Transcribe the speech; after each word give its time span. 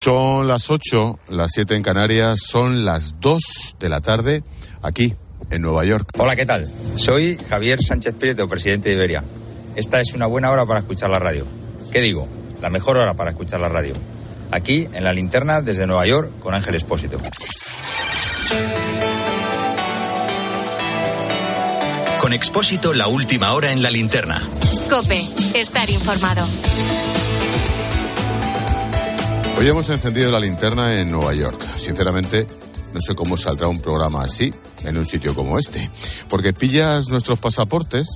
Son 0.00 0.46
las 0.46 0.70
8, 0.70 1.18
las 1.30 1.50
7 1.52 1.74
en 1.74 1.82
Canarias, 1.82 2.40
son 2.46 2.84
las 2.84 3.18
2 3.18 3.42
de 3.80 3.88
la 3.88 4.00
tarde 4.00 4.44
aquí 4.80 5.16
en 5.50 5.62
Nueva 5.62 5.84
York. 5.84 6.10
Hola, 6.16 6.36
¿qué 6.36 6.46
tal? 6.46 6.68
Soy 6.94 7.36
Javier 7.50 7.82
Sánchez 7.82 8.14
Prieto, 8.14 8.48
presidente 8.48 8.90
de 8.90 8.94
Iberia. 8.94 9.24
Esta 9.74 10.00
es 10.00 10.12
una 10.14 10.26
buena 10.26 10.52
hora 10.52 10.64
para 10.66 10.80
escuchar 10.80 11.10
la 11.10 11.18
radio. 11.18 11.44
¿Qué 11.90 12.00
digo? 12.00 12.28
La 12.62 12.70
mejor 12.70 12.96
hora 12.96 13.14
para 13.14 13.32
escuchar 13.32 13.58
la 13.58 13.68
radio. 13.68 13.92
Aquí, 14.52 14.86
en 14.92 15.02
la 15.02 15.12
linterna, 15.12 15.62
desde 15.62 15.84
Nueva 15.88 16.06
York, 16.06 16.30
con 16.38 16.54
Ángel 16.54 16.76
Espósito. 16.76 17.18
Con 22.20 22.32
Expósito, 22.32 22.94
la 22.94 23.08
última 23.08 23.52
hora 23.52 23.72
en 23.72 23.82
la 23.82 23.90
linterna. 23.90 24.40
Cope, 24.88 25.20
estar 25.54 25.90
informado. 25.90 26.46
Hoy 29.58 29.68
hemos 29.68 29.90
encendido 29.90 30.30
la 30.30 30.38
linterna 30.38 31.00
en 31.00 31.10
Nueva 31.10 31.34
York. 31.34 31.60
Sinceramente, 31.78 32.46
no 32.94 33.00
sé 33.00 33.16
cómo 33.16 33.36
saldrá 33.36 33.66
un 33.66 33.82
programa 33.82 34.22
así 34.22 34.54
en 34.84 34.96
un 34.96 35.04
sitio 35.04 35.34
como 35.34 35.58
este. 35.58 35.90
Porque 36.28 36.52
pillas 36.52 37.08
nuestros 37.08 37.40
pasaportes, 37.40 38.06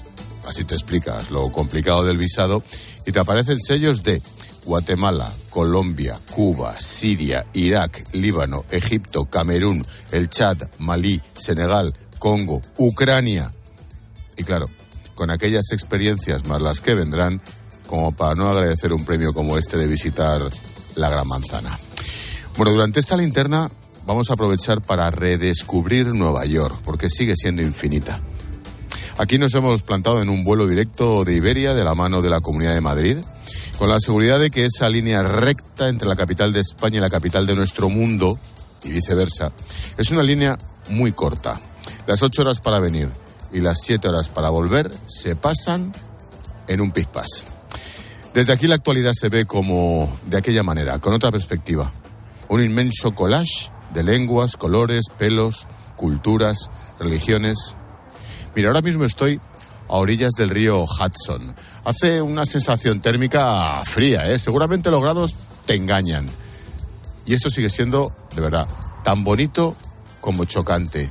así 0.47 0.63
te 0.63 0.75
explicas 0.75 1.33
lo 1.33 1.51
complicado 1.51 2.05
del 2.05 2.17
visado, 2.17 2.63
y 3.07 3.11
te 3.11 3.19
aparecen 3.19 3.59
sellos 3.59 4.05
de 4.05 4.23
Guatemala, 4.67 5.33
Colombia, 5.51 6.21
Cuba, 6.33 6.79
Siria, 6.79 7.45
Irak, 7.55 8.05
Líbano, 8.13 8.65
Egipto, 8.71 9.25
Camerún, 9.25 9.85
el 10.13 10.31
Chad, 10.31 10.59
Malí, 10.79 11.21
Senegal, 11.35 11.93
Congo, 12.21 12.63
Ucrania. 12.77 13.53
Y 14.37 14.45
claro, 14.45 14.71
con 15.17 15.31
aquellas 15.31 15.73
experiencias 15.73 16.47
más 16.47 16.63
las 16.63 16.81
que 16.81 16.95
vendrán, 16.95 17.41
como 17.89 18.13
para 18.13 18.37
no 18.37 18.49
agradecer 18.49 18.93
un 18.93 19.05
premio 19.05 19.35
como 19.35 19.59
este 19.59 19.77
de 19.77 19.89
visitar 19.89 20.41
la 20.97 21.11
Gran 21.11 21.29
Manzana. 21.29 21.79
Bueno, 22.57 22.73
durante 22.73 23.01
esta 23.01 23.17
linterna 23.17 23.71
vamos 24.07 24.31
a 24.31 24.35
aprovechar 24.35 24.83
para 24.83 25.11
redescubrir 25.11 26.07
Nueva 26.07 26.45
York, 26.45 26.81
porque 26.85 27.09
sigue 27.09 27.37
siendo 27.37 27.63
infinita. 27.63 28.21
Aquí 29.19 29.39
nos 29.39 29.55
hemos 29.55 29.83
plantado 29.83 30.23
en 30.23 30.29
un 30.29 30.43
vuelo 30.45 30.67
directo 30.67 31.25
de 31.25 31.35
Iberia 31.35 31.75
de 31.75 31.85
la 31.85 31.95
mano 31.95 32.23
de 32.23 32.31
la 32.31 32.41
Comunidad 32.41 32.75
de 32.75 32.81
Madrid, 32.81 33.19
con 33.79 33.89
la 33.89 34.01
seguridad 34.01 34.41
de 34.41 34.51
que 34.51 34.67
esa 34.67 34.89
línea 34.89 35.23
recta 35.23 35.89
entre 35.89 36.09
la 36.09 36.17
capital 36.17 36.53
de 36.53 36.61
España 36.61 36.99
y 36.99 37.01
la 37.01 37.11
capital 37.11 37.47
de 37.47 37.55
nuestro 37.55 37.89
mundo, 37.89 38.39
y 38.85 38.91
viceversa, 38.91 39.53
es 39.97 40.11
una 40.11 40.23
línea 40.23 40.59
muy 40.89 41.13
corta. 41.13 41.61
Las 42.07 42.23
ocho 42.23 42.43
horas 42.43 42.61
para 42.61 42.81
venir 42.81 43.09
y 43.53 43.61
las 43.61 43.81
siete 43.83 44.09
horas 44.09 44.29
para 44.29 44.51
volver 44.51 44.91
se 45.07 45.37
pasan 45.37 45.93
en 46.67 46.81
un 46.81 46.91
pispás. 46.91 47.45
Desde 48.35 48.55
aquí 48.55 48.67
la 48.67 48.77
actualidad 48.77 49.13
se 49.15 49.29
ve 49.29 49.45
como 49.45 50.11
de 50.27 50.39
aquella 50.39 50.63
manera, 50.63 50.99
con 51.01 51.13
otra 51.13 51.31
perspectiva. 51.31 51.93
Un 52.49 52.65
inmenso 52.65 53.15
collage 53.15 53.71
de 53.93 54.03
lenguas, 54.03 54.57
colores, 54.57 55.05
pelos, 55.19 55.67
culturas, 55.97 56.71
religiones. 56.99 57.77
Mira, 58.55 58.69
ahora 58.69 58.81
mismo 58.81 59.05
estoy 59.05 59.39
a 59.87 59.97
orillas 59.97 60.33
del 60.33 60.49
río 60.49 60.85
Hudson. 60.85 61.55
Hace 61.85 62.23
una 62.23 62.47
sensación 62.47 63.03
térmica 63.03 63.83
fría, 63.85 64.27
¿eh? 64.31 64.39
Seguramente 64.39 64.91
los 64.91 65.03
grados 65.03 65.35
te 65.67 65.75
engañan. 65.75 66.27
Y 67.27 67.35
esto 67.35 67.51
sigue 67.51 67.69
siendo, 67.69 68.17
de 68.35 68.41
verdad, 68.41 68.67
tan 69.05 69.25
bonito 69.25 69.77
como 70.23 70.47
chocante, 70.47 71.11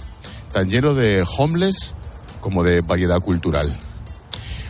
tan 0.51 0.71
lleno 0.71 0.95
de 0.95 1.23
homeless 1.37 1.93
como 2.39 2.63
de 2.63 2.81
variedad 2.81 3.19
cultural. 3.19 3.71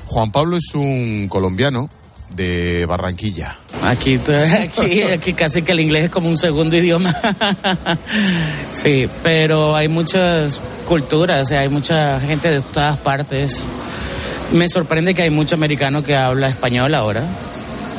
Juan 0.07 0.33
Pablo 0.33 0.57
es 0.57 0.75
un 0.75 1.29
colombiano 1.29 1.89
de 2.35 2.85
Barranquilla. 2.85 3.55
Aquí, 3.83 4.19
aquí, 4.59 5.01
aquí 5.03 5.33
casi 5.33 5.61
que 5.61 5.71
el 5.71 5.79
inglés 5.79 6.05
es 6.05 6.09
como 6.09 6.29
un 6.29 6.37
segundo 6.37 6.75
idioma. 6.75 7.15
sí, 8.71 9.09
pero 9.23 9.75
hay 9.75 9.87
muchas 9.87 10.61
culturas, 10.87 11.51
hay 11.51 11.69
mucha 11.69 12.19
gente 12.19 12.49
de 12.49 12.61
todas 12.61 12.97
partes. 12.97 13.65
Me 14.51 14.67
sorprende 14.67 15.13
que 15.13 15.23
hay 15.23 15.29
mucho 15.29 15.55
americano 15.55 16.03
que 16.03 16.15
habla 16.15 16.49
español 16.49 16.93
ahora. 16.93 17.23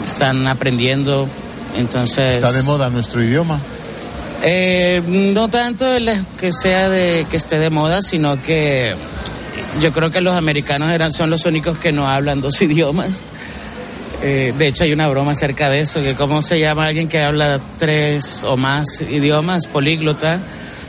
Están 0.05 0.47
aprendiendo, 0.47 1.29
entonces... 1.77 2.35
¿Está 2.35 2.53
de 2.53 2.63
moda 2.63 2.91
nuestro 2.91 3.23
idioma? 3.23 3.61
Eh, 4.45 5.01
no 5.07 5.49
tanto 5.49 5.87
que 6.39 6.51
sea 6.51 6.89
de 6.89 7.27
que 7.31 7.37
esté 7.37 7.59
de 7.59 7.71
moda, 7.71 8.03
sino 8.03 8.43
que 8.43 8.95
yo 9.81 9.93
creo 9.93 10.11
que 10.11 10.21
los 10.21 10.35
americanos 10.35 10.91
eran, 10.91 11.13
son 11.13 11.31
los 11.31 11.45
únicos 11.47 11.79
que 11.79 11.93
no 11.93 12.09
hablan 12.09 12.41
dos 12.41 12.61
idiomas. 12.63 13.23
Eh, 14.23 14.55
de 14.57 14.69
hecho, 14.69 14.85
hay 14.85 14.93
una 14.93 15.09
broma 15.09 15.33
acerca 15.33 15.69
de 15.69 15.81
eso, 15.81 16.01
que 16.03 16.15
cómo 16.15 16.43
se 16.43 16.61
llama 16.61 16.87
alguien 16.87 17.09
que 17.09 17.21
habla 17.21 17.61
tres 17.79 18.45
o 18.45 18.57
más 18.57 19.01
idiomas, 19.01 19.67
políglota, 19.67 20.41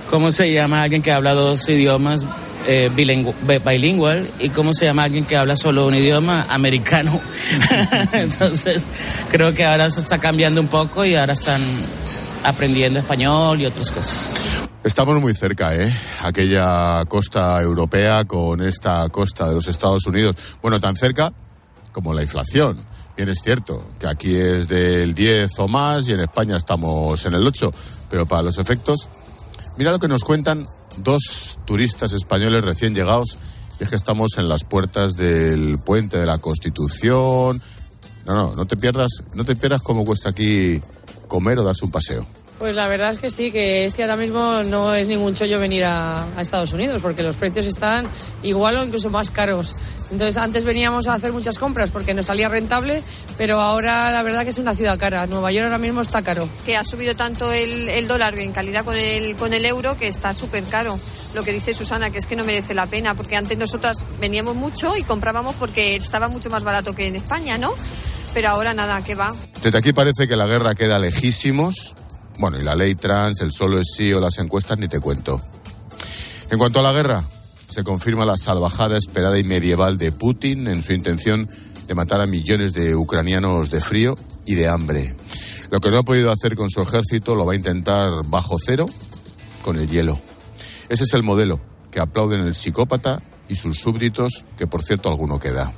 cómo 0.10 0.32
se 0.32 0.54
llama 0.54 0.84
alguien 0.84 1.02
que 1.02 1.12
habla 1.12 1.34
dos 1.34 1.68
idiomas 1.68 2.26
eh, 2.68 2.92
y 4.40 4.50
cómo 4.50 4.74
se 4.74 4.86
llama 4.86 5.04
alguien 5.04 5.26
que 5.26 5.36
habla 5.36 5.56
solo 5.56 5.88
un 5.88 5.96
idioma 5.96 6.46
americano. 6.50 7.20
Entonces, 8.14 8.86
creo 9.30 9.54
que 9.54 9.66
ahora 9.66 9.90
se 9.90 10.02
está 10.02 10.20
cambiando 10.20 10.62
un 10.62 10.68
poco 10.68 11.04
y 11.04 11.16
ahora 11.16 11.34
están 11.34 11.62
aprendiendo 12.44 13.00
español 13.00 13.60
y 13.62 13.66
otras 13.66 13.92
cosas. 13.92 14.34
Estamos 14.84 15.20
muy 15.20 15.34
cerca, 15.34 15.74
¿eh? 15.76 15.92
Aquella 16.22 17.04
costa 17.06 17.62
europea 17.62 18.26
con 18.26 18.62
esta 18.62 19.08
costa 19.10 19.48
de 19.48 19.56
los 19.56 19.68
Estados 19.68 20.06
Unidos. 20.06 20.36
Bueno, 20.62 20.80
tan 20.80 20.96
cerca 20.96 21.32
como 21.92 22.14
la 22.14 22.22
inflación. 22.22 22.93
Bien 23.16 23.30
es 23.30 23.40
cierto 23.44 23.84
que 24.00 24.08
aquí 24.08 24.36
es 24.36 24.68
del 24.68 25.14
10 25.14 25.60
o 25.60 25.68
más 25.68 26.08
y 26.08 26.14
en 26.14 26.20
España 26.22 26.58
estamos 26.58 27.24
en 27.26 27.36
el 27.36 27.46
8, 27.46 27.72
pero 28.10 28.26
para 28.26 28.42
los 28.42 28.58
efectos, 28.58 29.08
mira 29.78 29.92
lo 29.92 30.00
que 30.00 30.08
nos 30.08 30.24
cuentan 30.24 30.68
dos 30.98 31.60
turistas 31.66 32.14
españoles 32.14 32.64
recién 32.64 32.96
llegados, 32.96 33.38
y 33.80 33.84
es 33.84 33.90
que 33.90 33.96
estamos 33.96 34.38
en 34.38 34.50
las 34.50 34.64
puertas 34.64 35.16
del 35.16 35.78
puente 35.80 36.18
de 36.18 36.26
la 36.26 36.40
Constitución. 36.40 37.62
No, 38.26 38.34
no, 38.34 38.56
no 38.56 38.66
te 38.66 38.78
pierdas, 38.78 39.24
no 39.36 39.44
te 39.46 39.56
pierdas 39.56 39.82
cómo 39.82 40.06
cuesta 40.06 40.30
aquí 40.30 40.82
comer 41.28 41.60
o 41.60 41.64
darse 41.64 41.86
un 41.86 41.92
paseo. 41.92 42.26
Pues 42.64 42.78
la 42.78 42.88
verdad 42.88 43.10
es 43.10 43.18
que 43.18 43.30
sí, 43.30 43.52
que 43.52 43.84
es 43.84 43.94
que 43.94 44.04
ahora 44.04 44.16
mismo 44.16 44.64
no 44.64 44.96
es 44.96 45.10
ningún 45.10 45.34
chollo 45.34 45.60
venir 45.60 45.84
a, 45.84 46.24
a 46.38 46.42
Estados 46.42 46.72
Unidos, 46.72 47.02
porque 47.02 47.22
los 47.22 47.36
precios 47.36 47.66
están 47.66 48.08
igual 48.42 48.78
o 48.78 48.86
incluso 48.86 49.10
más 49.10 49.32
caros. 49.32 49.76
Entonces 50.12 50.38
antes 50.38 50.64
veníamos 50.64 51.08
a 51.08 51.16
hacer 51.16 51.34
muchas 51.34 51.60
compras 51.60 51.92
porque 51.92 52.14
nos 52.14 52.28
salía 52.28 52.48
rentable, 52.48 53.04
pero 53.38 53.60
ahora 53.60 54.10
la 54.12 54.24
verdad 54.24 54.46
que 54.46 54.52
es 54.52 54.60
una 54.60 54.74
ciudad 54.76 54.98
cara. 54.98 55.28
Nueva 55.28 55.52
York 55.52 55.66
ahora 55.66 55.78
mismo 55.78 56.00
está 56.00 56.22
caro. 56.22 56.48
Que 56.66 56.78
ha 56.78 56.86
subido 56.86 57.18
tanto 57.18 57.52
el, 57.52 57.90
el 57.90 58.08
dólar 58.08 58.40
en 58.40 58.54
calidad 58.54 58.86
con 58.86 58.96
el, 58.96 59.36
con 59.36 59.54
el 59.54 59.66
euro 59.66 59.98
que 59.98 60.08
está 60.08 60.32
súper 60.32 60.64
caro. 60.64 60.98
Lo 61.36 61.44
que 61.44 61.52
dice 61.52 61.74
Susana, 61.74 62.12
que 62.12 62.20
es 62.20 62.28
que 62.28 62.38
no 62.38 62.46
merece 62.46 62.74
la 62.74 62.86
pena, 62.86 63.14
porque 63.14 63.36
antes 63.36 63.58
nosotras 63.58 64.06
veníamos 64.22 64.56
mucho 64.56 64.96
y 64.96 65.04
comprábamos 65.04 65.56
porque 65.56 65.98
estaba 65.98 66.30
mucho 66.30 66.50
más 66.50 66.64
barato 66.64 66.96
que 66.96 67.08
en 67.08 67.18
España, 67.18 67.58
¿no? 67.58 67.74
Pero 68.34 68.48
ahora 68.48 68.74
nada, 68.74 69.04
que 69.04 69.16
va. 69.16 69.36
Desde 69.62 69.78
aquí 69.78 69.92
parece 69.92 70.30
que 70.30 70.38
la 70.38 70.48
guerra 70.48 70.76
queda 70.76 70.98
lejísimos. 70.98 71.94
Bueno, 72.40 72.58
y 72.60 72.64
la 72.64 72.76
ley 72.76 72.96
trans, 72.96 73.42
el 73.42 73.52
solo 73.52 73.80
es 73.80 73.94
sí 73.96 74.12
o 74.14 74.20
las 74.20 74.38
encuestas 74.40 74.78
ni 74.80 74.88
te 74.88 75.00
cuento. 75.00 75.40
En 76.50 76.58
cuanto 76.58 76.80
a 76.80 76.84
la 76.84 76.94
guerra, 76.94 77.24
se 77.70 77.84
confirma 77.84 78.26
la 78.26 78.38
salvajada 78.38 78.98
esperada 78.98 79.40
y 79.40 79.44
medieval 79.44 79.98
de 79.98 80.12
Putin 80.12 80.68
en 80.68 80.84
su 80.84 80.94
intención 80.94 81.50
de 81.88 81.96
matar 81.96 82.22
a 82.22 82.28
millones 82.28 82.74
de 82.74 82.96
ucranianos 82.96 83.70
de 83.70 83.82
frío 83.82 84.16
y 84.46 84.56
de 84.56 84.68
hambre. 84.68 85.16
Lo 85.72 85.80
que 85.80 85.90
no 85.90 85.98
ha 85.98 86.04
podido 86.04 86.32
hacer 86.32 86.56
con 86.56 86.70
su 86.70 86.82
ejército 86.82 87.36
lo 87.36 87.46
va 87.46 87.54
a 87.54 87.56
intentar 87.56 88.12
bajo 88.28 88.58
cero 88.64 88.88
con 89.64 89.78
el 89.78 89.90
hielo. 89.90 90.20
Ese 90.90 91.06
es 91.06 91.14
el 91.14 91.24
modelo 91.24 91.60
que 91.90 92.00
aplauden 92.00 92.42
el 92.42 92.56
psicópata 92.56 93.24
y 93.50 93.56
sus 93.56 93.80
súbditos, 93.80 94.46
que 94.58 94.68
por 94.68 94.84
cierto 94.84 95.10
alguno 95.10 95.40
queda. 95.40 95.74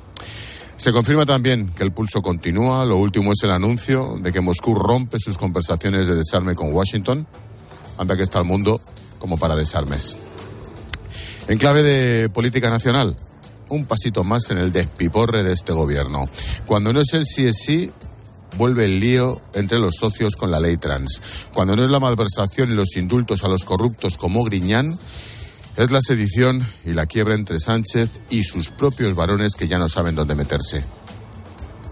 Se 0.78 0.92
confirma 0.92 1.26
también 1.26 1.70
que 1.70 1.84
el 1.84 1.92
pulso 1.92 2.22
continúa. 2.22 2.86
Lo 2.86 2.98
último 2.98 3.32
es 3.32 3.42
el 3.44 3.52
anuncio 3.52 4.18
de 4.22 4.32
que 4.32 4.42
Moscú 4.42 4.76
rompe 4.76 5.20
sus 5.20 5.38
conversaciones 5.38 6.08
de 6.08 6.16
desarme 6.16 6.54
con 6.54 6.74
Washington. 6.74 7.26
Anda 7.98 8.18
que 8.18 8.24
está 8.24 8.40
el 8.40 8.46
mundo 8.46 8.82
como 9.20 9.38
para 9.38 9.56
desarmes. 9.56 10.18
En 11.48 11.58
clave 11.58 11.82
de 11.82 12.30
política 12.30 12.70
nacional, 12.70 13.16
un 13.70 13.86
pasito 13.86 14.24
más 14.24 14.50
en 14.50 14.58
el 14.58 14.72
despiporre 14.72 15.44
de 15.44 15.54
este 15.54 15.74
gobierno. 15.74 16.30
Cuando 16.66 16.92
no 16.92 17.00
es 17.00 17.14
el 17.14 17.26
sí 17.26 17.46
es 17.46 17.58
sí, 17.58 17.92
vuelve 18.58 18.86
el 18.86 19.00
lío 19.00 19.42
entre 19.54 19.80
los 19.80 19.96
socios 19.96 20.36
con 20.36 20.52
la 20.52 20.60
ley 20.60 20.78
trans. 20.78 21.22
Cuando 21.54 21.76
no 21.76 21.84
es 21.84 21.90
la 21.90 22.00
malversación 22.00 22.72
y 22.72 22.76
los 22.76 22.96
indultos 22.98 23.44
a 23.44 23.48
los 23.48 23.64
corruptos 23.64 24.18
como 24.18 24.44
Griñán, 24.44 24.98
es 25.78 25.92
la 25.92 26.02
sedición 26.02 26.66
y 26.86 26.94
la 26.94 27.06
quiebra 27.06 27.36
entre 27.36 27.60
Sánchez 27.60 28.10
y 28.30 28.44
sus 28.44 28.70
propios 28.70 29.14
varones 29.16 29.56
que 29.56 29.68
ya 29.68 29.78
no 29.78 29.90
saben 29.90 30.16
dónde 30.16 30.36
meterse. 30.36 30.84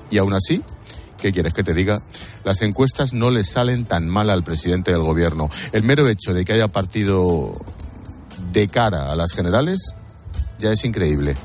Y 0.10 0.18
aún 0.18 0.34
así, 0.34 0.62
¿qué 1.18 1.32
quieres 1.32 1.54
que 1.54 1.64
te 1.64 1.74
diga? 1.74 2.02
Las 2.46 2.62
encuestas 2.62 3.14
no 3.14 3.30
le 3.30 3.44
salen 3.44 3.86
tan 3.86 4.08
mal 4.08 4.30
al 4.30 4.44
presidente 4.44 4.92
del 4.92 5.02
gobierno. 5.02 5.50
El 5.72 5.84
mero 5.84 6.08
hecho 6.08 6.34
de 6.34 6.46
que 6.46 6.54
haya 6.54 6.68
partido 6.68 7.54
de 8.52 8.68
cara 8.68 9.12
a 9.12 9.16
las 9.16 9.34
generales 9.34 9.94
ya 10.60 10.72
es 10.72 10.86
increíble. 10.86 11.36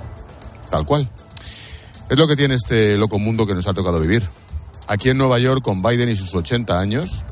Tal 0.70 0.86
cual. 0.86 1.08
Es 2.08 2.16
lo 2.16 2.28
que 2.28 2.36
tiene 2.36 2.54
este 2.54 2.96
loco 2.96 3.18
mundo 3.18 3.46
que 3.46 3.54
nos 3.54 3.66
ha 3.66 3.74
tocado 3.74 4.00
vivir. 4.00 4.26
Aquí 4.86 5.10
en 5.10 5.18
Nueva 5.18 5.38
York, 5.38 5.62
con 5.62 5.82
Biden 5.82 6.08
y 6.08 6.16
sus 6.16 6.34
80 6.34 6.78
años, 6.78 7.22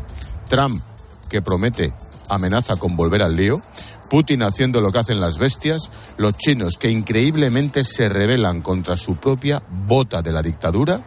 Trump, 0.49 0.83
que 1.31 1.43
promete, 1.43 1.95
amenaza 2.29 2.77
con 2.77 2.97
volver 2.97 3.23
al 3.23 3.37
lío, 3.37 3.63
Putin 4.09 4.43
haciendo 4.43 4.81
lo 4.81 4.93
que 4.93 4.99
hacen 4.99 5.21
las 5.21 5.39
bestias, 5.39 5.91
los 6.17 6.37
chinos 6.37 6.77
que 6.77 6.91
increíblemente 6.91 7.85
se 7.85 8.09
rebelan 8.09 8.63
contra 8.63 8.97
su 8.97 9.17
propia 9.17 9.63
bota 9.69 10.23
de 10.23 10.33
la 10.33 10.43
dictadura, 10.43 11.01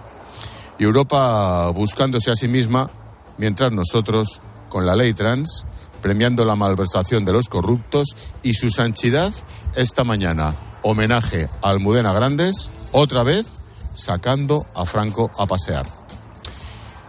y 0.78 0.84
Europa 0.84 1.70
buscándose 1.70 2.32
a 2.32 2.36
sí 2.36 2.48
misma, 2.48 2.90
mientras 3.38 3.72
nosotros, 3.72 4.42
con 4.70 4.86
la 4.86 4.96
ley 4.96 5.14
trans, 5.14 5.66
premiando 6.02 6.46
la 6.46 6.56
malversación 6.56 7.26
de 7.26 7.34
los 7.34 7.50
corruptos 7.50 8.16
y 8.44 8.54
su 8.54 8.70
sanchidad, 8.70 9.34
esta 9.76 10.04
mañana, 10.04 10.56
homenaje 10.82 11.50
a 11.62 11.70
Almudena 11.70 12.14
Grandes, 12.14 12.70
otra 12.92 13.24
vez 13.24 13.46
sacando 13.94 14.66
a 14.74 14.86
Franco 14.86 15.30
a 15.38 15.46
pasear. 15.46 15.86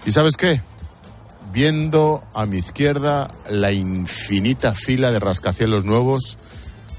¿Y 0.04 0.12
sabes 0.12 0.36
qué? 0.36 0.62
Viendo 1.52 2.22
a 2.32 2.46
mi 2.46 2.58
izquierda 2.58 3.28
la 3.48 3.72
infinita 3.72 4.72
fila 4.72 5.10
de 5.10 5.18
rascacielos 5.18 5.84
nuevos 5.84 6.38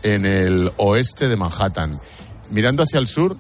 en 0.04 0.26
el 0.26 0.72
oeste 0.78 1.30
de 1.30 1.38
Manhattan, 1.38 2.00
mirando 2.50 2.84
hacia 2.84 3.00
el 3.00 3.08
sur 3.08 3.38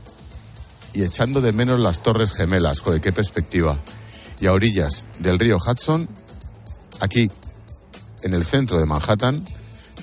y 0.93 1.03
echando 1.03 1.41
de 1.41 1.51
menos 1.51 1.79
las 1.79 2.01
torres 2.01 2.33
gemelas. 2.33 2.79
Joder, 2.79 3.01
qué 3.01 3.11
perspectiva. 3.11 3.77
Y 4.39 4.47
a 4.47 4.53
orillas 4.53 5.07
del 5.19 5.37
río 5.37 5.57
Hudson, 5.57 6.07
aquí, 7.01 7.29
en 8.23 8.33
el 8.33 8.45
centro 8.45 8.79
de 8.79 8.85
Manhattan, 8.85 9.45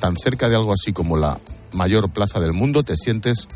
tan 0.00 0.16
cerca 0.16 0.48
de 0.48 0.56
algo 0.56 0.72
así 0.72 0.92
como 0.92 1.16
la 1.16 1.38
mayor 1.72 2.10
plaza 2.10 2.38
del 2.38 2.52
mundo, 2.52 2.82
te 2.82 2.96
sientes 2.96 3.48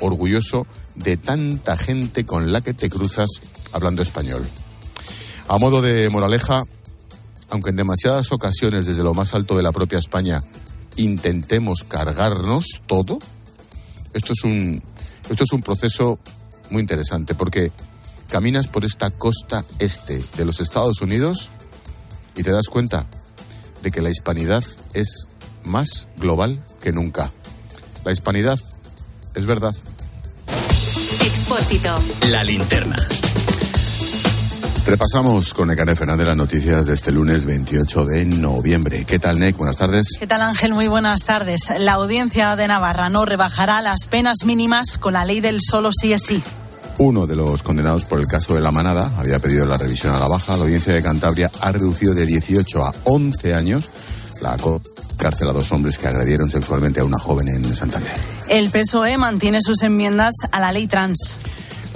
orgulloso 0.00 0.66
de 0.96 1.16
tanta 1.16 1.76
gente 1.76 2.26
con 2.26 2.52
la 2.52 2.60
que 2.62 2.74
te 2.74 2.90
cruzas 2.90 3.28
hablando 3.72 4.02
español. 4.02 4.44
A 5.48 5.58
modo 5.58 5.80
de 5.80 6.10
moraleja, 6.10 6.64
aunque 7.50 7.70
en 7.70 7.76
demasiadas 7.76 8.32
ocasiones 8.32 8.86
desde 8.86 9.02
lo 9.02 9.14
más 9.14 9.34
alto 9.34 9.56
de 9.56 9.62
la 9.62 9.72
propia 9.72 9.98
España 9.98 10.40
intentemos 10.96 11.84
cargarnos 11.86 12.66
todo, 12.86 13.18
esto 14.12 14.32
es 14.32 14.44
un, 14.44 14.82
esto 15.28 15.44
es 15.44 15.52
un 15.52 15.62
proceso 15.62 16.18
muy 16.70 16.80
interesante 16.80 17.34
porque 17.34 17.70
caminas 18.28 18.66
por 18.66 18.84
esta 18.84 19.10
costa 19.10 19.64
este 19.78 20.22
de 20.36 20.44
los 20.44 20.60
Estados 20.60 21.00
Unidos 21.00 21.50
y 22.36 22.42
te 22.42 22.50
das 22.50 22.66
cuenta 22.66 23.06
de 23.82 23.90
que 23.90 24.02
la 24.02 24.10
hispanidad 24.10 24.64
es 24.94 25.28
más 25.64 26.08
global 26.16 26.64
que 26.80 26.92
nunca. 26.92 27.30
La 28.04 28.12
hispanidad 28.12 28.58
es 29.34 29.46
verdad. 29.46 29.74
Expósito. 31.20 31.94
La 32.30 32.44
linterna. 32.44 32.96
Repasamos 34.86 35.52
con 35.52 35.66
Necane 35.66 35.96
Fernández 35.96 36.28
las 36.28 36.36
noticias 36.36 36.86
de 36.86 36.94
este 36.94 37.10
lunes 37.10 37.44
28 37.44 38.04
de 38.04 38.24
noviembre. 38.24 39.04
¿Qué 39.04 39.18
tal, 39.18 39.40
Nec? 39.40 39.56
Buenas 39.56 39.76
tardes. 39.76 40.10
¿Qué 40.16 40.28
tal, 40.28 40.42
Ángel? 40.42 40.74
Muy 40.74 40.86
buenas 40.86 41.24
tardes. 41.24 41.72
La 41.80 41.94
audiencia 41.94 42.54
de 42.54 42.68
Navarra 42.68 43.08
no 43.08 43.24
rebajará 43.24 43.82
las 43.82 44.06
penas 44.06 44.44
mínimas 44.44 44.96
con 44.98 45.14
la 45.14 45.24
ley 45.24 45.40
del 45.40 45.58
solo 45.60 45.90
sí 45.92 46.12
es 46.12 46.22
sí. 46.22 46.40
Uno 46.98 47.26
de 47.26 47.34
los 47.34 47.64
condenados 47.64 48.04
por 48.04 48.20
el 48.20 48.28
caso 48.28 48.54
de 48.54 48.60
la 48.60 48.70
manada 48.70 49.10
había 49.18 49.40
pedido 49.40 49.66
la 49.66 49.76
revisión 49.76 50.14
a 50.14 50.20
la 50.20 50.28
baja. 50.28 50.56
La 50.56 50.62
audiencia 50.62 50.94
de 50.94 51.02
Cantabria 51.02 51.50
ha 51.60 51.72
reducido 51.72 52.14
de 52.14 52.24
18 52.24 52.84
a 52.84 52.94
11 53.04 53.54
años 53.54 53.90
la 54.40 54.56
cárcel 55.16 55.48
a 55.48 55.52
dos 55.52 55.72
hombres 55.72 55.98
que 55.98 56.06
agredieron 56.06 56.48
sexualmente 56.48 57.00
a 57.00 57.04
una 57.04 57.18
joven 57.18 57.48
en 57.48 57.74
Santander. 57.74 58.12
El 58.48 58.70
PSOE 58.70 59.16
mantiene 59.18 59.62
sus 59.62 59.82
enmiendas 59.82 60.34
a 60.52 60.60
la 60.60 60.70
ley 60.70 60.86
trans. 60.86 61.40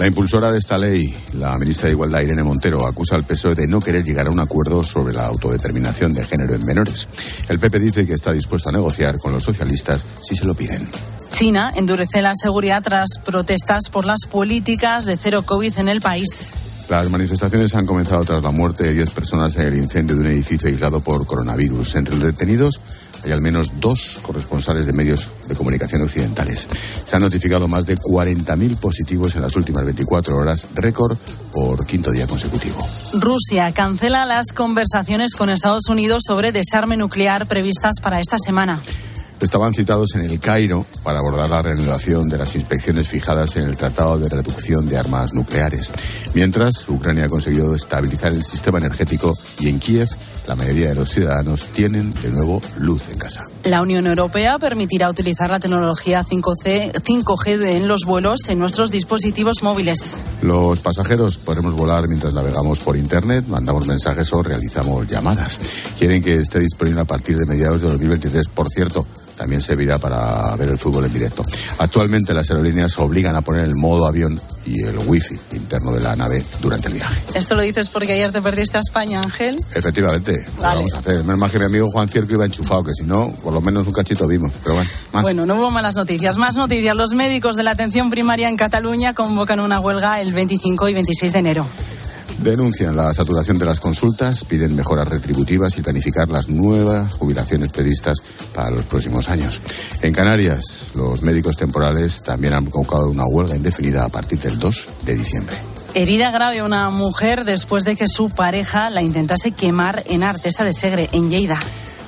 La 0.00 0.06
impulsora 0.06 0.50
de 0.50 0.58
esta 0.58 0.78
ley, 0.78 1.14
la 1.34 1.58
ministra 1.58 1.88
de 1.88 1.92
Igualdad 1.92 2.22
Irene 2.22 2.42
Montero, 2.42 2.86
acusa 2.86 3.16
al 3.16 3.24
PSOE 3.24 3.54
de 3.54 3.66
no 3.66 3.82
querer 3.82 4.02
llegar 4.02 4.28
a 4.28 4.30
un 4.30 4.40
acuerdo 4.40 4.82
sobre 4.82 5.12
la 5.12 5.26
autodeterminación 5.26 6.14
de 6.14 6.24
género 6.24 6.54
en 6.54 6.64
menores. 6.64 7.06
El 7.50 7.58
PP 7.58 7.78
dice 7.78 8.06
que 8.06 8.14
está 8.14 8.32
dispuesto 8.32 8.70
a 8.70 8.72
negociar 8.72 9.18
con 9.18 9.30
los 9.30 9.44
socialistas 9.44 10.02
si 10.22 10.34
se 10.34 10.46
lo 10.46 10.54
piden. 10.54 10.88
China 11.32 11.70
endurece 11.76 12.22
la 12.22 12.32
seguridad 12.34 12.82
tras 12.82 13.08
protestas 13.26 13.90
por 13.92 14.06
las 14.06 14.20
políticas 14.24 15.04
de 15.04 15.18
cero 15.18 15.42
COVID 15.44 15.78
en 15.78 15.90
el 15.90 16.00
país. 16.00 16.54
Las 16.88 17.10
manifestaciones 17.10 17.74
han 17.74 17.84
comenzado 17.84 18.24
tras 18.24 18.42
la 18.42 18.52
muerte 18.52 18.84
de 18.84 18.94
10 18.94 19.10
personas 19.10 19.54
en 19.56 19.66
el 19.66 19.76
incendio 19.76 20.16
de 20.16 20.22
un 20.22 20.26
edificio 20.28 20.70
aislado 20.70 21.00
por 21.00 21.26
coronavirus. 21.26 21.96
Entre 21.96 22.16
los 22.16 22.24
detenidos 22.24 22.80
hay 23.24 23.32
al 23.32 23.40
menos 23.40 23.80
dos 23.80 24.18
corresponsales 24.22 24.86
de 24.86 24.92
medios 24.92 25.28
de 25.48 25.54
comunicación 25.54 26.02
occidentales. 26.02 26.68
Se 27.04 27.16
han 27.16 27.22
notificado 27.22 27.68
más 27.68 27.86
de 27.86 27.96
40.000 27.96 28.78
positivos 28.78 29.36
en 29.36 29.42
las 29.42 29.56
últimas 29.56 29.84
24 29.84 30.36
horas, 30.36 30.66
récord 30.74 31.16
por 31.52 31.86
quinto 31.86 32.10
día 32.10 32.26
consecutivo. 32.26 32.86
Rusia 33.14 33.72
cancela 33.72 34.26
las 34.26 34.52
conversaciones 34.52 35.34
con 35.34 35.50
Estados 35.50 35.88
Unidos 35.88 36.22
sobre 36.26 36.52
desarme 36.52 36.96
nuclear 36.96 37.46
previstas 37.46 37.94
para 38.02 38.20
esta 38.20 38.38
semana 38.38 38.80
estaban 39.40 39.74
citados 39.74 40.14
en 40.14 40.22
el 40.22 40.40
Cairo 40.40 40.84
para 41.02 41.18
abordar 41.18 41.48
la 41.50 41.62
reanudación 41.62 42.28
de 42.28 42.38
las 42.38 42.54
inspecciones 42.54 43.08
fijadas 43.08 43.56
en 43.56 43.64
el 43.64 43.76
Tratado 43.76 44.18
de 44.18 44.28
Reducción 44.28 44.88
de 44.88 44.98
Armas 44.98 45.32
Nucleares. 45.32 45.90
Mientras, 46.34 46.88
Ucrania 46.88 47.24
ha 47.24 47.28
conseguido 47.28 47.74
estabilizar 47.74 48.32
el 48.32 48.44
sistema 48.44 48.78
energético 48.78 49.34
y 49.58 49.68
en 49.68 49.78
Kiev 49.78 50.08
la 50.46 50.56
mayoría 50.56 50.88
de 50.88 50.94
los 50.96 51.10
ciudadanos 51.10 51.64
tienen 51.74 52.10
de 52.22 52.30
nuevo 52.30 52.60
luz 52.78 53.08
en 53.08 53.18
casa. 53.18 53.48
La 53.64 53.82
Unión 53.82 54.06
Europea 54.06 54.58
permitirá 54.58 55.08
utilizar 55.08 55.50
la 55.50 55.60
tecnología 55.60 56.24
5C, 56.24 56.92
5G 56.92 57.62
en 57.76 57.86
los 57.86 58.04
vuelos 58.04 58.48
en 58.48 58.58
nuestros 58.58 58.90
dispositivos 58.90 59.62
móviles. 59.62 60.24
Los 60.42 60.80
pasajeros 60.80 61.36
podremos 61.36 61.74
volar 61.74 62.08
mientras 62.08 62.34
navegamos 62.34 62.80
por 62.80 62.96
Internet, 62.96 63.44
mandamos 63.48 63.86
mensajes 63.86 64.32
o 64.32 64.42
realizamos 64.42 65.06
llamadas. 65.06 65.60
Quieren 65.98 66.22
que 66.22 66.34
esté 66.34 66.58
disponible 66.58 67.02
a 67.02 67.04
partir 67.04 67.36
de 67.38 67.46
mediados 67.46 67.82
de 67.82 67.88
2023. 67.88 68.48
Por 68.48 68.68
cierto, 68.68 69.06
también 69.40 69.62
servirá 69.62 69.98
para 69.98 70.54
ver 70.56 70.68
el 70.68 70.78
fútbol 70.78 71.06
en 71.06 71.14
directo. 71.14 71.42
Actualmente 71.78 72.34
las 72.34 72.50
aerolíneas 72.50 72.98
obligan 72.98 73.34
a 73.36 73.40
poner 73.40 73.64
el 73.64 73.74
modo 73.74 74.04
avión 74.04 74.38
y 74.66 74.82
el 74.82 74.98
wifi 74.98 75.34
interno 75.52 75.92
de 75.92 76.00
la 76.00 76.14
nave 76.14 76.44
durante 76.60 76.88
el 76.88 76.94
viaje. 76.94 77.22
¿Esto 77.34 77.54
lo 77.54 77.62
dices 77.62 77.88
porque 77.88 78.12
ayer 78.12 78.30
te 78.32 78.42
perdiste 78.42 78.76
a 78.76 78.80
España, 78.80 79.22
Ángel? 79.22 79.56
Efectivamente, 79.74 80.44
vamos 80.60 80.92
a 80.92 80.98
hacer. 80.98 81.24
Menos 81.24 81.38
mal 81.38 81.50
que 81.50 81.58
mi 81.58 81.64
amigo 81.64 81.90
Juan 81.90 82.06
Cierco 82.06 82.34
iba 82.34 82.44
enchufado, 82.44 82.84
que 82.84 82.92
si 82.92 83.04
no, 83.04 83.32
por 83.42 83.54
lo 83.54 83.62
menos 83.62 83.86
un 83.86 83.94
cachito 83.94 84.26
vimos. 84.28 84.52
Pero 84.62 84.74
bueno, 84.74 84.90
Bueno, 85.22 85.46
no 85.46 85.54
hubo 85.54 85.70
malas 85.70 85.94
noticias. 85.94 86.36
Más 86.36 86.56
noticias. 86.56 86.94
Los 86.94 87.14
médicos 87.14 87.56
de 87.56 87.62
la 87.62 87.70
atención 87.70 88.10
primaria 88.10 88.50
en 88.50 88.58
Cataluña 88.58 89.14
convocan 89.14 89.60
una 89.60 89.80
huelga 89.80 90.20
el 90.20 90.34
25 90.34 90.86
y 90.90 90.92
26 90.92 91.32
de 91.32 91.38
enero. 91.38 91.66
Denuncian 92.42 92.96
la 92.96 93.12
saturación 93.12 93.58
de 93.58 93.66
las 93.66 93.80
consultas, 93.80 94.46
piden 94.46 94.74
mejoras 94.74 95.06
retributivas 95.06 95.76
y 95.76 95.82
planificar 95.82 96.26
las 96.30 96.48
nuevas 96.48 97.12
jubilaciones 97.12 97.68
previstas 97.68 98.22
para 98.54 98.70
los 98.70 98.86
próximos 98.86 99.28
años. 99.28 99.60
En 100.00 100.14
Canarias, 100.14 100.92
los 100.94 101.22
médicos 101.22 101.58
temporales 101.58 102.22
también 102.22 102.54
han 102.54 102.64
convocado 102.64 103.10
una 103.10 103.26
huelga 103.26 103.54
indefinida 103.54 104.06
a 104.06 104.08
partir 104.08 104.38
del 104.38 104.58
2 104.58 104.88
de 105.04 105.16
diciembre. 105.16 105.54
Herida 105.92 106.30
grave 106.30 106.62
una 106.62 106.88
mujer 106.88 107.44
después 107.44 107.84
de 107.84 107.94
que 107.94 108.08
su 108.08 108.30
pareja 108.30 108.88
la 108.88 109.02
intentase 109.02 109.50
quemar 109.50 110.02
en 110.06 110.22
Artesa 110.22 110.64
de 110.64 110.72
Segre, 110.72 111.10
en 111.12 111.28
Lleida. 111.28 111.60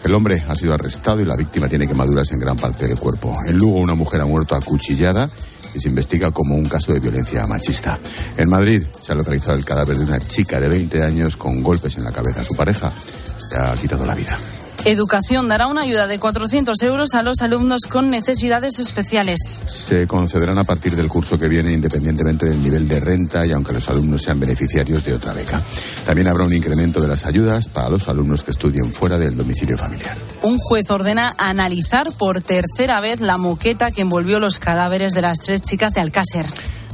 El 0.03 0.15
hombre 0.15 0.43
ha 0.49 0.57
sido 0.57 0.73
arrestado 0.73 1.21
y 1.21 1.27
la 1.27 1.37
víctima 1.37 1.69
tiene 1.69 1.87
quemaduras 1.87 2.33
en 2.33 2.41
gran 2.41 2.57
parte 2.57 2.89
del 2.89 2.99
cuerpo. 2.99 3.37
En 3.47 3.59
Lugo, 3.59 3.81
una 3.81 3.95
mujer 3.95 4.23
ha 4.23 4.27
muerto 4.27 4.55
acuchillada 4.55 5.29
y 5.75 5.81
se 5.81 5.89
investiga 5.89 6.31
como 6.31 6.55
un 6.55 6.69
caso 6.69 6.93
de 6.93 7.01
violencia 7.01 7.47
machista. 7.47 7.99
En 8.37 8.49
Madrid 8.49 8.83
se 9.01 9.13
ha 9.13 9.15
localizado 9.15 9.57
el 9.57 9.65
cadáver 9.65 9.99
de 9.99 10.05
una 10.05 10.21
chica 10.21 10.61
de 10.61 10.69
20 10.69 11.03
años 11.03 11.37
con 11.37 11.63
golpes 11.63 11.97
en 11.97 12.05
la 12.05 12.13
cabeza. 12.13 12.45
Su 12.45 12.55
pareja 12.55 12.93
se 13.39 13.57
ha 13.57 13.75
quitado 13.75 14.07
la 14.07 14.15
vida. 14.15 14.39
Educación 14.85 15.47
dará 15.47 15.69
una 15.69 15.83
ayuda 15.83 16.09
de 16.09 16.19
400 16.19 16.83
euros 16.83 17.15
a 17.15 17.23
los 17.23 17.41
alumnos 17.41 17.83
con 17.89 18.11
necesidades 18.11 18.81
especiales. 18.81 19.39
Se 19.69 20.09
concederán 20.09 20.59
a 20.59 20.65
partir 20.65 20.97
del 20.97 21.07
curso 21.07 21.39
que 21.39 21.47
viene 21.47 21.73
independientemente 21.73 22.47
del 22.47 22.61
nivel 22.61 22.89
de 22.89 22.99
renta 22.99 23.47
y 23.47 23.53
aunque 23.53 23.73
los 23.73 23.89
alumnos 23.89 24.23
sean 24.23 24.41
beneficiarios 24.41 25.05
de 25.05 25.15
otra 25.15 25.35
beca. 25.35 25.63
También 26.05 26.27
habrá 26.27 26.43
un 26.43 26.53
incremento 26.53 27.01
de 27.01 27.07
las 27.07 27.27
ayudas 27.27 27.69
para 27.69 27.91
los 27.91 28.09
alumnos 28.09 28.43
que 28.43 28.51
estudien 28.51 28.93
fuera 28.93 29.19
del 29.19 29.37
domicilio 29.37 29.79
familiar. 29.79 30.17
Un 30.43 30.59
juez 30.59 30.91
ordena 30.91 31.33
analizar 31.39 32.09
por 32.19 32.43
tercera 32.43 32.99
vez 33.01 33.21
la 33.21 33.37
moqueta 33.37 33.93
que 33.93 34.03
envolvió 34.03 34.41
los 34.41 34.59
cadáveres 34.59 35.13
de 35.13 35.23
las 35.23 35.39
tres 35.39 35.63
chicas 35.63 35.95
de 35.95 36.01
Alcácer. 36.01 36.47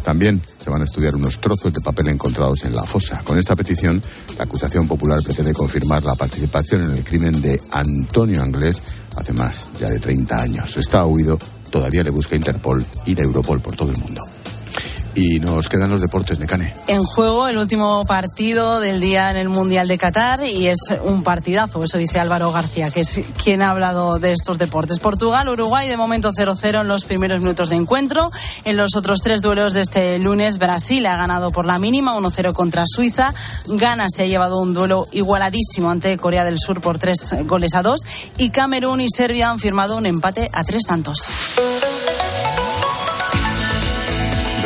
También 0.05 0.40
se 0.62 0.71
van 0.71 0.83
a 0.83 0.85
estudiar 0.85 1.14
unos 1.14 1.40
trozos 1.40 1.73
de 1.73 1.81
papel 1.81 2.09
encontrados 2.09 2.64
en 2.64 2.75
la 2.75 2.85
fosa. 2.85 3.23
Con 3.25 3.38
esta 3.38 3.57
petición, 3.57 4.02
la 4.37 4.45
acusación 4.45 4.87
popular 4.87 5.21
pretende 5.23 5.52
confirmar 5.52 6.02
la 6.02 6.14
participación 6.14 6.85
en 6.85 6.93
el 6.93 7.05
crimen 7.05 7.40
de 7.40 7.61
Antonio 7.73 8.43
Anglés 8.43 8.83
hace 9.17 9.33
más 9.33 9.69
ya 9.78 9.88
de 9.88 9.99
30 9.99 10.40
años. 10.40 10.76
Está 10.76 11.05
huido, 11.07 11.38
todavía 11.71 12.02
le 12.02 12.11
busca 12.11 12.37
Interpol 12.37 12.85
y 13.07 13.14
la 13.14 13.23
Europol 13.23 13.61
por 13.61 13.76
todo 13.76 13.90
el 13.90 13.99
mundo. 13.99 14.23
Y 15.15 15.41
nos 15.41 15.69
quedan 15.69 15.91
los 15.91 16.00
deportes, 16.00 16.38
Necane. 16.38 16.75
En 16.87 17.05
juego 17.05 17.49
el 17.49 17.59
último 17.59 18.05
partido 18.07 18.81
del 18.81 19.00
día 19.00 19.31
en 19.31 19.37
el 19.37 19.49
Mundial 19.49 19.88
de 19.88 19.99
Qatar 19.99 20.45
y 20.45 20.69
es 20.69 20.79
un 21.03 21.23
partidazo, 21.23 21.83
eso 21.83 21.99
dice 21.99 22.21
Álvaro 22.21 22.53
García, 22.53 22.91
que 22.91 23.00
es 23.00 23.21
quien 23.43 23.62
ha 23.62 23.71
hablado 23.71 24.19
de 24.19 24.33
estos 24.33 24.59
deportes. 24.59 24.99
Portugal, 24.99 25.49
Uruguay, 25.49 25.88
de 25.88 25.97
momento 25.97 26.33
0-0 26.33 26.81
en 26.81 26.88
los 26.88 27.05
primeros 27.05 27.41
minutos 27.41 27.71
de 27.71 27.77
encuentro. 27.77 28.31
En 28.65 28.77
los 28.77 28.95
otros 28.97 29.21
tres 29.23 29.41
duelos 29.41 29.73
de 29.73 29.81
este 29.81 30.19
lunes, 30.19 30.59
Brasil 30.59 31.05
ha 31.07 31.17
ganado 31.17 31.50
por 31.50 31.67
la 31.67 31.79
mínima 31.79 32.15
1-0 32.15 32.53
contra 32.53 32.85
Suiza. 32.87 33.35
Ghana 33.67 34.07
se 34.15 34.23
ha 34.25 34.27
llevado 34.27 34.61
un 34.61 34.75
duelo 34.75 35.07
igualadísimo 35.12 35.91
ante 35.91 36.17
Corea 36.19 36.45
del 36.45 36.59
Sur 36.59 36.81
por 36.81 36.99
tres 36.99 37.35
goles 37.45 37.75
a 37.75 37.83
dos. 37.83 38.03
Y 38.37 38.50
Camerún 38.50 39.00
y 39.00 39.09
Serbia 39.09 39.50
han 39.50 39.59
firmado 39.59 39.97
un 39.97 40.07
empate 40.07 40.49
a 40.53 40.65
tres 40.65 40.83
tantos. 40.87 41.19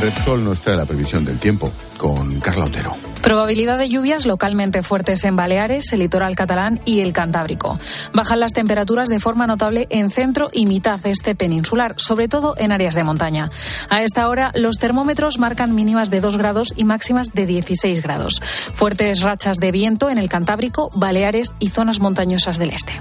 Repsol 0.03 0.43
nos 0.43 0.61
trae 0.61 0.77
la 0.77 0.85
previsión 0.85 1.25
del 1.25 1.39
tiempo 1.39 1.71
con 1.97 2.41
Carla 2.41 2.65
Otero. 2.65 2.91
Probabilidad 3.23 3.79
de 3.79 3.89
lluvias 3.89 4.27
localmente 4.27 4.83
fuertes 4.83 5.23
en 5.23 5.37
Baleares, 5.37 5.93
el 5.93 6.01
litoral 6.01 6.35
catalán 6.35 6.81
y 6.85 7.03
el 7.03 7.13
Cantábrico. 7.13 7.79
Bajan 8.13 8.41
las 8.41 8.53
temperaturas 8.53 9.09
de 9.09 9.21
forma 9.21 9.47
notable 9.47 9.87
en 9.91 10.11
centro 10.11 10.51
y 10.53 10.67
mitad 10.67 10.99
este 11.07 11.37
peninsular, 11.37 11.95
sobre 11.99 12.27
todo 12.27 12.57
en 12.59 12.73
áreas 12.73 12.97
de 12.97 13.05
montaña. 13.05 13.53
A 13.91 14.03
esta 14.03 14.29
hora, 14.29 14.51
los 14.57 14.79
termómetros 14.79 15.39
marcan 15.39 15.73
mínimas 15.73 16.11
de 16.11 16.21
2 16.21 16.37
grados 16.37 16.75
y 16.75 16.83
máximas 16.83 17.29
de 17.33 17.47
16 17.47 18.03
grados. 18.03 18.43
Fuertes 18.75 19.21
rachas 19.21 19.59
de 19.59 19.71
viento 19.71 20.11
en 20.11 20.19
el 20.19 20.29
Cantábrico, 20.29 20.91
Baleares 20.97 21.55
y 21.61 21.71
zonas 21.71 22.01
montañosas 22.01 22.59
del 22.59 22.71
este. 22.71 23.01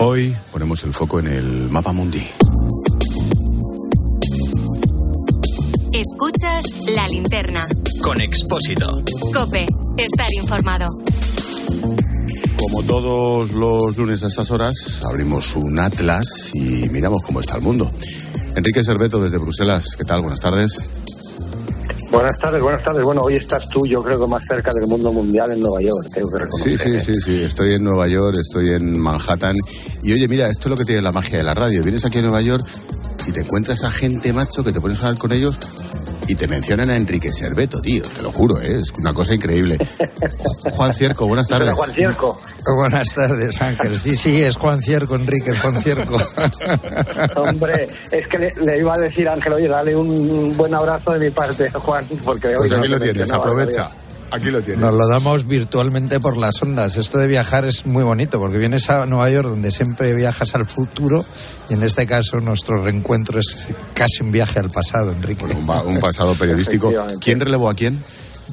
Hoy 0.00 0.36
ponemos 0.52 0.84
el 0.84 0.94
foco 0.94 1.18
en 1.18 1.26
el 1.26 1.68
mapa 1.70 1.92
mundi. 1.92 2.22
Escuchas 5.92 6.64
la 6.94 7.08
linterna. 7.08 7.66
Con 8.00 8.20
Expósito. 8.20 9.02
Cope, 9.34 9.66
estar 9.96 10.28
informado. 10.40 10.86
Como 12.56 12.82
todos 12.84 13.50
los 13.50 13.96
lunes 13.96 14.22
a 14.22 14.28
estas 14.28 14.52
horas, 14.52 15.00
abrimos 15.10 15.56
un 15.56 15.80
atlas 15.80 16.52
y 16.54 16.88
miramos 16.90 17.22
cómo 17.26 17.40
está 17.40 17.56
el 17.56 17.62
mundo. 17.62 17.90
Enrique 18.54 18.84
Serveto 18.84 19.20
desde 19.20 19.38
Bruselas, 19.38 19.96
¿qué 19.96 20.04
tal? 20.04 20.20
Buenas 20.20 20.40
tardes. 20.40 21.07
Buenas 22.10 22.38
tardes, 22.38 22.62
buenas 22.62 22.82
tardes. 22.82 23.02
Bueno, 23.02 23.22
hoy 23.22 23.36
estás 23.36 23.68
tú, 23.68 23.86
yo 23.86 24.02
creo 24.02 24.18
que 24.18 24.26
más 24.26 24.42
cerca 24.46 24.70
del 24.74 24.86
mundo 24.86 25.12
mundial 25.12 25.52
en 25.52 25.60
Nueva 25.60 25.80
York, 25.80 26.08
tengo 26.12 26.30
que. 26.30 26.44
Sí, 26.50 26.78
sí, 26.78 26.98
sí, 27.00 27.14
sí. 27.14 27.42
Estoy 27.42 27.74
en 27.74 27.84
Nueva 27.84 28.06
York, 28.08 28.36
estoy 28.40 28.70
en 28.70 28.98
Manhattan. 28.98 29.54
Y 30.02 30.12
oye, 30.12 30.26
mira, 30.26 30.48
esto 30.48 30.68
es 30.68 30.70
lo 30.70 30.76
que 30.76 30.84
tiene 30.84 31.02
la 31.02 31.12
magia 31.12 31.38
de 31.38 31.44
la 31.44 31.54
radio. 31.54 31.82
Vienes 31.82 32.04
aquí 32.04 32.18
a 32.18 32.22
Nueva 32.22 32.40
York 32.40 32.64
y 33.26 33.32
te 33.32 33.40
encuentras 33.40 33.84
a 33.84 33.90
gente, 33.90 34.32
macho, 34.32 34.64
que 34.64 34.72
te 34.72 34.80
pones 34.80 34.98
a 35.02 35.08
hablar 35.08 35.18
con 35.18 35.32
ellos 35.32 35.58
y 36.28 36.34
te 36.34 36.46
mencionan 36.46 36.90
a 36.90 36.96
Enrique 36.96 37.32
Serveto, 37.32 37.80
tío, 37.80 38.02
te 38.02 38.22
lo 38.22 38.30
juro, 38.30 38.60
¿eh? 38.60 38.76
es 38.76 38.92
una 38.98 39.14
cosa 39.14 39.34
increíble. 39.34 39.78
Juan 40.72 40.92
Cierco, 40.92 41.26
buenas 41.26 41.48
tardes. 41.48 41.72
Juan 41.72 41.92
Cierco. 41.92 42.38
Buenas 42.76 43.14
tardes, 43.14 43.60
Ángel. 43.62 43.98
Sí, 43.98 44.16
sí, 44.16 44.42
es 44.42 44.56
Juan 44.56 44.82
Cierco, 44.82 45.16
Enrique, 45.16 45.52
es 45.52 45.60
Juan 45.60 45.82
Cierco. 45.82 46.18
Hombre, 47.36 47.88
es 48.10 48.26
que 48.26 48.38
le, 48.38 48.78
iba 48.78 48.94
a 48.94 48.98
decir 48.98 49.28
a 49.28 49.34
Ángel, 49.34 49.54
oye, 49.54 49.68
dale 49.68 49.96
un 49.96 50.56
buen 50.56 50.74
abrazo 50.74 51.12
de 51.12 51.18
mi 51.18 51.30
parte, 51.30 51.70
Juan, 51.70 52.04
porque. 52.24 52.54
Pues 52.56 52.72
aquí 52.72 52.88
lo 52.88 53.00
tienes, 53.00 53.30
aprovecha. 53.32 53.90
Aquí 54.30 54.50
lo 54.50 54.60
tienes. 54.60 54.82
Nos 54.82 54.92
lo 54.92 55.08
damos 55.08 55.46
virtualmente 55.46 56.20
por 56.20 56.36
las 56.36 56.60
ondas. 56.60 56.96
Esto 56.98 57.16
de 57.16 57.26
viajar 57.26 57.64
es 57.64 57.86
muy 57.86 58.02
bonito 58.02 58.38
porque 58.38 58.58
vienes 58.58 58.90
a 58.90 59.06
Nueva 59.06 59.30
York 59.30 59.48
donde 59.48 59.70
siempre 59.70 60.12
viajas 60.12 60.54
al 60.54 60.66
futuro 60.66 61.24
y 61.70 61.74
en 61.74 61.82
este 61.82 62.06
caso 62.06 62.38
nuestro 62.40 62.84
reencuentro 62.84 63.40
es 63.40 63.68
casi 63.94 64.22
un 64.22 64.30
viaje 64.30 64.58
al 64.58 64.70
pasado, 64.70 65.12
Enrique. 65.12 65.46
un, 65.46 65.98
pasado 65.98 66.34
periodístico. 66.34 66.92
¿Quién 67.22 67.40
relevó 67.40 67.70
a 67.70 67.74
quién? 67.74 68.02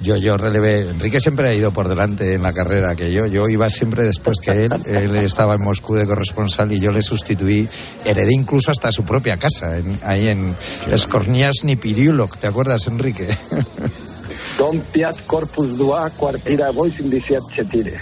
Yo, 0.01 0.17
yo 0.17 0.37
relevé. 0.37 0.81
Enrique 0.89 1.19
siempre 1.19 1.49
ha 1.49 1.53
ido 1.53 1.71
por 1.71 1.87
delante 1.87 2.33
en 2.33 2.43
la 2.43 2.53
carrera 2.53 2.95
que 2.95 3.11
yo. 3.11 3.25
Yo 3.25 3.47
iba 3.49 3.69
siempre 3.69 4.03
después 4.03 4.39
que 4.39 4.65
él. 4.65 4.73
Él 4.85 5.15
estaba 5.17 5.55
en 5.55 5.63
Moscú 5.63 5.95
de 5.95 6.05
corresponsal 6.05 6.71
y 6.71 6.79
yo 6.79 6.91
le 6.91 7.01
sustituí. 7.01 7.67
Heredé 8.03 8.33
incluso 8.33 8.71
hasta 8.71 8.91
su 8.91 9.03
propia 9.03 9.37
casa, 9.37 9.77
ahí 10.03 10.27
en 10.27 10.55
Skorniasny 10.95 11.75
Piriulok. 11.75 12.37
¿Te 12.37 12.47
acuerdas, 12.47 12.87
Enrique? 12.87 13.27
Don 14.57 14.79
Piat 14.79 15.25
Corpus 15.25 15.77
Dua, 15.77 16.09
cuartira 16.11 16.71
Boys 16.71 16.99
Indiciat 16.99 17.43
Chetire. 17.51 17.97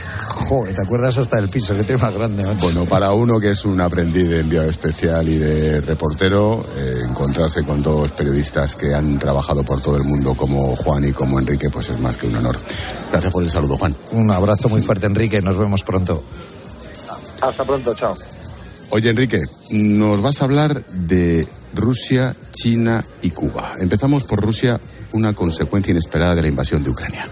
Joder, 0.47 0.75
¿te 0.75 0.81
acuerdas 0.81 1.17
hasta 1.17 1.37
del 1.37 1.49
piso? 1.49 1.75
Qué 1.75 1.83
tema 1.83 2.11
grande, 2.11 2.45
Bueno, 2.61 2.85
para 2.85 3.11
uno 3.11 3.39
que 3.39 3.51
es 3.51 3.65
un 3.65 3.81
aprendiz 3.81 4.29
de 4.29 4.39
enviado 4.39 4.69
especial 4.69 5.27
y 5.27 5.37
de 5.37 5.81
reportero, 5.81 6.63
eh, 6.77 7.01
encontrarse 7.09 7.63
con 7.63 7.81
dos 7.81 8.11
periodistas 8.11 8.75
que 8.75 8.93
han 8.93 9.17
trabajado 9.17 9.63
por 9.63 9.81
todo 9.81 9.97
el 9.97 10.03
mundo 10.03 10.35
como 10.35 10.75
Juan 10.75 11.05
y 11.05 11.11
como 11.11 11.39
Enrique, 11.39 11.69
pues 11.69 11.89
es 11.89 11.99
más 11.99 12.17
que 12.17 12.27
un 12.27 12.35
honor. 12.35 12.57
Gracias 13.11 13.33
por 13.33 13.43
el 13.43 13.49
saludo, 13.49 13.77
Juan. 13.77 13.95
Un 14.11 14.29
abrazo 14.29 14.69
muy 14.69 14.81
fuerte, 14.81 15.07
Enrique. 15.07 15.41
Nos 15.41 15.57
vemos 15.57 15.81
pronto. 15.83 16.23
Hasta 17.41 17.63
pronto, 17.63 17.93
chao. 17.95 18.13
Oye, 18.89 19.09
Enrique, 19.09 19.41
nos 19.71 20.21
vas 20.21 20.41
a 20.41 20.45
hablar 20.45 20.85
de 20.85 21.47
Rusia, 21.73 22.35
China 22.51 23.03
y 23.23 23.31
Cuba. 23.31 23.75
Empezamos 23.79 24.23
por 24.25 24.39
Rusia 24.39 24.79
una 25.13 25.33
consecuencia 25.33 25.91
inesperada 25.91 26.35
de 26.35 26.41
la 26.43 26.47
invasión 26.49 26.83
de 26.83 26.89
Ucrania? 26.89 27.25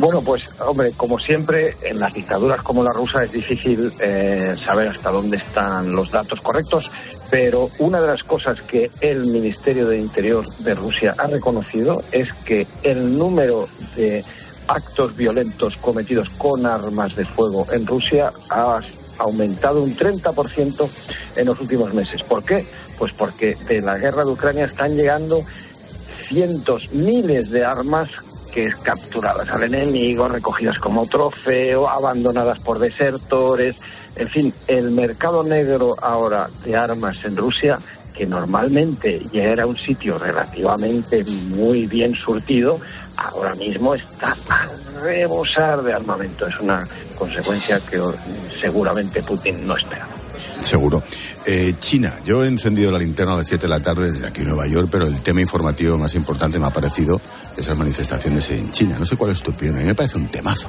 Bueno, 0.00 0.22
pues 0.22 0.48
hombre, 0.60 0.92
como 0.96 1.18
siempre, 1.18 1.76
en 1.82 2.00
las 2.00 2.14
dictaduras 2.14 2.62
como 2.62 2.82
la 2.82 2.90
rusa 2.90 3.22
es 3.22 3.32
difícil 3.32 3.92
eh, 4.00 4.54
saber 4.56 4.88
hasta 4.88 5.10
dónde 5.10 5.36
están 5.36 5.94
los 5.94 6.10
datos 6.10 6.40
correctos, 6.40 6.90
pero 7.30 7.68
una 7.80 8.00
de 8.00 8.06
las 8.06 8.24
cosas 8.24 8.62
que 8.62 8.90
el 9.02 9.26
Ministerio 9.26 9.86
de 9.86 9.98
Interior 9.98 10.46
de 10.60 10.74
Rusia 10.74 11.14
ha 11.18 11.26
reconocido 11.26 12.02
es 12.12 12.32
que 12.32 12.66
el 12.82 13.18
número 13.18 13.68
de 13.94 14.24
actos 14.68 15.14
violentos 15.16 15.76
cometidos 15.76 16.30
con 16.30 16.64
armas 16.64 17.14
de 17.14 17.26
fuego 17.26 17.66
en 17.70 17.86
Rusia 17.86 18.32
ha 18.48 18.80
aumentado 19.20 19.82
un 19.82 19.96
30% 19.96 20.88
en 21.36 21.46
los 21.46 21.60
últimos 21.60 21.94
meses. 21.94 22.22
¿Por 22.22 22.44
qué? 22.44 22.64
Pues 22.98 23.12
porque 23.12 23.56
de 23.68 23.80
la 23.80 23.98
guerra 23.98 24.24
de 24.24 24.30
Ucrania 24.30 24.64
están 24.64 24.96
llegando 24.96 25.42
cientos, 26.18 26.90
miles 26.92 27.50
de 27.50 27.64
armas 27.64 28.10
que 28.52 28.70
capturadas 28.82 29.48
al 29.48 29.62
enemigo, 29.62 30.28
recogidas 30.28 30.78
como 30.78 31.06
trofeo, 31.06 31.88
abandonadas 31.88 32.60
por 32.60 32.78
desertores. 32.78 33.76
En 34.16 34.28
fin, 34.28 34.54
el 34.66 34.90
mercado 34.90 35.42
negro 35.42 35.94
ahora 36.02 36.48
de 36.64 36.76
armas 36.76 37.24
en 37.24 37.36
Rusia, 37.36 37.78
que 38.20 38.26
normalmente 38.26 39.22
ya 39.32 39.44
era 39.44 39.64
un 39.64 39.78
sitio 39.78 40.18
relativamente 40.18 41.24
muy 41.56 41.86
bien 41.86 42.14
surtido, 42.14 42.78
ahora 43.16 43.54
mismo 43.54 43.94
está 43.94 44.36
a 44.50 44.68
rebosar 45.02 45.82
de 45.82 45.94
armamento. 45.94 46.46
Es 46.46 46.60
una 46.60 46.86
consecuencia 47.16 47.80
que 47.80 47.98
seguramente 48.60 49.22
Putin 49.22 49.66
no 49.66 49.74
espera. 49.74 50.06
Seguro. 50.60 51.02
Eh, 51.46 51.76
China, 51.78 52.20
yo 52.22 52.44
he 52.44 52.48
encendido 52.48 52.92
la 52.92 52.98
linterna 52.98 53.32
a 53.32 53.36
las 53.38 53.48
7 53.48 53.62
de 53.62 53.68
la 53.70 53.80
tarde 53.80 54.12
desde 54.12 54.26
aquí 54.26 54.42
en 54.42 54.48
Nueva 54.48 54.66
York, 54.66 54.90
pero 54.92 55.06
el 55.06 55.22
tema 55.22 55.40
informativo 55.40 55.96
más 55.96 56.14
importante 56.14 56.58
me 56.58 56.66
ha 56.66 56.70
parecido 56.70 57.18
esas 57.56 57.74
manifestaciones 57.78 58.50
en 58.50 58.70
China. 58.70 58.96
No 58.98 59.06
sé 59.06 59.16
cuál 59.16 59.30
es 59.30 59.42
tu 59.42 59.50
opinión, 59.50 59.76
a 59.76 59.80
mí 59.80 59.86
me 59.86 59.94
parece 59.94 60.18
un 60.18 60.26
temazo. 60.26 60.68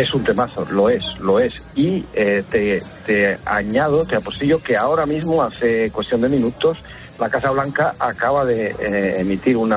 Es 0.00 0.14
un 0.14 0.24
temazo, 0.24 0.64
lo 0.72 0.88
es, 0.88 1.18
lo 1.18 1.38
es. 1.38 1.52
Y 1.74 2.02
eh, 2.14 2.42
te, 2.50 3.38
añado, 3.44 4.06
te 4.06 4.16
apostillo 4.16 4.58
que 4.58 4.74
ahora 4.74 5.04
mismo, 5.04 5.42
hace 5.42 5.90
cuestión 5.90 6.22
de 6.22 6.30
minutos, 6.30 6.78
la 7.18 7.28
Casa 7.28 7.50
Blanca 7.50 7.92
acaba 7.98 8.46
de 8.46 8.74
eh, 8.80 9.20
emitir 9.20 9.58
un 9.58 9.74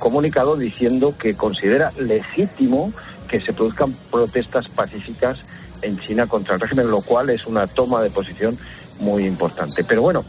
comunicado 0.00 0.56
diciendo 0.56 1.14
que 1.16 1.36
considera 1.36 1.92
legítimo 1.96 2.92
que 3.28 3.40
se 3.40 3.52
produzcan 3.52 3.92
protestas 4.10 4.68
pacíficas 4.68 5.44
en 5.80 5.96
China 6.00 6.26
contra 6.26 6.56
el 6.56 6.60
régimen, 6.60 6.90
lo 6.90 7.00
cual 7.00 7.30
es 7.30 7.46
una 7.46 7.68
toma 7.68 8.02
de 8.02 8.10
posición 8.10 8.58
muy 8.98 9.26
importante. 9.26 9.84
Pero 9.84 10.02
bueno, 10.02 10.24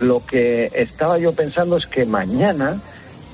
lo 0.00 0.24
que 0.24 0.70
estaba 0.74 1.18
yo 1.18 1.34
pensando 1.34 1.76
es 1.76 1.86
que 1.86 2.06
mañana, 2.06 2.80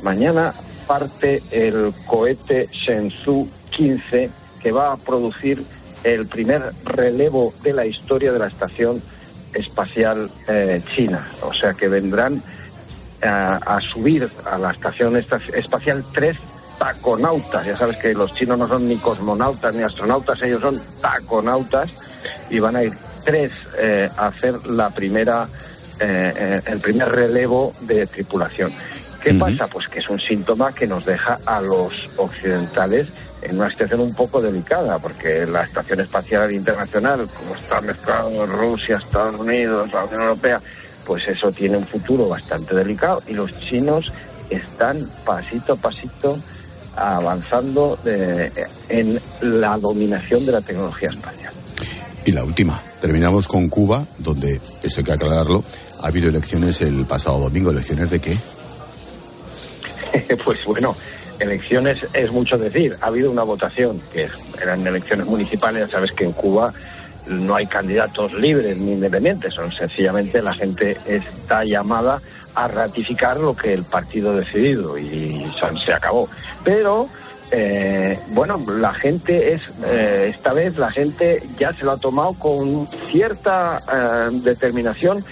mañana 0.03 0.53
parte 0.89 1.41
el 1.53 1.95
cohete 2.09 2.67
Shenzhou 2.73 3.49
15 3.71 4.43
que 4.65 4.73
va 4.73 4.93
a 4.93 4.97
producir 4.97 5.63
el 6.03 6.27
primer 6.27 6.73
relevo 6.85 7.53
de 7.63 7.73
la 7.75 7.85
historia 7.87 8.33
de 8.33 8.39
la 8.39 8.47
estación 8.49 9.01
espacial 9.53 10.29
eh, 10.49 10.81
china. 10.95 11.29
O 11.43 11.53
sea 11.55 11.75
que 11.75 11.87
vendrán 11.87 12.43
a, 13.23 13.57
a 13.57 13.81
subir 13.81 14.29
a 14.45 14.59
la 14.59 14.71
estación 14.73 15.17
esta- 15.17 15.41
espacial 15.55 16.03
tres 16.13 16.39
taconautas. 16.79 17.65
Ya 17.67 17.77
sabes 17.77 17.97
que 17.99 18.15
los 18.15 18.33
chinos 18.33 18.59
no 18.59 18.67
son 18.67 18.89
ni 18.89 18.97
cosmonautas 18.97 19.73
ni 19.75 19.83
astronautas, 19.83 20.43
ellos 20.43 20.61
son 20.63 20.81
taconautas 21.01 21.91
y 22.51 22.59
van 22.59 22.77
a 22.77 22.83
ir 22.83 22.93
tres 23.25 23.53
eh, 23.79 24.09
a 24.17 24.27
hacer 24.27 24.67
la 24.67 24.91
primera, 24.91 25.47
eh, 26.01 26.33
eh, 26.37 26.61
el 26.67 26.81
primer 26.81 27.09
relevo 27.11 27.73
de 27.83 28.07
tripulación. 28.07 28.73
¿Qué 29.25 29.33
pasa? 29.33 29.67
Pues 29.67 29.89
que 29.89 30.01
es 30.01 30.09
un 30.11 30.21
síntoma 30.21 30.75
que 30.75 30.87
nos 30.87 31.07
deja 31.07 31.39
a 31.47 31.59
los 31.63 32.11
occidentales 32.19 33.09
en 33.41 33.57
una 33.57 33.71
situación 33.71 34.01
un 34.01 34.15
poco 34.15 34.43
delicada, 34.43 34.99
porque 34.99 35.47
la 35.47 35.63
Estación 35.63 36.01
Espacial 36.01 36.53
Internacional, 36.53 37.27
como 37.35 37.55
está 37.55 37.81
mezclado 37.81 38.45
Rusia, 38.45 38.97
Estados 38.97 39.41
Unidos, 39.41 39.91
la 39.93 40.05
Unión 40.05 40.23
Europea, 40.23 40.61
pues 41.07 41.27
eso 41.27 41.51
tiene 41.51 41.79
un 41.79 41.87
futuro 41.87 42.29
bastante 42.29 42.75
delicado 42.75 43.23
y 43.27 43.33
los 43.33 43.59
chinos 43.61 44.13
están 44.51 44.99
pasito 45.25 45.73
a 45.73 45.77
pasito 45.77 46.39
avanzando 46.95 47.99
eh, 48.05 48.51
en 48.91 49.19
la 49.41 49.79
dominación 49.79 50.45
de 50.45 50.53
la 50.53 50.61
tecnología 50.61 51.09
espacial. 51.09 51.53
Y 52.27 52.33
la 52.33 52.45
última, 52.45 52.81
terminamos 53.01 53.49
con 53.49 53.69
Cuba, 53.69 54.07
donde, 54.19 54.61
esto 54.83 55.01
hay 55.01 55.05
que 55.05 55.13
aclararlo, 55.13 55.65
ha 56.03 56.07
habido 56.09 56.29
elecciones 56.29 56.81
el 56.83 57.05
pasado 57.07 57.41
domingo. 57.41 57.71
¿Elecciones 57.71 58.11
de 58.11 58.21
qué? 58.21 58.39
pues 60.45 60.65
bueno, 60.65 60.97
elecciones 61.39 62.07
es 62.13 62.31
mucho 62.31 62.59
decir. 62.59 62.95
Ha 63.01 63.07
habido 63.07 63.31
una 63.31 63.43
votación, 63.43 64.01
que 64.13 64.29
eran 64.63 64.87
elecciones 64.87 65.27
municipales. 65.27 65.91
Sabes 65.91 66.13
que 66.13 66.25
en 66.25 66.33
Cuba 66.33 66.73
no 67.27 67.55
hay 67.55 67.67
candidatos 67.67 68.33
libres 68.35 68.79
ni 68.79 68.93
independientes, 68.93 69.55
son 69.55 69.73
sencillamente 69.73 70.43
la 70.43 70.53
gente 70.53 70.97
está 71.07 71.65
llamada 71.65 72.21
a 72.55 72.69
ratificar 72.69 73.39
lo 73.39 73.57
que 73.57 73.73
el 73.73 73.83
partido 73.85 74.33
ha 74.33 74.37
decidido 74.37 74.99
y 74.99 75.45
se 75.85 75.93
acabó. 75.93 76.29
Pero 76.63 77.09
eh, 77.51 78.19
bueno, 78.29 78.61
la 78.67 78.93
gente 78.93 79.53
es, 79.53 79.63
eh, 79.87 80.27
esta 80.29 80.53
vez 80.53 80.77
la 80.77 80.91
gente 80.91 81.43
ya 81.59 81.73
se 81.73 81.85
lo 81.85 81.93
ha 81.93 81.97
tomado 81.99 82.35
con 82.35 82.87
cierta 83.11 83.79
eh, 83.93 84.29
determinación 84.43 85.25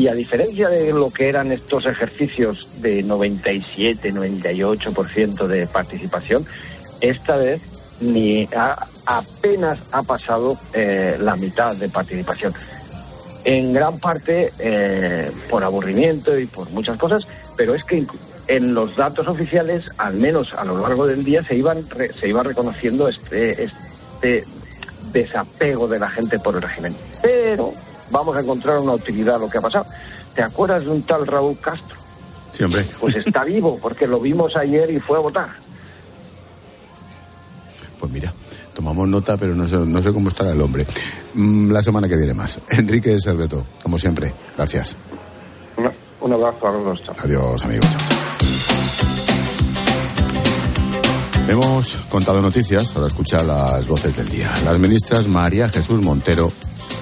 y 0.00 0.08
a 0.08 0.14
diferencia 0.14 0.70
de 0.70 0.94
lo 0.94 1.10
que 1.10 1.28
eran 1.28 1.52
estos 1.52 1.84
ejercicios 1.84 2.68
de 2.80 3.02
97, 3.02 4.12
98% 4.14 5.46
de 5.46 5.66
participación, 5.66 6.46
esta 7.02 7.36
vez 7.36 7.60
ni 8.00 8.48
apenas 9.04 9.78
ha 9.92 10.02
pasado 10.02 10.56
eh, 10.72 11.16
la 11.20 11.36
mitad 11.36 11.76
de 11.76 11.90
participación. 11.90 12.54
En 13.44 13.74
gran 13.74 13.98
parte 13.98 14.52
eh, 14.58 15.30
por 15.50 15.64
aburrimiento 15.64 16.38
y 16.38 16.46
por 16.46 16.70
muchas 16.70 16.96
cosas, 16.96 17.26
pero 17.56 17.74
es 17.74 17.84
que 17.84 18.06
en 18.48 18.72
los 18.72 18.96
datos 18.96 19.28
oficiales, 19.28 19.84
al 19.98 20.14
menos 20.14 20.54
a 20.54 20.64
lo 20.64 20.78
largo 20.80 21.06
del 21.06 21.22
día, 21.24 21.42
se 21.44 21.56
iban 21.56 21.84
re- 21.90 22.12
se 22.14 22.26
iba 22.26 22.42
reconociendo 22.42 23.06
este, 23.06 23.64
este 23.64 24.44
desapego 25.12 25.86
de 25.88 25.98
la 25.98 26.08
gente 26.08 26.38
por 26.38 26.56
el 26.56 26.62
régimen. 26.62 26.94
Pero 27.22 27.74
vamos 28.10 28.36
a 28.36 28.40
encontrar 28.40 28.78
una 28.78 28.92
utilidad 28.92 29.36
a 29.36 29.38
lo 29.38 29.48
que 29.50 29.58
ha 29.58 29.60
pasado. 29.60 29.86
¿Te 30.34 30.42
acuerdas 30.42 30.82
de 30.82 30.90
un 30.90 31.02
tal 31.02 31.26
Raúl 31.26 31.58
Castro? 31.60 31.96
Sí, 32.52 32.64
hombre. 32.64 32.84
Pues 33.00 33.16
está 33.16 33.44
vivo, 33.44 33.78
porque 33.80 34.06
lo 34.06 34.20
vimos 34.20 34.56
ayer 34.56 34.90
y 34.90 35.00
fue 35.00 35.16
a 35.18 35.20
votar. 35.20 35.48
Pues 37.98 38.10
mira, 38.12 38.32
tomamos 38.74 39.06
nota, 39.08 39.36
pero 39.36 39.54
no 39.54 39.68
sé, 39.68 39.76
no 39.76 40.00
sé 40.02 40.12
cómo 40.12 40.28
estará 40.28 40.52
el 40.52 40.60
hombre. 40.60 40.86
Mm, 41.34 41.70
la 41.70 41.82
semana 41.82 42.08
que 42.08 42.16
viene 42.16 42.34
más. 42.34 42.58
Enrique 42.70 43.18
Serveto, 43.20 43.64
como 43.82 43.98
siempre, 43.98 44.32
gracias. 44.56 44.96
Un- 45.76 45.90
Un 46.20 46.32
abrazo 46.32 46.68
a 46.68 46.72
los 46.72 46.84
dos. 47.06 47.18
Adiós, 47.18 47.62
amigos. 47.64 47.86
Hemos 51.48 51.96
contado 52.08 52.40
noticias, 52.40 52.94
ahora 52.94 53.08
escucha 53.08 53.42
las 53.42 53.86
voces 53.88 54.16
del 54.16 54.28
día. 54.28 54.48
Las 54.64 54.78
ministras 54.78 55.26
María 55.26 55.68
Jesús 55.68 56.00
Montero 56.00 56.52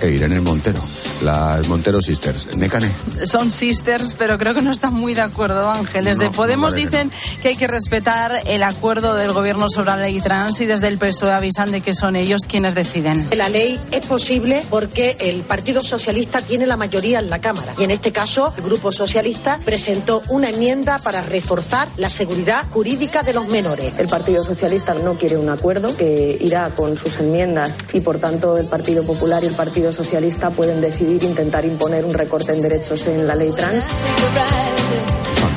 e 0.01 0.11
Irene 0.11 0.41
Montero, 0.41 0.81
las 1.23 1.69
Montero 1.69 2.01
Sisters. 2.01 2.57
Necane. 2.57 2.91
Son 3.25 3.51
sisters, 3.51 4.15
pero 4.17 4.39
creo 4.39 4.55
que 4.55 4.63
no 4.63 4.71
están 4.71 4.95
muy 4.95 5.15
de 5.15 5.23
acuerdo, 5.23 5.71
Ángeles. 5.71 6.19
No, 6.19 6.25
de 6.25 6.31
Podemos 6.31 6.71
no 6.71 6.77
parece 6.77 6.91
dicen 6.91 7.11
que 7.43 7.49
hay 7.49 7.57
que 7.57 7.67
respetar 7.67 8.33
el 8.47 8.63
acuerdo 8.63 9.15
del 9.15 9.33
gobierno 9.33 9.69
sobre 9.69 9.91
la 9.91 9.97
ley 9.97 10.21
trans 10.21 10.61
y 10.61 10.67
desde 10.67 10.89
el 10.89 10.99
PSOE 10.99 11.33
avisan 11.33 11.71
de 11.71 11.81
que 11.81 11.95
son 11.95 12.17
ellos 12.17 12.43
quienes 12.49 12.75
deciden. 12.75 13.29
La 13.37 13.49
ley 13.49 13.81
es 13.91 14.07
posible 14.07 14.65
porque 14.71 15.17
el 15.21 15.43
Partido 15.43 15.83
Socialista 15.83 16.43
tiene 16.43 16.67
la 16.67 16.77
mayoría 16.77 17.19
en 17.19 17.31
la 17.31 17.41
Cámara 17.41 17.75
y 17.79 17.85
en 17.85 17.91
este 17.91 18.13
caso 18.13 18.53
el 18.57 18.65
Grupo 18.65 18.93
Socialista 18.93 19.59
presentó 19.65 20.23
una 20.29 20.51
enmienda 20.51 20.99
para 20.99 21.23
reforzar 21.23 21.89
la 21.97 22.11
seguridad 22.11 22.65
jurídica 22.71 23.23
de 23.23 23.35
los 23.35 23.49
menores. 23.49 23.99
El 23.99 24.09
Partido 24.09 24.43
Socialista 24.43 24.95
no 24.95 25.15
quiere 25.15 25.37
un 25.37 25.49
acuerdo 25.49 25.97
que 25.97 26.39
irá 26.41 26.71
con 26.71 26.97
sus 26.97 27.19
enmiendas 27.19 27.79
y 27.93 28.01
por 28.01 28.19
tanto 28.19 28.57
el 28.59 28.67
Partido 28.67 29.05
Popular 29.05 29.43
y 29.43 29.47
el 29.47 29.55
Partido 29.55 29.88
Socialista 29.93 30.51
pueden 30.51 30.81
decidir 30.81 31.23
intentar 31.25 31.65
imponer 31.65 32.05
un 32.05 32.15
recorte 32.15 32.53
en 32.53 32.61
derechos 32.61 33.07
en 33.07 33.27
la 33.27 33.35
ley 33.35 33.51
trans. 33.53 33.85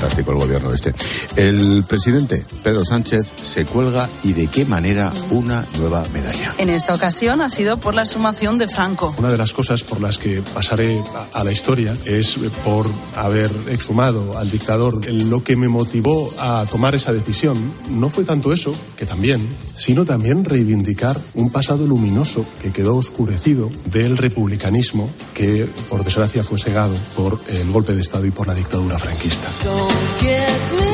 Fantástico 0.02 0.32
el 0.32 0.40
gobierno 0.40 0.74
este. 0.74 0.96
El 1.36 1.84
presidente 1.88 2.44
Pedro 2.64 2.84
Sánchez 2.84 3.32
se 3.44 3.66
cuelga 3.66 4.10
y 4.24 4.34
de 4.34 4.48
qué 4.48 4.66
manera 4.66 5.14
una 5.30 5.64
nueva 5.78 6.04
medalla. 6.12 6.56
En 6.58 6.72
esta 6.72 6.96
ocasión 6.96 7.40
ha 7.40 7.50
sido 7.50 7.78
por 7.78 7.94
la 7.94 8.08
sumación 8.08 8.58
de 8.58 8.68
Franco. 8.68 9.14
Una 9.20 9.30
de 9.30 9.38
las 9.38 9.54
cosas 9.54 9.84
por 9.84 10.02
las 10.02 10.18
que 10.18 10.42
pasaré 10.56 11.04
a, 11.34 11.40
a 11.40 11.44
la 11.44 11.52
historia 11.52 11.96
es 12.06 12.36
por 12.66 12.88
haber 13.16 13.52
exhumado 13.70 14.40
al 14.40 14.50
dictador. 14.50 15.06
Lo 15.06 15.44
que 15.44 15.56
me 15.56 15.68
motivó 15.68 16.34
a 16.40 16.66
tomar 16.72 16.96
esa 16.96 17.14
decisión 17.14 17.56
no 17.92 18.10
fue 18.10 18.24
tanto 18.24 18.54
eso, 18.54 18.74
que 18.98 19.06
también, 19.06 19.48
sino 19.76 20.04
también 20.04 20.46
reivindicar 20.46 21.22
un 21.36 21.52
pasado 21.52 21.86
luminoso 21.86 22.44
que 22.64 22.72
quedó 22.72 22.96
oscurecido 22.96 23.70
del 23.86 24.18
republicanismo 24.18 25.12
que, 25.36 25.68
por 25.90 26.04
desgracia, 26.04 26.44
fue 26.44 26.58
segado 26.58 26.96
por 27.16 27.40
el 27.50 27.72
golpe 27.72 27.94
de 27.94 28.02
Estado 28.02 28.26
y 28.26 28.32
por 28.32 28.48
la 28.48 28.56
dictadura 28.56 28.98
franquista. 28.98 29.48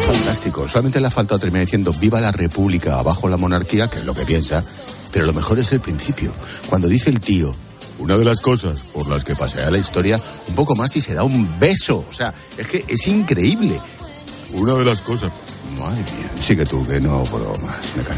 Fantástico. 0.08 0.68
Solamente 0.68 1.02
le 1.02 1.08
ha 1.08 1.12
faltado 1.12 1.40
terminar 1.40 1.66
diciendo 1.66 1.94
viva 1.94 2.22
la 2.22 2.32
república, 2.32 3.00
abajo 3.00 3.28
la 3.28 3.38
monarquía, 3.38 3.90
que 3.90 4.00
es 4.00 4.06
lo 4.06 4.14
que 4.14 4.26
piensa. 4.26 4.64
Pero 5.12 5.26
lo 5.26 5.34
mejor 5.34 5.60
es 5.60 5.72
el 5.72 5.80
principio. 5.80 6.32
Cuando 6.70 6.88
dice 6.88 7.10
el 7.10 7.20
tío, 7.20 7.54
una 8.00 8.18
de 8.18 8.26
las 8.26 8.42
cosas 8.42 8.80
por 8.94 9.08
las 9.08 9.24
que 9.24 9.36
pasea 9.36 9.72
la 9.72 9.78
historia, 9.78 10.20
un 10.48 10.56
poco 10.56 10.76
más 10.76 10.96
y 10.96 11.02
se 11.02 11.14
da 11.14 11.24
un 11.24 11.60
beso. 11.60 12.06
O 12.10 12.14
sea, 12.14 12.34
es 12.58 12.68
que 12.68 12.86
es 12.88 13.08
increíble. 13.08 13.80
Una 14.54 14.74
de 14.76 14.86
las 14.86 15.02
cosas. 15.02 15.32
Madre 15.78 15.98
mía. 15.98 16.32
Sigue 16.42 16.66
tú, 16.66 16.86
que 16.88 17.00
no 17.00 17.24
puedo 17.26 17.54
más. 17.58 17.96
Me 17.96 18.04
cae. 18.04 18.18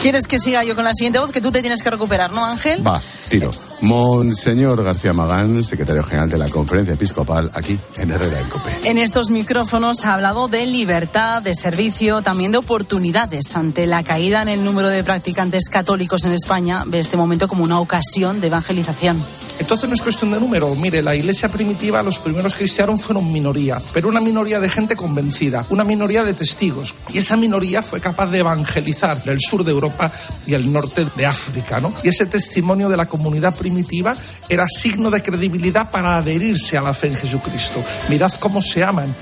¿Quieres 0.00 0.26
que 0.26 0.38
siga 0.38 0.62
yo 0.64 0.74
con 0.74 0.84
la 0.84 0.94
siguiente 0.94 1.18
voz 1.18 1.30
que 1.30 1.40
tú 1.40 1.50
te 1.50 1.60
tienes 1.60 1.82
que 1.82 1.90
recuperar, 1.90 2.30
no, 2.30 2.44
Ángel? 2.44 2.86
Va, 2.86 3.00
tiro. 3.28 3.50
Monseñor 3.82 4.82
García 4.82 5.12
Magán, 5.12 5.62
secretario 5.62 6.02
general 6.02 6.30
de 6.30 6.38
la 6.38 6.48
Conferencia 6.48 6.94
Episcopal, 6.94 7.50
aquí 7.52 7.78
en 7.96 8.10
Herrera 8.10 8.40
en 8.40 8.48
Cope. 8.48 8.70
En 8.84 8.96
estos 8.96 9.30
micrófonos 9.30 10.04
ha 10.04 10.14
hablado 10.14 10.48
de 10.48 10.64
libertad, 10.66 11.42
de 11.42 11.54
servicio, 11.54 12.22
también 12.22 12.52
de 12.52 12.58
oportunidades. 12.58 13.54
Ante 13.54 13.86
la 13.86 14.02
caída 14.02 14.40
en 14.40 14.48
el 14.48 14.64
número 14.64 14.88
de 14.88 15.04
practicantes 15.04 15.68
católicos 15.68 16.24
en 16.24 16.32
España, 16.32 16.84
ve 16.86 17.00
este 17.00 17.18
momento 17.18 17.48
como 17.48 17.64
una 17.64 17.78
ocasión 17.78 18.40
de 18.40 18.46
evangelización. 18.46 19.22
Entonces 19.58 19.88
no 19.88 19.94
es 19.94 20.00
cuestión 20.00 20.30
de 20.30 20.40
número. 20.40 20.74
Mire, 20.74 21.02
la 21.02 21.14
iglesia 21.14 21.50
primitiva, 21.50 22.02
los 22.02 22.18
primeros 22.18 22.54
cristianos 22.54 23.02
fueron 23.02 23.30
minoría, 23.30 23.78
pero 23.92 24.08
una 24.08 24.20
minoría 24.20 24.58
de 24.58 24.70
gente 24.70 24.96
convencida, 24.96 25.66
una 25.68 25.84
minoría 25.84 26.24
de 26.24 26.32
testigos. 26.32 26.94
Y 27.12 27.18
esa 27.18 27.36
minoría 27.36 27.82
fue 27.82 28.00
capaz 28.00 28.30
de 28.30 28.38
evangelizar 28.38 29.22
el 29.26 29.40
sur 29.40 29.64
de 29.64 29.72
Europa 29.96 30.12
y 30.46 30.54
el 30.54 30.72
norte 30.72 31.06
de 31.16 31.26
África, 31.26 31.80
¿no? 31.80 31.92
Y 32.02 32.08
ese 32.08 32.26
testimonio 32.26 32.88
de 32.88 32.96
la 32.96 33.06
comunidad 33.06 33.54
primitiva 33.54 34.14
era 34.48 34.66
signo 34.68 35.10
de 35.10 35.22
credibilidad 35.22 35.90
para 35.90 36.18
adherirse 36.18 36.76
a 36.76 36.82
la 36.82 36.94
fe 36.94 37.08
en 37.08 37.14
Jesucristo. 37.14 37.82
Mirad 38.08 38.32
cómo 38.34 38.60
se 38.60 38.84
aman. 38.84 39.14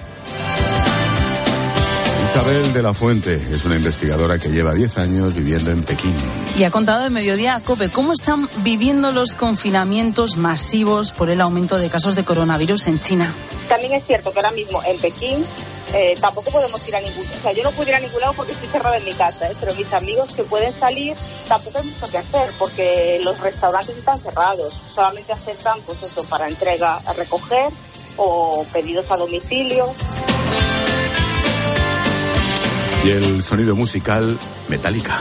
Isabel 2.25 2.73
de 2.73 2.83
la 2.83 2.95
Fuente 2.95 3.41
es 3.53 3.65
una 3.65 3.77
investigadora 3.77 4.39
que 4.39 4.49
lleva 4.49 4.75
10 4.75 4.99
años 4.99 5.35
viviendo 5.35 5.71
en 5.71 5.83
Pekín. 5.83 6.15
Y 6.59 6.65
ha 6.65 6.71
contado 6.71 7.07
en 7.07 7.13
Mediodía 7.13 7.55
a 7.55 7.61
COPE 7.61 7.91
cómo 7.91 8.13
están 8.13 8.49
viviendo 8.65 9.13
los 9.13 9.35
confinamientos 9.37 10.37
masivos 10.37 11.13
por 11.13 11.31
el 11.31 11.41
aumento 11.41 11.79
de 11.79 11.89
casos 11.91 12.17
de 12.17 12.25
coronavirus 12.25 12.89
en 12.89 12.99
China. 12.99 13.33
También 13.69 13.93
es 13.93 14.05
cierto 14.05 14.33
que 14.33 14.41
ahora 14.41 14.51
mismo 14.51 14.83
en 14.85 14.99
Pekín 14.99 15.45
eh, 15.97 16.17
tampoco 16.21 16.51
podemos 16.51 16.87
ir 16.89 16.97
a 16.97 17.01
ningún 17.01 17.25
O 17.25 17.41
sea, 17.41 17.53
yo 17.53 17.63
no 17.63 17.71
puedo 17.71 17.89
ir 17.89 17.95
a 17.95 18.01
ningún 18.01 18.21
lado 18.21 18.33
porque 18.33 18.51
estoy 18.51 18.69
cerrada 18.69 18.97
en 18.97 19.05
mi 19.05 19.13
casa, 19.13 19.49
¿eh? 19.49 19.55
pero 19.61 19.73
mis 19.77 19.93
amigos 19.93 20.33
que 20.33 20.43
pueden 20.43 20.73
salir 20.77 21.17
tampoco 21.47 21.79
hay 21.79 21.85
mucho 21.85 22.11
que 22.11 22.19
hacer 22.19 22.51
porque 22.59 23.21
los 23.23 23.39
restaurantes 23.41 23.97
están 23.97 24.19
cerrados. 24.19 24.75
Solamente 24.93 25.33
aceptan, 25.33 25.81
pues 25.83 26.03
eso, 26.03 26.25
para 26.25 26.49
entrega 26.49 27.01
a 27.07 27.13
recoger 27.13 27.71
o 28.17 28.67
pedidos 28.73 29.09
a 29.09 29.17
domicilio. 29.17 29.87
Y 33.05 33.11
el 33.11 33.43
sonido 33.45 33.77
musical 33.77 34.37
Metallica. 34.69 35.17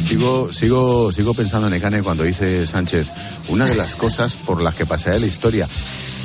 Sigo, 0.00 0.52
sigo, 0.52 1.12
sigo 1.12 1.34
pensando 1.34 1.66
en 1.66 1.74
Ecane 1.74 2.02
cuando 2.02 2.24
dice 2.24 2.66
Sánchez, 2.66 3.08
una 3.48 3.66
de 3.66 3.74
las 3.74 3.94
cosas 3.94 4.36
por 4.36 4.62
las 4.62 4.74
que 4.74 4.86
pasará 4.86 5.18
la 5.18 5.26
historia 5.26 5.68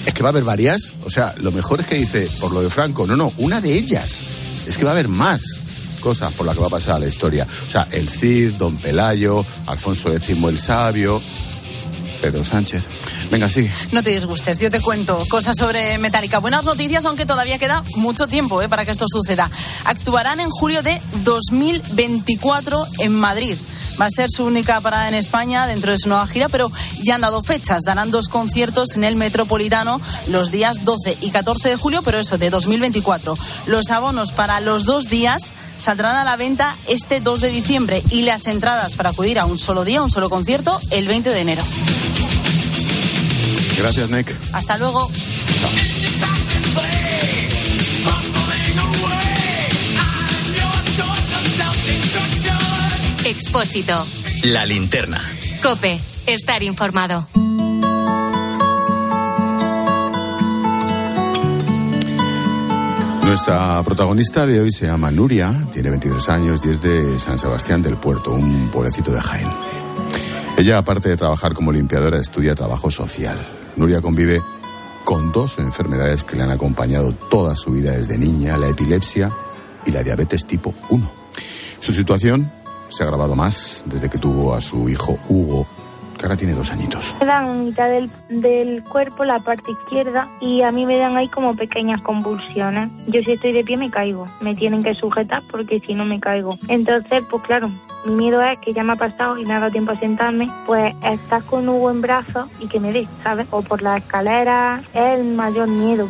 es 0.07 0.13
que 0.13 0.23
va 0.23 0.29
a 0.29 0.31
haber 0.31 0.45
varias. 0.45 0.93
O 1.03 1.09
sea, 1.09 1.35
lo 1.39 1.51
mejor 1.51 1.81
es 1.81 1.85
que 1.85 1.95
dice, 1.95 2.27
por 2.39 2.53
lo 2.53 2.61
de 2.61 2.69
Franco, 2.69 3.05
no, 3.05 3.17
no, 3.17 3.33
una 3.37 3.59
de 3.59 3.73
ellas. 3.73 4.15
Es 4.65 4.77
que 4.77 4.85
va 4.85 4.91
a 4.91 4.93
haber 4.93 5.09
más 5.09 5.41
cosas 5.99 6.31
por 6.33 6.45
las 6.45 6.55
que 6.55 6.61
va 6.61 6.67
a 6.67 6.71
pasar 6.71 6.99
la 6.99 7.07
historia. 7.07 7.45
O 7.67 7.69
sea, 7.69 7.87
el 7.91 8.07
Cid, 8.07 8.53
Don 8.53 8.77
Pelayo, 8.77 9.45
Alfonso 9.65 10.13
X 10.13 10.37
el 10.41 10.59
Sabio, 10.59 11.21
Pedro 12.21 12.43
Sánchez. 12.43 12.83
Venga, 13.31 13.49
sí. 13.49 13.69
No 13.91 14.03
te 14.03 14.11
disgustes, 14.11 14.59
yo 14.59 14.71
te 14.71 14.79
cuento 14.81 15.17
cosas 15.29 15.57
sobre 15.57 15.97
Metallica. 15.97 16.39
Buenas 16.39 16.63
noticias, 16.63 17.05
aunque 17.05 17.25
todavía 17.25 17.57
queda 17.57 17.83
mucho 17.95 18.27
tiempo 18.27 18.61
eh, 18.61 18.69
para 18.69 18.85
que 18.85 18.91
esto 18.91 19.05
suceda. 19.07 19.49
Actuarán 19.85 20.39
en 20.39 20.49
julio 20.49 20.81
de 20.81 21.01
2024 21.23 22.85
en 22.99 23.13
Madrid. 23.13 23.57
Va 23.99 24.05
a 24.05 24.09
ser 24.09 24.29
su 24.29 24.45
única 24.45 24.79
parada 24.79 25.07
en 25.07 25.15
España 25.15 25.65
dentro 25.65 25.91
de 25.91 25.97
su 25.97 26.07
nueva 26.07 26.27
gira, 26.27 26.49
pero 26.49 26.71
ya 27.03 27.15
han 27.15 27.21
dado 27.21 27.41
fechas. 27.41 27.81
Darán 27.83 28.11
dos 28.11 28.29
conciertos 28.29 28.95
en 28.95 29.03
el 29.03 29.15
Metropolitano 29.15 29.99
los 30.27 30.51
días 30.51 30.85
12 30.85 31.17
y 31.21 31.31
14 31.31 31.69
de 31.69 31.75
julio, 31.77 32.01
pero 32.03 32.19
eso, 32.19 32.37
de 32.37 32.51
2024. 32.51 33.33
Los 33.65 33.89
abonos 33.89 34.31
para 34.31 34.61
los 34.61 34.85
dos 34.85 35.05
días 35.05 35.53
saldrán 35.77 36.15
a 36.15 36.23
la 36.23 36.35
venta 36.35 36.75
este 36.87 37.21
2 37.21 37.41
de 37.41 37.49
diciembre 37.49 38.03
y 38.11 38.21
las 38.21 38.45
entradas 38.45 38.95
para 38.95 39.09
acudir 39.09 39.39
a 39.39 39.45
un 39.45 39.57
solo 39.57 39.83
día, 39.83 40.03
un 40.03 40.11
solo 40.11 40.29
concierto, 40.29 40.79
el 40.91 41.07
20 41.07 41.31
de 41.31 41.41
enero. 41.41 41.63
Gracias, 43.77 44.09
Nick. 44.09 44.33
Hasta 44.53 44.77
luego. 44.77 45.07
Expósito. 53.25 54.05
La 54.43 54.65
linterna. 54.65 55.21
Cope. 55.61 55.99
Estar 56.25 56.63
informado. 56.63 57.27
Nuestra 63.23 63.83
protagonista 63.83 64.45
de 64.45 64.61
hoy 64.61 64.71
se 64.71 64.85
llama 64.85 65.11
Nuria, 65.11 65.67
tiene 65.71 65.89
23 65.89 66.29
años 66.29 66.61
y 66.65 66.69
es 66.69 66.81
de 66.81 67.19
San 67.19 67.37
Sebastián 67.37 67.81
del 67.81 67.97
Puerto, 67.97 68.31
un 68.31 68.69
pueblecito 68.71 69.11
de 69.11 69.21
Jaén. 69.21 69.49
Ella, 70.57 70.77
aparte 70.79 71.09
de 71.09 71.17
trabajar 71.17 71.53
como 71.53 71.71
limpiadora, 71.71 72.17
estudia 72.19 72.55
trabajo 72.55 72.89
social. 72.89 73.37
Nuria 73.77 74.01
convive 74.01 74.41
con 75.05 75.31
dos 75.31 75.59
enfermedades 75.59 76.23
que 76.23 76.35
le 76.35 76.43
han 76.43 76.51
acompañado 76.51 77.13
toda 77.13 77.55
su 77.55 77.71
vida 77.71 77.91
desde 77.91 78.17
niña, 78.17 78.57
la 78.57 78.69
epilepsia 78.69 79.31
y 79.85 79.91
la 79.91 80.01
diabetes 80.01 80.47
tipo 80.47 80.73
1. 80.89 81.09
Su 81.79 81.93
situación 81.93 82.51
se 82.89 83.03
ha 83.03 83.05
agravado 83.05 83.35
más 83.35 83.83
desde 83.85 84.09
que 84.09 84.17
tuvo 84.17 84.55
a 84.55 84.61
su 84.61 84.89
hijo 84.89 85.19
Hugo, 85.29 85.67
que 86.17 86.25
ahora 86.25 86.37
tiene 86.37 86.53
dos 86.53 86.71
añitos. 86.71 87.15
Me 87.19 87.25
dan 87.25 87.65
mitad 87.65 87.89
del, 87.89 88.09
del 88.29 88.83
cuerpo, 88.83 89.23
la 89.25 89.39
parte 89.39 89.71
izquierda, 89.71 90.27
y 90.41 90.61
a 90.63 90.71
mí 90.71 90.85
me 90.85 90.97
dan 90.97 91.15
ahí 91.17 91.27
como 91.27 91.55
pequeñas 91.55 92.01
convulsiones. 92.01 92.89
Yo 93.07 93.21
si 93.23 93.33
estoy 93.33 93.51
de 93.51 93.63
pie 93.63 93.77
me 93.77 93.89
caigo, 93.89 94.25
me 94.41 94.55
tienen 94.55 94.83
que 94.83 94.93
sujetar 94.95 95.43
porque 95.49 95.79
si 95.79 95.93
no 95.93 96.05
me 96.05 96.19
caigo. 96.19 96.57
Entonces, 96.67 97.23
pues 97.29 97.43
claro, 97.43 97.69
mi 98.05 98.15
miedo 98.15 98.41
es 98.41 98.59
que 98.59 98.73
ya 98.73 98.83
me 98.83 98.93
ha 98.93 98.95
pasado 98.95 99.37
y 99.37 99.45
me 99.45 99.53
ha 99.53 99.59
dado 99.59 99.71
tiempo 99.71 99.91
a 99.91 99.95
sentarme, 99.95 100.49
pues 100.65 100.93
estar 101.03 101.43
con 101.43 101.67
Hugo 101.67 101.91
en 101.91 102.01
brazos 102.01 102.49
y 102.59 102.67
que 102.67 102.79
me 102.79 102.91
dé, 102.91 103.07
¿sabes? 103.23 103.47
O 103.51 103.61
por 103.61 103.81
la 103.81 103.97
escalera, 103.97 104.81
es 104.93 105.19
el 105.19 105.35
mayor 105.35 105.67
miedo. 105.67 106.07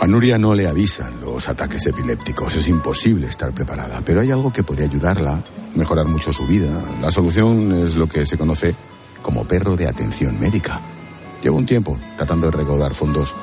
A 0.00 0.06
Nuria 0.06 0.36
no 0.36 0.54
le 0.54 0.68
avisan 0.68 1.20
los 1.22 1.48
ataques 1.48 1.86
epilépticos, 1.86 2.54
es 2.56 2.68
imposible 2.68 3.28
estar 3.28 3.52
preparada, 3.52 4.02
pero 4.04 4.20
hay 4.20 4.30
algo 4.30 4.52
que 4.52 4.62
podría 4.62 4.86
ayudarla, 4.86 5.40
mejorar 5.76 6.06
mucho 6.06 6.32
su 6.32 6.46
vida. 6.46 6.82
La 7.00 7.10
solución 7.10 7.72
es 7.72 7.94
lo 7.94 8.08
que 8.08 8.26
se 8.26 8.36
conoce 8.36 8.74
como 9.22 9.44
perro 9.44 9.76
de 9.76 9.88
atención 9.88 10.38
médica. 10.40 10.80
Llevo 11.42 11.56
un 11.58 11.66
tiempo 11.66 11.98
tratando 12.16 12.50
de 12.50 12.56
recaudar 12.56 12.94
fondos 12.94 13.34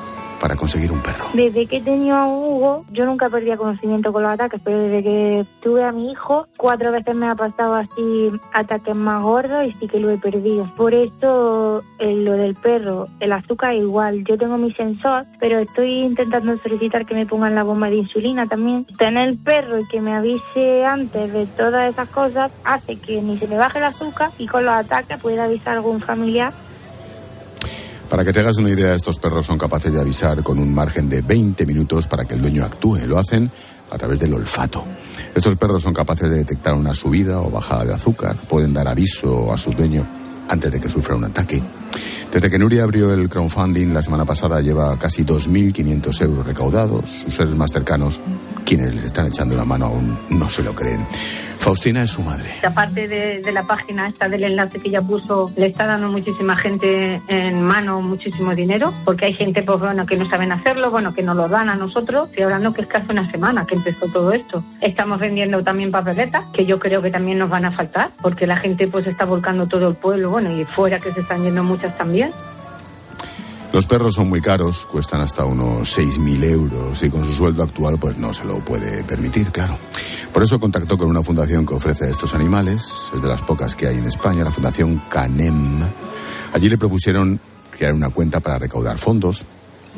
para 0.44 0.56
conseguir 0.56 0.92
un 0.92 1.00
perro. 1.00 1.24
Desde 1.32 1.64
que 1.64 1.78
he 1.78 1.80
tenido 1.80 2.18
a 2.18 2.26
Hugo, 2.26 2.84
yo 2.92 3.06
nunca 3.06 3.30
perdía 3.30 3.56
conocimiento 3.56 4.12
con 4.12 4.24
los 4.24 4.32
ataques, 4.32 4.60
pero 4.62 4.78
desde 4.78 5.02
que 5.02 5.46
tuve 5.62 5.82
a 5.82 5.90
mi 5.90 6.12
hijo, 6.12 6.46
cuatro 6.58 6.92
veces 6.92 7.16
me 7.16 7.26
ha 7.28 7.34
pasado 7.34 7.74
así 7.76 8.30
ataques 8.52 8.94
más 8.94 9.22
gordos 9.22 9.64
y 9.64 9.72
sí 9.72 9.88
que 9.88 9.98
lo 9.98 10.10
he 10.10 10.18
perdido. 10.18 10.66
Por 10.76 10.92
eso, 10.92 11.82
eh, 11.98 12.14
lo 12.16 12.34
del 12.34 12.54
perro, 12.56 13.08
el 13.20 13.32
azúcar 13.32 13.72
igual. 13.72 14.22
Yo 14.24 14.36
tengo 14.36 14.58
mi 14.58 14.70
sensor, 14.74 15.24
pero 15.40 15.60
estoy 15.60 16.02
intentando 16.02 16.54
solicitar 16.58 17.06
que 17.06 17.14
me 17.14 17.24
pongan 17.24 17.54
la 17.54 17.62
bomba 17.62 17.88
de 17.88 17.96
insulina 17.96 18.46
también. 18.46 18.84
Tener 18.98 19.30
el 19.30 19.38
perro 19.38 19.78
y 19.78 19.88
que 19.88 20.02
me 20.02 20.12
avise 20.12 20.84
antes 20.84 21.32
de 21.32 21.46
todas 21.46 21.90
esas 21.90 22.10
cosas 22.10 22.52
hace 22.64 22.96
que 22.96 23.22
ni 23.22 23.38
se 23.38 23.48
me 23.48 23.56
baje 23.56 23.78
el 23.78 23.84
azúcar 23.84 24.28
y 24.36 24.46
con 24.46 24.66
los 24.66 24.74
ataques 24.74 25.18
pueda 25.22 25.44
avisar 25.44 25.72
a 25.72 25.76
algún 25.78 26.02
familiar 26.02 26.52
Para 28.14 28.24
que 28.24 28.32
te 28.32 28.38
hagas 28.38 28.58
una 28.58 28.70
idea, 28.70 28.94
estos 28.94 29.18
perros 29.18 29.44
son 29.44 29.58
capaces 29.58 29.92
de 29.92 30.00
avisar 30.00 30.44
con 30.44 30.60
un 30.60 30.72
margen 30.72 31.08
de 31.08 31.20
20 31.20 31.66
minutos 31.66 32.06
para 32.06 32.24
que 32.24 32.34
el 32.34 32.42
dueño 32.42 32.64
actúe. 32.64 32.98
Lo 33.08 33.18
hacen 33.18 33.50
a 33.90 33.98
través 33.98 34.20
del 34.20 34.32
olfato. 34.34 34.84
Estos 35.34 35.56
perros 35.56 35.82
son 35.82 35.92
capaces 35.92 36.30
de 36.30 36.36
detectar 36.36 36.74
una 36.74 36.94
subida 36.94 37.40
o 37.40 37.50
bajada 37.50 37.84
de 37.84 37.92
azúcar, 37.92 38.36
pueden 38.48 38.72
dar 38.72 38.86
aviso 38.86 39.52
a 39.52 39.58
su 39.58 39.72
dueño 39.72 40.06
antes 40.48 40.70
de 40.70 40.80
que 40.80 40.88
sufra 40.88 41.16
un 41.16 41.24
ataque. 41.24 41.60
Desde 42.32 42.48
que 42.48 42.56
Nuria 42.56 42.84
abrió 42.84 43.12
el 43.12 43.28
crowdfunding 43.28 43.92
la 43.92 44.00
semana 44.00 44.24
pasada 44.24 44.60
lleva 44.60 44.96
casi 44.96 45.24
2.500 45.24 46.22
euros 46.22 46.46
recaudados. 46.46 47.04
Sus 47.24 47.34
seres 47.34 47.56
más 47.56 47.72
cercanos, 47.72 48.20
quienes 48.64 48.94
les 48.94 49.04
están 49.04 49.26
echando 49.26 49.56
la 49.56 49.64
mano 49.64 49.86
aún 49.86 50.18
no 50.30 50.48
se 50.48 50.62
lo 50.62 50.74
creen. 50.74 51.06
Faustina 51.58 52.02
es 52.02 52.10
su 52.10 52.22
madre. 52.22 52.50
Aparte 52.62 53.08
de, 53.08 53.40
de 53.40 53.52
la 53.52 53.62
página 53.62 54.06
esta 54.06 54.28
del 54.28 54.44
enlace 54.44 54.80
que 54.80 54.88
ella 54.88 55.00
puso, 55.00 55.50
le 55.56 55.66
está 55.66 55.86
dando 55.86 56.10
muchísima 56.10 56.56
gente 56.56 57.22
en 57.28 57.62
mano 57.62 58.02
muchísimo 58.02 58.54
dinero, 58.54 58.92
porque 59.06 59.24
hay 59.26 59.32
gente 59.32 59.62
pues 59.62 59.80
bueno 59.80 60.04
que 60.04 60.16
no 60.16 60.28
saben 60.28 60.52
hacerlo, 60.52 60.90
bueno 60.90 61.14
que 61.14 61.22
nos 61.22 61.36
lo 61.36 61.48
dan 61.48 61.70
a 61.70 61.74
nosotros. 61.74 62.28
Estoy 62.28 62.44
hablando 62.44 62.74
que 62.74 62.82
es 62.82 62.86
que 62.86 62.98
hace 62.98 63.12
una 63.12 63.24
semana 63.24 63.64
que 63.66 63.76
empezó 63.76 64.08
todo 64.08 64.34
esto. 64.34 64.62
Estamos 64.82 65.18
vendiendo 65.18 65.64
también 65.64 65.90
papeletas, 65.90 66.44
que 66.52 66.66
yo 66.66 66.78
creo 66.78 67.00
que 67.00 67.10
también 67.10 67.38
nos 67.38 67.48
van 67.48 67.64
a 67.64 67.72
faltar, 67.72 68.10
porque 68.20 68.46
la 68.46 68.58
gente 68.58 68.86
pues 68.86 69.06
está 69.06 69.24
volcando 69.24 69.66
todo 69.66 69.88
el 69.88 69.94
pueblo, 69.94 70.30
bueno 70.30 70.52
y 70.52 70.66
fuera 70.66 70.98
que 70.98 71.12
se 71.12 71.20
están 71.20 71.44
yendo 71.44 71.64
muchas 71.64 71.96
también. 71.96 72.30
Los 73.74 73.86
perros 73.86 74.14
son 74.14 74.28
muy 74.28 74.40
caros, 74.40 74.86
cuestan 74.88 75.20
hasta 75.20 75.44
unos 75.44 75.98
6.000 75.98 76.44
euros 76.44 77.02
y 77.02 77.10
con 77.10 77.24
su 77.24 77.34
sueldo 77.34 77.64
actual 77.64 77.98
pues 77.98 78.16
no 78.16 78.32
se 78.32 78.44
lo 78.44 78.60
puede 78.60 79.02
permitir, 79.02 79.50
claro. 79.50 79.76
Por 80.32 80.44
eso 80.44 80.60
contactó 80.60 80.96
con 80.96 81.08
una 81.08 81.24
fundación 81.24 81.66
que 81.66 81.74
ofrece 81.74 82.08
estos 82.08 82.36
animales, 82.36 82.86
es 83.12 83.20
de 83.20 83.26
las 83.26 83.42
pocas 83.42 83.74
que 83.74 83.88
hay 83.88 83.98
en 83.98 84.04
España, 84.04 84.44
la 84.44 84.52
Fundación 84.52 85.02
Canem. 85.08 85.80
Allí 86.52 86.68
le 86.68 86.78
propusieron 86.78 87.40
crear 87.76 87.94
una 87.94 88.10
cuenta 88.10 88.38
para 88.38 88.60
recaudar 88.60 88.96
fondos 88.96 89.42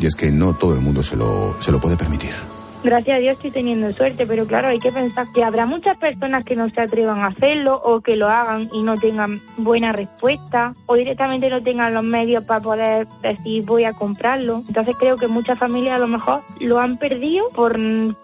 y 0.01 0.07
es 0.07 0.15
que 0.15 0.33
no 0.33 0.55
todo 0.55 0.73
el 0.73 0.81
mundo 0.81 1.03
se 1.03 1.15
lo, 1.15 1.59
se 1.61 1.71
lo 1.71 1.79
puede 1.79 1.99
permitir. 1.99 2.56
Gracias 2.87 3.17
a 3.17 3.19
Dios 3.19 3.35
estoy 3.35 3.51
teniendo 3.51 3.93
suerte, 3.93 4.29
pero 4.29 4.47
claro, 4.47 4.69
hay 4.69 4.79
que 4.79 4.93
pensar 4.93 5.27
que 5.35 5.43
habrá 5.43 5.67
muchas 5.67 5.99
personas 5.99 6.45
que 6.45 6.55
no 6.55 6.71
se 6.71 6.81
atrevan 6.81 7.19
a 7.19 7.27
hacerlo 7.27 7.83
o 7.85 8.01
que 8.01 8.15
lo 8.15 8.29
hagan 8.29 8.69
y 8.73 8.85
no 8.85 8.95
tengan 8.95 9.41
buena 9.57 9.91
respuesta 9.91 10.73
o 10.87 10.95
directamente 10.95 11.51
no 11.51 11.61
tengan 11.61 11.95
los 11.95 12.05
medios 12.05 12.45
para 12.45 12.61
poder 12.61 13.09
decir 13.23 13.65
voy 13.65 13.83
a 13.83 13.93
comprarlo. 13.93 14.63
Entonces 14.69 14.95
creo 15.01 15.17
que 15.17 15.27
muchas 15.27 15.59
familias 15.59 15.97
a 15.97 15.99
lo 15.99 16.07
mejor 16.07 16.43
lo 16.61 16.79
han 16.79 16.97
perdido 16.97 17.49
por 17.57 17.73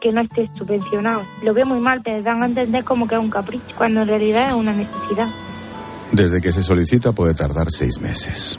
que 0.01 0.12
no 0.12 0.20
esté 0.20 0.48
subvencionado. 0.57 1.22
Lo 1.42 1.55
veo 1.55 1.66
muy 1.66 1.81
mal, 1.81 2.05
te 2.05 2.22
dan 2.22 2.40
a 2.40 2.46
entender 2.46 2.85
como 2.85 3.09
que 3.09 3.16
es 3.16 3.20
un 3.20 3.31
capricho, 3.31 3.75
cuando 3.77 4.03
en 4.03 4.07
realidad 4.07 4.51
es 4.51 4.55
una 4.55 4.72
necesidad. 4.72 5.27
Desde 6.12 6.40
que 6.40 6.53
se 6.53 6.62
solicita 6.62 7.11
puede 7.11 7.35
tardar 7.35 7.66
seis 7.68 8.01
meses. 8.01 8.57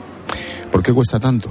¿Por 0.70 0.84
qué 0.84 0.92
cuesta 0.92 1.18
tanto? 1.18 1.50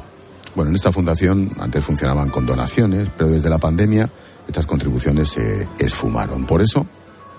Bueno, 0.55 0.69
en 0.69 0.77
esta 0.77 0.93
fundación 0.93 1.49
antes 1.59 1.83
funcionaban 1.83 2.29
con 2.29 2.45
donaciones, 2.45 3.09
pero 3.17 3.31
desde 3.31 3.49
la 3.49 3.57
pandemia 3.57 4.11
estas 4.47 4.67
contribuciones 4.67 5.31
se 5.31 5.69
esfumaron. 5.79 6.45
Por 6.45 6.61
eso 6.63 6.87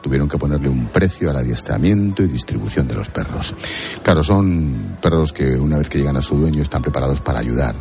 tuvieron 0.02 0.28
que 0.28 0.38
ponerle 0.38 0.68
un 0.68 0.88
precio 0.88 1.30
al 1.30 1.38
adiestramiento 1.38 2.24
y 2.24 2.28
distribución 2.28 2.88
de 2.88 2.96
los 2.96 3.10
perros. 3.10 3.56
Claro, 4.04 4.24
son 4.24 4.98
perros 5.02 5.32
que 5.32 5.58
una 5.58 5.78
vez 5.78 5.90
que 5.90 5.98
llegan 5.98 6.18
a 6.18 6.22
su 6.22 6.36
dueño 6.38 6.62
están 6.62 6.82
preparados 6.82 7.22
para 7.22 7.40
ayudar. 7.40 7.74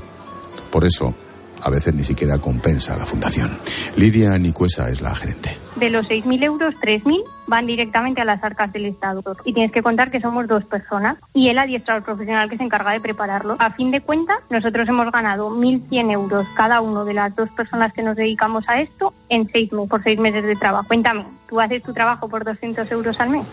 Por 0.70 0.84
eso, 0.84 1.14
a 1.62 1.70
veces 1.70 1.94
ni 1.94 2.04
siquiera 2.04 2.38
compensa 2.38 2.94
a 2.94 2.98
la 2.98 3.06
fundación. 3.06 3.56
Lidia 3.96 4.36
Nicuesa 4.38 4.90
es 4.90 5.00
la 5.00 5.14
gerente. 5.14 5.56
De 5.76 5.90
los 5.90 6.06
6.000 6.08 6.44
euros, 6.44 6.74
3.000 6.80 7.22
van 7.46 7.66
directamente 7.66 8.20
a 8.20 8.24
las 8.24 8.42
arcas 8.44 8.72
del 8.72 8.86
Estado. 8.86 9.22
Y 9.44 9.52
tienes 9.52 9.72
que 9.72 9.82
contar 9.82 10.10
que 10.10 10.20
somos 10.20 10.46
dos 10.46 10.64
personas 10.64 11.18
y 11.32 11.48
el 11.48 11.58
adiestrador 11.58 12.02
profesional 12.02 12.50
que 12.50 12.56
se 12.56 12.64
encarga 12.64 12.92
de 12.92 13.00
prepararlo. 13.00 13.56
A 13.58 13.70
fin 13.70 13.90
de 13.90 14.00
cuentas, 14.00 14.38
nosotros 14.50 14.88
hemos 14.88 15.10
ganado 15.10 15.50
1.100 15.50 16.12
euros 16.12 16.46
cada 16.56 16.80
uno 16.80 17.04
de 17.04 17.14
las 17.14 17.34
dos 17.34 17.48
personas 17.50 17.92
que 17.92 18.02
nos 18.02 18.16
dedicamos 18.16 18.68
a 18.68 18.80
esto 18.80 19.14
en 19.28 19.48
seis 19.48 19.72
meses, 19.72 19.88
por 19.88 20.02
seis 20.02 20.18
meses 20.18 20.44
de 20.44 20.54
trabajo. 20.54 20.86
Cuéntame, 20.88 21.24
¿tú 21.48 21.60
haces 21.60 21.82
tu 21.82 21.92
trabajo 21.92 22.28
por 22.28 22.44
200 22.44 22.90
euros 22.92 23.18
al 23.20 23.30
mes? 23.30 23.46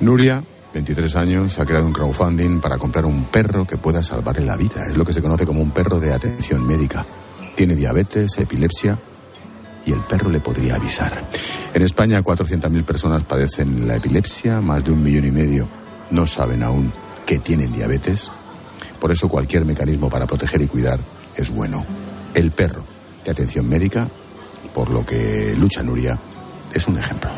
Nuria, 0.00 0.42
23 0.74 1.16
años, 1.16 1.58
ha 1.58 1.64
creado 1.64 1.86
un 1.86 1.92
crowdfunding 1.92 2.60
para 2.60 2.78
comprar 2.78 3.04
un 3.04 3.24
perro 3.24 3.66
que 3.66 3.76
pueda 3.76 4.02
salvarle 4.02 4.44
la 4.44 4.56
vida. 4.56 4.86
Es 4.86 4.96
lo 4.96 5.04
que 5.04 5.12
se 5.12 5.22
conoce 5.22 5.46
como 5.46 5.62
un 5.62 5.70
perro 5.70 5.98
de 5.98 6.12
atención 6.12 6.66
médica. 6.66 7.04
Tiene 7.54 7.74
diabetes, 7.74 8.38
epilepsia 8.38 8.98
y 9.84 9.92
el 9.92 10.00
perro 10.00 10.30
le 10.30 10.40
podría 10.40 10.76
avisar. 10.76 11.28
En 11.72 11.82
España, 11.82 12.22
400.000 12.22 12.84
personas 12.84 13.22
padecen 13.24 13.88
la 13.88 13.96
epilepsia, 13.96 14.60
más 14.60 14.84
de 14.84 14.92
un 14.92 15.02
millón 15.02 15.24
y 15.24 15.30
medio 15.30 15.68
no 16.10 16.26
saben 16.26 16.62
aún 16.62 16.92
que 17.26 17.38
tienen 17.38 17.72
diabetes. 17.72 18.30
Por 19.00 19.12
eso 19.12 19.28
cualquier 19.28 19.64
mecanismo 19.64 20.08
para 20.08 20.26
proteger 20.26 20.60
y 20.62 20.66
cuidar 20.66 20.98
es 21.36 21.50
bueno. 21.50 21.84
El 22.34 22.50
perro 22.50 22.82
de 23.24 23.30
atención 23.30 23.68
médica, 23.68 24.08
por 24.74 24.90
lo 24.90 25.04
que 25.04 25.54
lucha 25.58 25.82
Nuria, 25.82 26.18
es 26.72 26.86
un 26.86 26.98
ejemplo. 26.98 27.30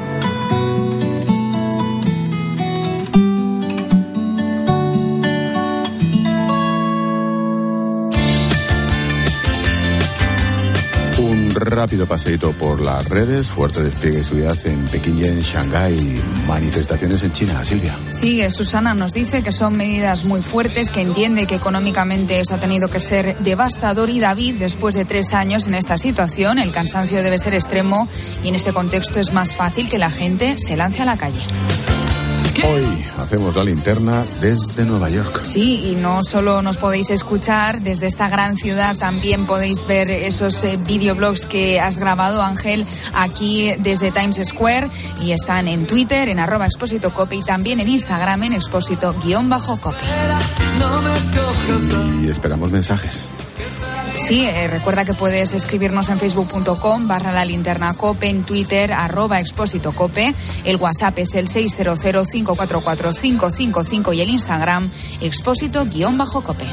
Rápido 11.70 12.06
paseito 12.06 12.52
por 12.52 12.80
las 12.80 13.08
redes, 13.08 13.48
fuerte 13.48 13.82
despliegue 13.82 14.18
de 14.18 14.24
seguridad 14.24 14.56
en 14.64 14.84
Pekín 14.86 15.18
y 15.18 15.24
en 15.24 15.40
Shanghái, 15.40 16.20
manifestaciones 16.46 17.22
en 17.22 17.32
China, 17.32 17.64
Silvia. 17.64 17.96
Sí, 18.10 18.42
Susana 18.50 18.94
nos 18.94 19.12
dice 19.12 19.42
que 19.42 19.52
son 19.52 19.76
medidas 19.76 20.24
muy 20.24 20.42
fuertes, 20.42 20.90
que 20.90 21.00
entiende 21.00 21.46
que 21.46 21.54
económicamente 21.54 22.40
eso 22.40 22.54
ha 22.54 22.58
tenido 22.58 22.88
que 22.88 23.00
ser 23.00 23.36
devastador 23.38 24.10
y 24.10 24.20
David, 24.20 24.56
después 24.58 24.94
de 24.94 25.04
tres 25.04 25.32
años 25.32 25.66
en 25.66 25.74
esta 25.74 25.96
situación, 25.98 26.58
el 26.58 26.72
cansancio 26.72 27.22
debe 27.22 27.38
ser 27.38 27.54
extremo 27.54 28.08
y 28.42 28.48
en 28.48 28.54
este 28.54 28.72
contexto 28.72 29.20
es 29.20 29.32
más 29.32 29.54
fácil 29.54 29.88
que 29.88 29.98
la 29.98 30.10
gente 30.10 30.58
se 30.58 30.76
lance 30.76 31.02
a 31.02 31.04
la 31.04 31.16
calle. 31.16 31.40
Hoy 32.62 33.04
hacemos 33.18 33.56
la 33.56 33.64
linterna 33.64 34.24
desde 34.40 34.84
Nueva 34.84 35.08
York. 35.08 35.40
Sí, 35.42 35.90
y 35.90 35.94
no 35.94 36.22
solo 36.22 36.62
nos 36.62 36.76
podéis 36.76 37.10
escuchar 37.10 37.80
desde 37.80 38.06
esta 38.06 38.28
gran 38.28 38.56
ciudad, 38.56 38.96
también 38.96 39.46
podéis 39.46 39.86
ver 39.86 40.10
esos 40.10 40.62
eh, 40.64 40.76
videoblogs 40.86 41.46
que 41.46 41.80
has 41.80 41.98
grabado, 41.98 42.42
Ángel, 42.42 42.86
aquí 43.14 43.72
desde 43.78 44.10
Times 44.10 44.40
Square 44.44 44.88
y 45.22 45.32
están 45.32 45.68
en 45.68 45.86
Twitter, 45.86 46.28
en 46.28 46.38
arroba 46.38 46.66
expósito 46.66 47.12
cope 47.12 47.36
y 47.36 47.42
también 47.42 47.80
en 47.80 47.88
Instagram 47.88 48.44
en 48.44 48.52
expósito-cope. 48.54 49.96
Y 52.22 52.28
esperamos 52.28 52.70
mensajes. 52.70 53.24
Sí, 54.30 54.46
eh, 54.46 54.66
recuerda 54.68 55.04
que 55.04 55.12
puedes 55.12 55.52
escribirnos 55.54 56.08
en 56.08 56.20
facebook.com 56.20 57.08
barra 57.08 57.32
la 57.32 57.44
linterna 57.44 57.94
cope, 57.94 58.28
en 58.28 58.44
Twitter 58.44 58.92
arroba 58.92 59.40
expósito 59.40 59.90
cope, 59.90 60.32
el 60.62 60.76
WhatsApp 60.76 61.18
es 61.18 61.34
el 61.34 61.48
600544555 61.48 64.14
y 64.14 64.20
el 64.20 64.28
Instagram 64.28 64.88
expósito 65.20 65.84
guion 65.84 66.16
bajo 66.16 66.42
cope. 66.42 66.64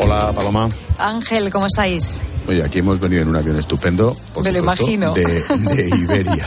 Hola, 0.00 0.32
Paloma. 0.34 0.70
Ángel, 0.96 1.50
¿cómo 1.50 1.66
estáis? 1.66 2.22
Oye, 2.48 2.64
aquí 2.64 2.78
hemos 2.78 2.98
venido 2.98 3.20
en 3.20 3.28
un 3.28 3.36
avión 3.36 3.58
estupendo, 3.58 4.16
por 4.32 4.42
Me 4.42 4.52
lo 4.52 4.60
supuesto, 4.60 4.90
imagino. 4.90 5.12
De, 5.12 5.24
de 5.24 5.88
Iberia. 5.98 6.46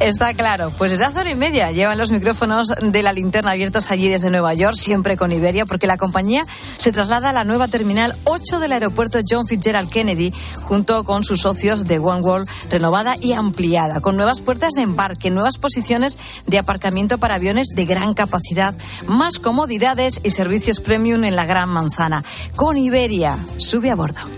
Está 0.00 0.34
claro. 0.34 0.72
Pues 0.76 0.90
desde 0.90 1.04
hace 1.04 1.20
hora 1.20 1.30
y 1.30 1.36
media 1.36 1.70
llevan 1.70 1.96
los 1.96 2.10
micrófonos 2.10 2.68
de 2.82 3.02
la 3.04 3.12
linterna 3.12 3.52
abiertos 3.52 3.92
allí 3.92 4.08
desde 4.08 4.30
Nueva 4.30 4.54
York, 4.54 4.74
siempre 4.76 5.16
con 5.16 5.30
Iberia, 5.30 5.64
porque 5.64 5.86
la 5.86 5.96
compañía 5.96 6.44
se 6.76 6.90
traslada 6.90 7.30
a 7.30 7.32
la 7.32 7.44
nueva 7.44 7.68
terminal 7.68 8.16
8 8.24 8.58
del 8.58 8.72
aeropuerto 8.72 9.20
John 9.28 9.46
Fitzgerald 9.46 9.88
Kennedy, 9.90 10.32
junto 10.62 11.04
con 11.04 11.22
sus 11.22 11.42
socios 11.42 11.84
de 11.84 12.00
One 12.00 12.22
World, 12.22 12.48
renovada 12.68 13.14
y 13.20 13.32
ampliada, 13.32 14.00
con 14.00 14.16
nuevas 14.16 14.40
puertas 14.40 14.74
de 14.74 14.82
embarque, 14.82 15.30
nuevas 15.30 15.56
posiciones 15.56 16.18
de 16.46 16.58
aparcamiento 16.58 17.18
para 17.18 17.36
aviones 17.36 17.68
de 17.76 17.84
gran 17.84 18.14
capacidad, 18.14 18.74
más 19.06 19.38
comodidades 19.38 20.20
y 20.24 20.30
servicios 20.30 20.80
premium 20.80 21.22
en 21.22 21.36
la 21.36 21.46
Gran 21.46 21.68
Manzana. 21.68 22.24
Con 22.56 22.76
Iberia, 22.76 23.38
sube 23.58 23.90
a 23.90 23.94
bordo. 23.94 24.37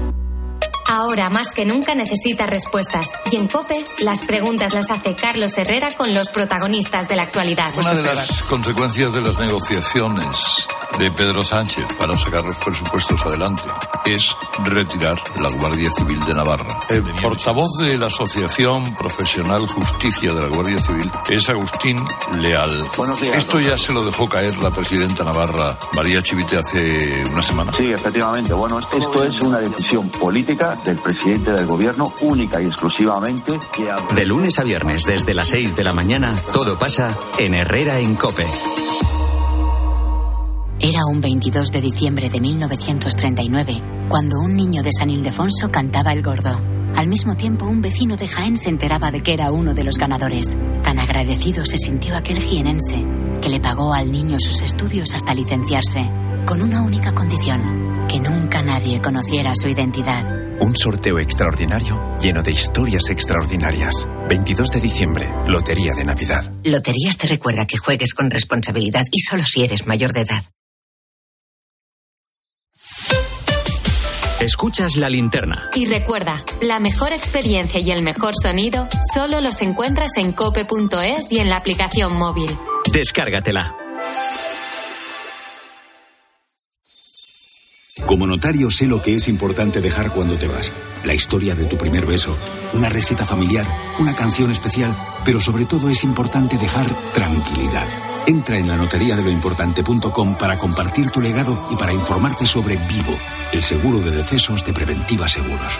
Ahora 0.93 1.29
más 1.29 1.53
que 1.53 1.65
nunca 1.65 1.95
necesitas 1.95 2.49
respuestas. 2.49 3.13
Y 3.31 3.37
en 3.37 3.47
Cope, 3.47 3.81
las 4.01 4.23
preguntas 4.23 4.73
las 4.73 4.91
hace 4.91 5.15
Carlos 5.15 5.57
Herrera 5.57 5.87
con 5.97 6.13
los 6.13 6.29
protagonistas 6.31 7.07
de 7.07 7.15
la 7.15 7.23
actualidad. 7.23 7.71
Una 7.77 7.93
de 7.93 8.03
las 8.03 8.43
consecuencias 8.43 9.13
de 9.13 9.21
las 9.21 9.39
negociaciones 9.39 10.67
de 10.99 11.09
Pedro 11.11 11.43
Sánchez 11.43 11.85
para 11.97 12.13
sacar 12.13 12.43
los 12.43 12.57
presupuestos 12.57 13.25
adelante 13.25 13.63
es 14.05 14.35
retirar 14.65 15.15
la 15.39 15.49
Guardia 15.49 15.89
Civil 15.91 16.19
de 16.25 16.33
Navarra. 16.33 16.67
El 16.89 17.03
portavoz 17.03 17.69
de 17.79 17.97
la 17.97 18.07
Asociación 18.07 18.83
Profesional 18.95 19.65
Justicia 19.67 20.33
de 20.33 20.41
la 20.41 20.47
Guardia 20.47 20.77
Civil 20.77 21.09
es 21.29 21.47
Agustín 21.47 21.97
Leal. 22.39 22.69
días, 23.21 23.37
Esto 23.37 23.61
ya 23.61 23.77
se 23.77 23.93
lo 23.93 24.03
dejó 24.03 24.27
caer 24.27 24.57
la 24.57 24.69
presidenta 24.71 25.23
Navarra, 25.23 25.77
María 25.93 26.21
Chivite, 26.21 26.57
hace 26.57 27.23
una 27.31 27.41
semana. 27.41 27.71
Sí, 27.71 27.85
efectivamente. 27.85 28.53
Bueno, 28.53 28.77
esto 28.79 29.23
es 29.23 29.39
una 29.41 29.59
decisión 29.59 30.09
política 30.09 30.77
del 30.85 30.97
presidente 30.97 31.51
del 31.51 31.65
gobierno, 31.65 32.05
única 32.21 32.61
y 32.61 32.65
exclusivamente. 32.65 33.59
Que 33.75 33.83
ha- 33.89 34.13
De 34.15 34.25
lunes 34.25 34.59
a 34.59 34.63
viernes, 34.63 35.03
desde 35.05 35.33
las 35.33 35.49
6 35.49 35.75
de 35.75 35.83
la 35.83 35.93
mañana, 35.93 36.35
todo 36.53 36.77
pasa 36.77 37.15
en 37.39 37.53
Herrera 37.55 37.99
en 37.99 38.15
Cope. 38.15 38.45
Era 40.79 41.05
un 41.05 41.21
22 41.21 41.71
de 41.71 41.81
diciembre 41.81 42.29
de 42.29 42.41
1939 42.41 43.81
cuando 44.09 44.39
un 44.39 44.55
niño 44.55 44.81
de 44.81 44.91
San 44.91 45.09
Ildefonso 45.11 45.69
cantaba 45.69 46.11
el 46.11 46.23
gordo. 46.23 46.59
Al 46.95 47.07
mismo 47.07 47.35
tiempo, 47.37 47.65
un 47.65 47.81
vecino 47.81 48.17
de 48.17 48.27
Jaén 48.27 48.57
se 48.57 48.69
enteraba 48.69 49.11
de 49.11 49.21
que 49.21 49.33
era 49.33 49.51
uno 49.51 49.73
de 49.73 49.83
los 49.83 49.97
ganadores. 49.97 50.57
Tan 50.83 50.99
agradecido 50.99 51.65
se 51.65 51.77
sintió 51.77 52.17
aquel 52.17 52.39
jienense 52.41 53.05
que 53.41 53.49
le 53.49 53.59
pagó 53.59 53.93
al 53.93 54.11
niño 54.11 54.37
sus 54.39 54.61
estudios 54.61 55.13
hasta 55.13 55.33
licenciarse, 55.33 56.09
con 56.45 56.61
una 56.61 56.81
única 56.81 57.13
condición, 57.13 58.07
que 58.07 58.19
nunca 58.19 58.61
nadie 58.61 59.01
conociera 59.01 59.53
su 59.55 59.67
identidad. 59.67 60.23
Un 60.59 60.75
sorteo 60.75 61.19
extraordinario 61.19 62.17
lleno 62.19 62.43
de 62.43 62.51
historias 62.51 63.09
extraordinarias. 63.09 64.07
22 64.29 64.69
de 64.69 64.79
diciembre, 64.79 65.29
Lotería 65.47 65.93
de 65.93 66.05
Navidad. 66.05 66.43
Loterías 66.63 67.17
te 67.17 67.27
recuerda 67.27 67.65
que 67.65 67.77
juegues 67.77 68.13
con 68.13 68.29
responsabilidad 68.29 69.03
y 69.11 69.19
solo 69.19 69.43
si 69.43 69.63
eres 69.63 69.87
mayor 69.87 70.13
de 70.13 70.21
edad. 70.21 70.43
Escuchas 74.39 74.97
la 74.97 75.09
linterna. 75.09 75.69
Y 75.75 75.85
recuerda, 75.85 76.43
la 76.61 76.79
mejor 76.79 77.13
experiencia 77.13 77.79
y 77.79 77.91
el 77.91 78.01
mejor 78.01 78.33
sonido 78.35 78.87
solo 79.13 79.39
los 79.39 79.61
encuentras 79.61 80.17
en 80.17 80.31
cope.es 80.31 81.31
y 81.31 81.39
en 81.39 81.49
la 81.49 81.57
aplicación 81.57 82.17
móvil. 82.17 82.49
Descárgatela. 82.91 83.80
Como 88.11 88.27
notario 88.27 88.69
sé 88.69 88.87
lo 88.87 89.01
que 89.01 89.15
es 89.15 89.29
importante 89.29 89.79
dejar 89.79 90.11
cuando 90.11 90.35
te 90.35 90.45
vas. 90.45 90.73
La 91.05 91.13
historia 91.13 91.55
de 91.55 91.63
tu 91.63 91.77
primer 91.77 92.05
beso, 92.05 92.35
una 92.73 92.89
receta 92.89 93.25
familiar, 93.25 93.65
una 93.99 94.13
canción 94.13 94.51
especial, 94.51 94.93
pero 95.23 95.39
sobre 95.39 95.65
todo 95.65 95.89
es 95.89 96.03
importante 96.03 96.57
dejar 96.57 96.93
tranquilidad. 97.13 97.87
Entra 98.27 98.57
en 98.57 98.67
la 98.67 98.75
notaría 98.75 99.15
de 99.15 99.23
lo 99.23 99.29
importante.com 99.29 100.35
para 100.37 100.57
compartir 100.57 101.09
tu 101.09 101.21
legado 101.21 101.57
y 101.71 101.77
para 101.77 101.93
informarte 101.93 102.45
sobre 102.45 102.75
Vivo, 102.75 103.17
el 103.53 103.63
seguro 103.63 104.01
de 104.01 104.11
decesos 104.11 104.65
de 104.65 104.73
Preventiva 104.73 105.29
Seguros. 105.29 105.79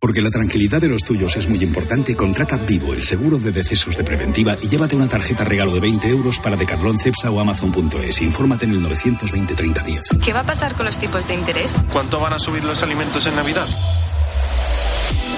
Porque 0.00 0.22
la 0.22 0.30
tranquilidad 0.30 0.80
de 0.80 0.88
los 0.88 1.04
tuyos 1.04 1.36
es 1.36 1.46
muy 1.46 1.62
importante, 1.62 2.16
contrata 2.16 2.56
Vivo, 2.56 2.94
el 2.94 3.02
seguro 3.02 3.38
de 3.38 3.52
decesos 3.52 3.98
de 3.98 4.02
preventiva, 4.02 4.56
y 4.62 4.68
llévate 4.68 4.96
una 4.96 5.08
tarjeta 5.08 5.44
regalo 5.44 5.74
de 5.74 5.80
20 5.80 6.08
euros 6.08 6.40
para 6.40 6.56
Decathlon, 6.56 6.98
Cepsa 6.98 7.30
o 7.30 7.38
Amazon.es. 7.38 8.22
Infórmate 8.22 8.64
en 8.64 8.70
el 8.70 8.82
920 8.82 9.54
30 9.54 9.82
10. 9.82 10.00
¿Qué 10.24 10.32
va 10.32 10.40
a 10.40 10.46
pasar 10.46 10.74
con 10.74 10.86
los 10.86 10.98
tipos 10.98 11.28
de 11.28 11.34
interés? 11.34 11.74
¿Cuánto 11.92 12.18
van 12.18 12.32
a 12.32 12.38
subir 12.38 12.64
los 12.64 12.82
alimentos 12.82 13.26
en 13.26 13.36
Navidad? 13.36 13.66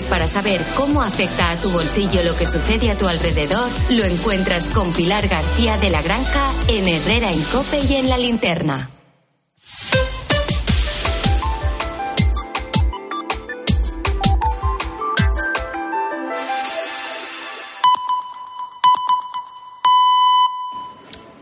para 0.00 0.26
saber 0.26 0.62
cómo 0.74 1.02
afecta 1.02 1.50
a 1.50 1.56
tu 1.56 1.70
bolsillo 1.70 2.22
lo 2.24 2.34
que 2.34 2.46
sucede 2.46 2.90
a 2.90 2.96
tu 2.96 3.06
alrededor 3.06 3.68
lo 3.90 4.04
encuentras 4.04 4.70
con 4.70 4.90
Pilar 4.92 5.28
García 5.28 5.76
de 5.76 5.90
la 5.90 6.00
Granja 6.00 6.50
en 6.68 6.88
Herrera 6.88 7.30
en 7.30 7.42
Cope 7.42 7.78
y 7.86 7.96
en 7.96 8.08
la 8.08 8.16
linterna. 8.16 8.88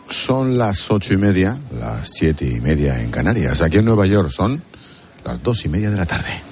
Son 0.09 0.59
las 0.59 0.91
ocho 0.91 1.15
y 1.15 1.17
media, 1.17 1.57
las 1.79 2.11
siete 2.13 2.47
y 2.47 2.61
media 2.61 3.01
en 3.01 3.13
Canarias. 3.13 3.63
Aquí 3.63 3.79
en 3.79 3.85
Nueva 3.85 4.07
York 4.07 4.29
son 4.29 4.61
las 5.25 5.41
dos 5.41 5.65
y 5.65 5.69
media 5.69 5.91
de 5.91 5.97
la 5.97 6.07
tarde. 6.07 6.50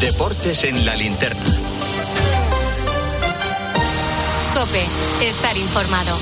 Deportes 0.00 0.64
en 0.64 0.86
la 0.86 0.96
linterna. 0.96 1.44
Cope, 4.54 4.84
estar 5.28 5.56
informado. 5.58 6.16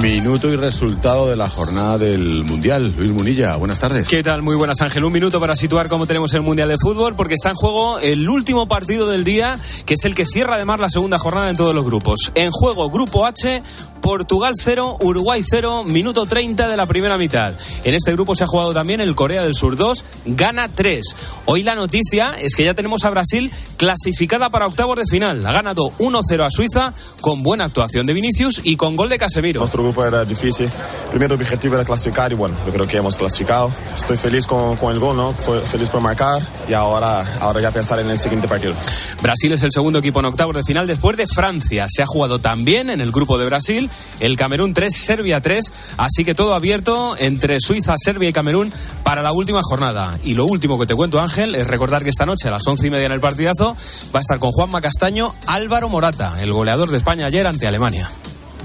Minuto 0.00 0.48
y 0.48 0.56
resultado 0.56 1.28
de 1.28 1.36
la 1.36 1.48
jornada 1.48 1.98
del 1.98 2.44
Mundial. 2.44 2.94
Luis 2.96 3.12
Munilla, 3.12 3.56
buenas 3.56 3.80
tardes. 3.80 4.06
¿Qué 4.06 4.22
tal? 4.22 4.40
Muy 4.40 4.54
buenas, 4.54 4.80
Ángel. 4.80 5.04
Un 5.04 5.12
minuto 5.12 5.40
para 5.40 5.56
situar 5.56 5.88
cómo 5.88 6.06
tenemos 6.06 6.32
el 6.32 6.42
Mundial 6.42 6.68
de 6.68 6.78
Fútbol, 6.78 7.16
porque 7.16 7.34
está 7.34 7.50
en 7.50 7.56
juego 7.56 7.98
el 7.98 8.28
último 8.28 8.68
partido 8.68 9.08
del 9.08 9.24
día, 9.24 9.58
que 9.84 9.94
es 9.94 10.04
el 10.04 10.14
que 10.14 10.24
cierra 10.24 10.54
además 10.54 10.80
la 10.80 10.88
segunda 10.88 11.18
jornada 11.18 11.50
en 11.50 11.56
todos 11.56 11.74
los 11.74 11.84
grupos. 11.84 12.32
En 12.34 12.50
juego, 12.50 12.88
Grupo 12.88 13.26
H, 13.26 13.62
Portugal 14.00 14.54
0, 14.56 14.98
Uruguay 15.00 15.42
0, 15.48 15.84
minuto 15.84 16.26
30 16.26 16.68
de 16.68 16.76
la 16.76 16.86
primera 16.86 17.18
mitad. 17.18 17.54
En 17.84 17.94
este 17.94 18.12
grupo 18.12 18.34
se 18.34 18.44
ha 18.44 18.46
jugado 18.46 18.72
también 18.72 19.00
el 19.00 19.14
Corea 19.14 19.42
del 19.42 19.54
Sur 19.54 19.76
2, 19.76 20.04
gana 20.26 20.68
3. 20.68 21.04
Hoy 21.44 21.62
la 21.62 21.74
noticia 21.74 22.34
es 22.40 22.54
que 22.54 22.64
ya 22.64 22.74
tenemos 22.74 23.04
a 23.04 23.10
Brasil 23.10 23.52
clasificada 23.76 24.50
para 24.50 24.66
octavos 24.66 24.96
de 24.96 25.04
final. 25.10 25.44
Ha 25.46 25.52
ganado 25.52 25.92
1-0 25.98 26.44
a 26.44 26.50
Suiza 26.50 26.94
con 27.20 27.42
buena 27.42 27.64
actuación 27.64 28.06
de 28.06 28.14
Vinicius 28.14 28.60
y 28.64 28.76
con 28.76 28.96
gol 28.96 29.08
de 29.08 29.18
Casemiro. 29.18 29.60
Nuestro 29.60 29.82
grupo 29.82 30.04
era 30.04 30.24
difícil. 30.24 30.66
El 31.04 31.10
primer 31.10 31.32
objetivo 31.32 31.74
era 31.74 31.84
clasificar 31.84 32.32
y 32.32 32.34
bueno, 32.34 32.56
yo 32.66 32.72
creo 32.72 32.86
que 32.86 32.96
hemos 32.96 33.16
clasificado. 33.16 33.70
Estoy 33.94 34.16
feliz 34.16 34.46
con, 34.46 34.76
con 34.76 34.92
el 34.92 34.98
gol, 34.98 35.16
¿no? 35.16 35.32
Fue 35.32 35.60
feliz 35.62 35.90
por 35.90 36.00
marcar 36.00 36.40
y 36.68 36.72
ahora, 36.72 37.24
ahora 37.40 37.60
ya 37.60 37.70
pensar 37.70 37.98
en 38.00 38.10
el 38.10 38.18
siguiente 38.18 38.48
partido. 38.48 38.74
Brasil 39.22 39.52
es 39.52 39.62
el 39.62 39.72
segundo 39.72 39.98
equipo 39.98 40.20
en 40.20 40.26
octavos 40.26 40.56
de 40.56 40.64
final 40.64 40.86
después 40.86 41.16
de 41.16 41.26
Francia. 41.26 41.86
Se 41.88 42.02
ha 42.02 42.06
jugado 42.06 42.38
también 42.38 42.90
en 42.90 43.00
el 43.00 43.12
grupo 43.12 43.38
de 43.38 43.46
Brasil 43.46 43.89
el 44.20 44.36
Camerún 44.36 44.74
3, 44.74 44.94
Serbia 44.94 45.40
3, 45.40 45.72
así 45.96 46.24
que 46.24 46.34
todo 46.34 46.54
abierto 46.54 47.16
entre 47.18 47.58
Suiza, 47.60 47.94
Serbia 47.96 48.28
y 48.28 48.32
Camerún 48.32 48.72
para 49.02 49.22
la 49.22 49.32
última 49.32 49.60
jornada. 49.62 50.18
Y 50.24 50.34
lo 50.34 50.46
último 50.46 50.78
que 50.78 50.86
te 50.86 50.94
cuento, 50.94 51.20
Ángel, 51.20 51.54
es 51.54 51.66
recordar 51.66 52.02
que 52.02 52.10
esta 52.10 52.26
noche 52.26 52.48
a 52.48 52.50
las 52.50 52.66
once 52.66 52.86
y 52.86 52.90
media 52.90 53.06
en 53.06 53.12
el 53.12 53.20
partidazo 53.20 53.76
va 54.14 54.18
a 54.18 54.22
estar 54.22 54.38
con 54.38 54.52
Juanma 54.52 54.80
Castaño 54.80 55.34
Álvaro 55.46 55.88
Morata, 55.88 56.40
el 56.40 56.52
goleador 56.52 56.90
de 56.90 56.96
España 56.96 57.26
ayer 57.26 57.46
ante 57.46 57.66
Alemania. 57.66 58.10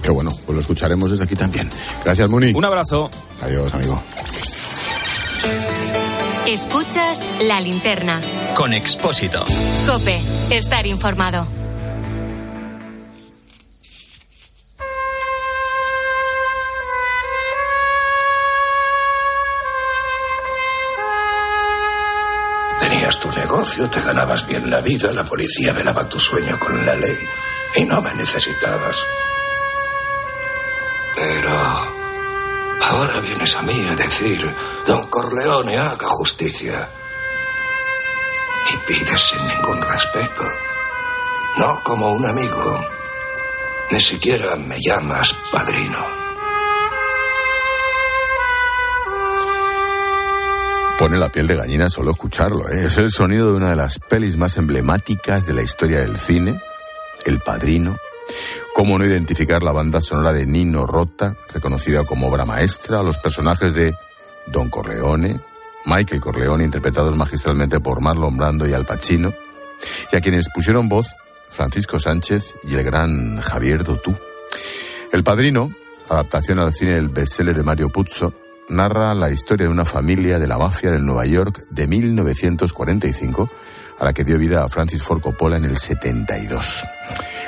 Qué 0.01 0.11
bueno, 0.11 0.31
pues 0.45 0.53
lo 0.53 0.61
escucharemos 0.61 1.09
desde 1.09 1.23
aquí 1.23 1.35
también. 1.35 1.69
Gracias, 2.03 2.29
Muni. 2.29 2.53
Un 2.53 2.65
abrazo. 2.65 3.09
Adiós, 3.41 3.73
amigo. 3.73 4.01
Escuchas 6.47 7.21
la 7.41 7.59
linterna. 7.59 8.21
Con 8.55 8.73
Expósito. 8.73 9.43
Cope, 9.87 10.21
estar 10.51 10.85
informado. 10.85 11.64
Negocio, 23.55 23.89
te 23.89 24.01
ganabas 24.01 24.45
bien 24.45 24.69
la 24.69 24.81
vida, 24.81 25.13
la 25.13 25.23
policía 25.23 25.71
velaba 25.71 26.09
tu 26.09 26.19
sueño 26.19 26.59
con 26.59 26.85
la 26.85 26.93
ley 26.93 27.17
y 27.77 27.85
no 27.85 28.01
me 28.01 28.13
necesitabas. 28.15 28.97
Pero 31.15 31.51
ahora 32.81 33.21
vienes 33.21 33.55
a 33.55 33.61
mí 33.61 33.87
a 33.89 33.95
decir, 33.95 34.53
don 34.85 35.07
Corleone, 35.07 35.77
haga 35.77 36.05
justicia. 36.05 36.89
Y 38.73 38.77
pides 38.87 39.21
sin 39.21 39.47
ningún 39.47 39.81
respeto. 39.81 40.43
No 41.55 41.81
como 41.81 42.11
un 42.11 42.25
amigo. 42.25 42.85
Ni 43.89 44.01
siquiera 44.01 44.57
me 44.57 44.77
llamas 44.81 45.33
padrino. 45.49 46.24
Pone 50.97 51.17
la 51.17 51.27
piel 51.27 51.45
de 51.45 51.57
gallina 51.57 51.89
solo 51.89 52.11
escucharlo. 52.11 52.69
¿eh? 52.69 52.85
Es 52.85 52.97
el 52.97 53.11
sonido 53.11 53.51
de 53.51 53.57
una 53.57 53.69
de 53.69 53.75
las 53.75 53.99
pelis 53.99 54.37
más 54.37 54.55
emblemáticas 54.55 55.45
de 55.45 55.53
la 55.53 55.61
historia 55.61 55.99
del 55.99 56.17
cine, 56.17 56.57
El 57.25 57.39
Padrino. 57.41 57.97
¿Cómo 58.73 58.97
no 58.97 59.05
identificar 59.05 59.61
la 59.61 59.73
banda 59.73 59.99
sonora 59.99 60.31
de 60.31 60.45
Nino 60.45 60.87
Rota, 60.87 61.35
reconocida 61.53 62.05
como 62.05 62.29
obra 62.29 62.45
maestra, 62.45 63.03
los 63.03 63.17
personajes 63.17 63.73
de 63.73 63.93
Don 64.47 64.69
Corleone, 64.69 65.37
Michael 65.85 66.21
Corleone, 66.21 66.63
interpretados 66.63 67.15
magistralmente 67.15 67.81
por 67.81 67.99
Marlon 67.99 68.37
Brando 68.37 68.65
y 68.65 68.73
Al 68.73 68.85
Pacino, 68.85 69.33
y 70.11 70.15
a 70.15 70.21
quienes 70.21 70.49
pusieron 70.49 70.87
voz 70.87 71.07
Francisco 71.51 71.99
Sánchez 71.99 72.55
y 72.63 72.75
el 72.75 72.83
gran 72.83 73.41
Javier 73.41 73.83
Dotú. 73.83 74.15
El 75.11 75.23
Padrino, 75.23 75.71
adaptación 76.09 76.59
al 76.59 76.73
cine 76.73 76.95
del 76.95 77.09
bestseller 77.09 77.55
de 77.55 77.63
Mario 77.63 77.89
Puzo, 77.89 78.33
narra 78.69 79.13
la 79.13 79.29
historia 79.31 79.65
de 79.65 79.71
una 79.71 79.85
familia 79.85 80.39
de 80.39 80.47
la 80.47 80.57
mafia 80.57 80.91
del 80.91 81.05
Nueva 81.05 81.25
York 81.25 81.65
de 81.69 81.87
1945 81.87 83.49
a 83.99 84.05
la 84.05 84.13
que 84.13 84.23
dio 84.23 84.37
vida 84.37 84.63
a 84.63 84.69
Francis 84.69 85.03
Ford 85.03 85.21
Coppola 85.21 85.57
en 85.57 85.65
el 85.65 85.77
72. 85.77 86.85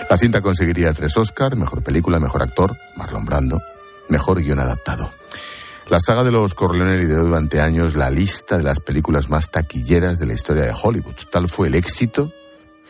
La 0.09 0.17
cinta 0.17 0.41
conseguiría 0.41 0.93
tres 0.93 1.17
Oscars, 1.17 1.57
mejor 1.57 1.83
película, 1.83 2.19
mejor 2.19 2.43
actor, 2.43 2.75
Marlon 2.95 3.25
Brando, 3.25 3.61
mejor 4.09 4.41
guion 4.41 4.59
adaptado. 4.59 5.11
La 5.89 5.99
saga 5.99 6.23
de 6.23 6.31
los 6.31 6.53
Corleone 6.53 6.97
lideró 6.97 7.23
durante 7.23 7.61
años 7.61 7.95
la 7.95 8.09
lista 8.09 8.57
de 8.57 8.63
las 8.63 8.79
películas 8.79 9.29
más 9.29 9.49
taquilleras 9.49 10.19
de 10.19 10.25
la 10.25 10.33
historia 10.33 10.63
de 10.63 10.73
Hollywood. 10.81 11.15
Tal 11.31 11.49
fue 11.49 11.67
el 11.67 11.75
éxito 11.75 12.33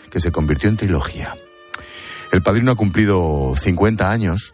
que 0.09 0.19
se 0.19 0.31
convirtió 0.31 0.69
en 0.69 0.77
trilogía. 0.77 1.35
El 2.31 2.41
Padrino 2.41 2.71
ha 2.71 2.75
cumplido 2.75 3.53
50 3.55 4.11
años 4.11 4.53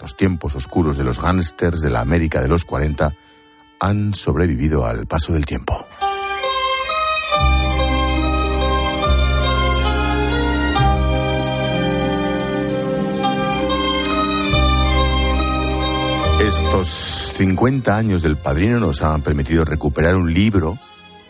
los 0.00 0.16
tiempos 0.16 0.54
oscuros 0.54 0.96
de 0.96 1.04
los 1.04 1.20
gángsters 1.20 1.80
de 1.80 1.90
la 1.90 2.00
América 2.00 2.40
de 2.40 2.48
los 2.48 2.64
40 2.64 3.12
han 3.80 4.14
sobrevivido 4.14 4.86
al 4.86 5.06
paso 5.06 5.32
del 5.32 5.46
tiempo. 5.46 5.86
Estos 16.40 17.32
50 17.36 17.96
años 17.96 18.22
del 18.22 18.36
padrino 18.36 18.80
nos 18.80 19.02
han 19.02 19.22
permitido 19.22 19.64
recuperar 19.64 20.16
un 20.16 20.32
libro 20.32 20.78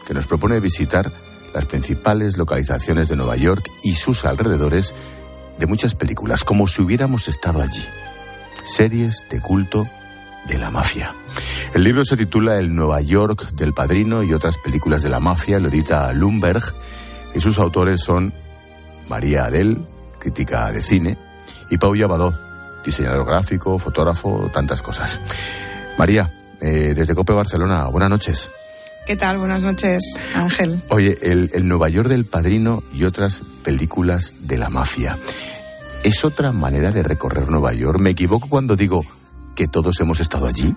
que 0.07 0.14
nos 0.14 0.26
propone 0.26 0.61
visitar 0.61 1.11
las 1.54 1.64
principales 1.64 2.37
localizaciones 2.37 3.09
de 3.09 3.16
Nueva 3.16 3.37
York 3.37 3.68
y 3.83 3.94
sus 3.94 4.24
alrededores 4.24 4.94
de 5.59 5.66
muchas 5.66 5.94
películas, 5.94 6.44
como 6.44 6.66
si 6.66 6.83
hubiéramos 6.83 7.26
estado 7.26 7.61
allí 7.61 7.85
series 8.68 9.24
de 9.31 9.40
culto 9.40 9.88
de 10.46 10.59
la 10.59 10.70
mafia. 10.70 11.14
El 11.74 11.85
libro 11.85 12.04
se 12.04 12.16
titula 12.16 12.59
El 12.59 12.74
Nueva 12.74 13.00
York 13.00 13.50
del 13.52 13.74
Padrino 13.74 14.22
y 14.22 14.33
otras 14.33 14.59
películas 14.59 15.02
de 15.02 15.11
la 15.11 15.20
mafia, 15.20 15.59
lo 15.59 15.68
edita 15.68 16.12
Lumberg, 16.12 16.62
y 17.35 17.40
sus 17.40 17.59
autores 17.59 18.00
son 18.00 18.33
María 19.09 19.46
Adel, 19.46 19.78
crítica 20.18 20.70
de 20.72 20.83
cine, 20.83 21.18
y 21.70 21.78
Pau 21.78 21.94
Yabadó, 21.94 22.33
diseñador 22.85 23.26
gráfico, 23.26 23.78
fotógrafo, 23.78 24.50
tantas 24.52 24.83
cosas. 24.83 25.20
María, 25.98 26.33
eh, 26.61 26.94
desde 26.94 27.14
Cope 27.14 27.33
Barcelona, 27.33 27.87
buenas 27.87 28.11
noches. 28.11 28.50
¿Qué 29.07 29.16
tal? 29.16 29.38
Buenas 29.38 29.62
noches, 29.62 30.18
Ángel. 30.35 30.83
Oye, 30.90 31.16
el, 31.22 31.50
el 31.54 31.66
Nueva 31.66 31.88
York 31.88 32.09
del 32.09 32.26
Padrino 32.26 32.83
y 32.92 33.04
otras 33.04 33.42
películas 33.64 34.35
de 34.40 34.59
la 34.59 34.68
mafia. 34.68 35.16
¿Es 36.04 36.24
otra 36.24 36.52
manera 36.52 36.92
de 36.92 37.02
recorrer 37.02 37.50
Nueva 37.50 37.72
York? 37.74 38.00
¿Me 38.00 38.11
equivoco 38.11 38.48
cuando 38.48 38.76
digo 38.76 39.04
que 39.54 39.68
todos 39.68 40.00
hemos 40.00 40.20
estado 40.20 40.46
allí? 40.46 40.74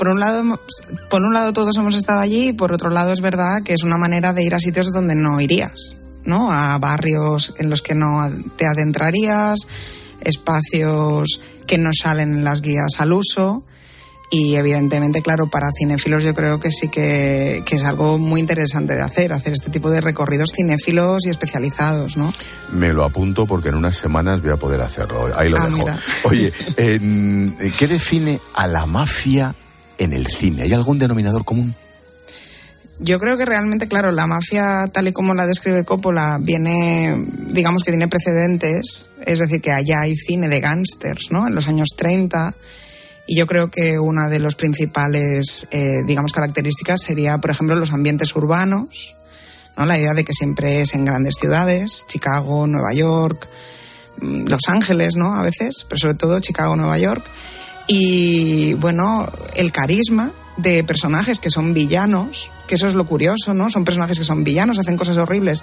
por 0.00 0.08
un 0.08 0.18
lado, 0.18 0.58
por 1.10 1.20
un 1.20 1.34
lado 1.34 1.52
todos 1.52 1.76
hemos 1.76 1.94
estado 1.94 2.20
allí 2.20 2.48
y 2.48 2.52
por 2.54 2.72
otro 2.72 2.88
lado 2.88 3.12
es 3.12 3.20
verdad 3.20 3.62
que 3.62 3.74
es 3.74 3.82
una 3.82 3.98
manera 3.98 4.32
de 4.32 4.42
ir 4.42 4.54
a 4.54 4.58
sitios 4.58 4.92
donde 4.94 5.14
no 5.14 5.42
irías, 5.42 5.94
¿no? 6.24 6.50
A 6.50 6.78
barrios 6.78 7.52
en 7.58 7.68
los 7.68 7.82
que 7.82 7.94
no 7.94 8.26
te 8.56 8.64
adentrarías, 8.64 9.58
espacios 10.22 11.42
que 11.66 11.76
no 11.76 11.90
salen 11.92 12.32
en 12.32 12.44
las 12.44 12.62
guías 12.62 12.92
al 12.96 13.12
uso. 13.12 13.62
Y 14.32 14.54
evidentemente, 14.54 15.22
claro, 15.22 15.48
para 15.48 15.70
cinéfilos 15.76 16.22
yo 16.22 16.32
creo 16.34 16.60
que 16.60 16.70
sí 16.70 16.86
que, 16.88 17.62
que 17.66 17.74
es 17.74 17.82
algo 17.82 18.16
muy 18.16 18.38
interesante 18.40 18.94
de 18.94 19.02
hacer, 19.02 19.32
hacer 19.32 19.52
este 19.52 19.70
tipo 19.70 19.90
de 19.90 20.00
recorridos 20.00 20.50
cinéfilos 20.54 21.26
y 21.26 21.30
especializados, 21.30 22.16
¿no? 22.16 22.32
Me 22.72 22.92
lo 22.92 23.04
apunto 23.04 23.44
porque 23.46 23.70
en 23.70 23.74
unas 23.74 23.96
semanas 23.96 24.40
voy 24.40 24.50
a 24.52 24.56
poder 24.56 24.82
hacerlo. 24.82 25.36
Ahí 25.36 25.48
lo 25.48 25.58
Ah, 25.58 25.64
dejo. 25.66 25.76
mira. 25.78 25.98
Oye, 26.24 26.52
¿qué 26.76 27.86
define 27.88 28.40
a 28.54 28.68
la 28.68 28.86
mafia 28.86 29.52
en 29.98 30.12
el 30.12 30.28
cine? 30.28 30.62
¿Hay 30.62 30.72
algún 30.72 31.00
denominador 31.00 31.44
común? 31.44 31.74
Yo 33.00 33.18
creo 33.18 33.36
que 33.36 33.46
realmente, 33.46 33.88
claro, 33.88 34.12
la 34.12 34.26
mafia, 34.28 34.88
tal 34.92 35.08
y 35.08 35.12
como 35.12 35.34
la 35.34 35.46
describe 35.46 35.84
Coppola, 35.84 36.38
viene, 36.40 37.16
digamos 37.48 37.82
que 37.82 37.90
tiene 37.90 38.06
precedentes, 38.08 39.08
es 39.26 39.38
decir, 39.40 39.60
que 39.60 39.72
allá 39.72 40.02
hay 40.02 40.14
cine 40.14 40.48
de 40.48 40.60
gángsters, 40.60 41.30
¿no? 41.32 41.46
En 41.48 41.54
los 41.56 41.66
años 41.66 41.88
30. 41.96 42.54
Y 43.30 43.36
yo 43.36 43.46
creo 43.46 43.70
que 43.70 44.00
una 44.00 44.28
de 44.28 44.40
las 44.40 44.56
principales, 44.56 45.68
eh, 45.70 46.00
digamos, 46.04 46.32
características 46.32 47.00
sería, 47.00 47.38
por 47.38 47.52
ejemplo, 47.52 47.76
los 47.76 47.92
ambientes 47.92 48.34
urbanos, 48.34 49.14
¿no? 49.76 49.86
La 49.86 49.96
idea 49.96 50.14
de 50.14 50.24
que 50.24 50.32
siempre 50.32 50.80
es 50.80 50.94
en 50.94 51.04
grandes 51.04 51.36
ciudades, 51.36 52.06
Chicago, 52.08 52.66
Nueva 52.66 52.92
York, 52.92 53.46
mm, 54.20 54.48
Los 54.48 54.62
Ángeles, 54.66 55.14
¿no? 55.14 55.36
A 55.36 55.42
veces, 55.42 55.86
pero 55.88 56.00
sobre 56.00 56.14
todo 56.14 56.40
Chicago, 56.40 56.74
Nueva 56.74 56.98
York. 56.98 57.24
Y 57.86 58.74
bueno, 58.74 59.30
el 59.54 59.70
carisma 59.70 60.32
de 60.56 60.82
personajes 60.82 61.38
que 61.38 61.50
son 61.50 61.72
villanos, 61.72 62.50
que 62.66 62.74
eso 62.74 62.88
es 62.88 62.94
lo 62.94 63.06
curioso, 63.06 63.54
¿no? 63.54 63.70
Son 63.70 63.84
personajes 63.84 64.18
que 64.18 64.24
son 64.24 64.42
villanos, 64.42 64.80
hacen 64.80 64.96
cosas 64.96 65.18
horribles, 65.18 65.62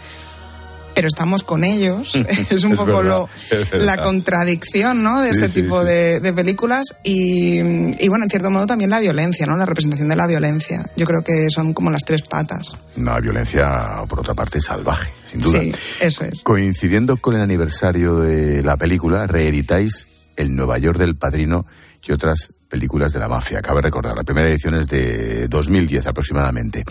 pero 0.97 1.07
estamos 1.07 1.43
con 1.43 1.63
ellos. 1.63 2.15
es 2.49 2.63
un 2.63 2.71
Es 2.71 2.77
poco 2.77 2.97
verdad, 2.97 3.27
lo, 3.71 3.77
la 3.85 3.97
contradicción, 3.97 5.03
¿no? 5.03 5.21
De 5.21 5.31
Sí, 5.31 5.39
este 5.39 5.49
sí, 5.49 5.61
tipo 5.61 5.81
sí. 5.81 5.87
De, 5.87 6.19
de 6.19 6.33
películas 6.33 6.95
y, 7.03 7.59
y, 8.03 8.07
bueno, 8.07 8.25
en 8.25 8.29
cierto 8.31 8.49
modo 8.49 8.65
también 8.65 8.89
la 8.89 8.99
violencia, 8.99 9.45
¿no? 9.45 9.55
La 9.55 9.67
representación 9.67 10.09
de 10.09 10.15
la 10.15 10.25
violencia. 10.25 10.83
Yo 10.95 11.05
creo 11.05 11.21
que 11.23 11.49
son 11.51 11.73
como 11.73 11.91
las 11.91 12.03
tres 12.03 12.23
patas. 12.23 12.75
Una 12.95 13.19
violencia, 13.19 14.03
por 14.09 14.21
otra 14.21 14.33
parte, 14.33 14.59
salvaje, 14.59 15.13
sin 15.29 15.39
duda. 15.41 15.61
Sí, 15.61 15.71
eso 15.99 16.23
es. 16.25 16.41
Coincidiendo 16.43 17.17
con 17.17 17.35
el 17.35 17.41
aniversario 17.41 18.15
de 18.15 18.63
la 18.63 18.75
película, 18.75 19.27
reeditáis 19.27 20.07
El 20.35 20.55
Nueva 20.55 20.79
York 20.79 20.97
del 20.97 21.15
Padrino 21.15 21.65
y 22.07 22.11
otras 22.11 22.49
películas 22.69 23.13
de 23.13 23.19
la 23.19 23.27
mafia. 23.27 23.61
Cabe 23.61 23.81
recordar, 23.81 24.17
la 24.17 24.23
primera 24.23 24.49
edición 24.49 24.73
es 24.75 24.87
de 24.87 25.47
2010 25.47 26.07
aproximadamente. 26.07 26.83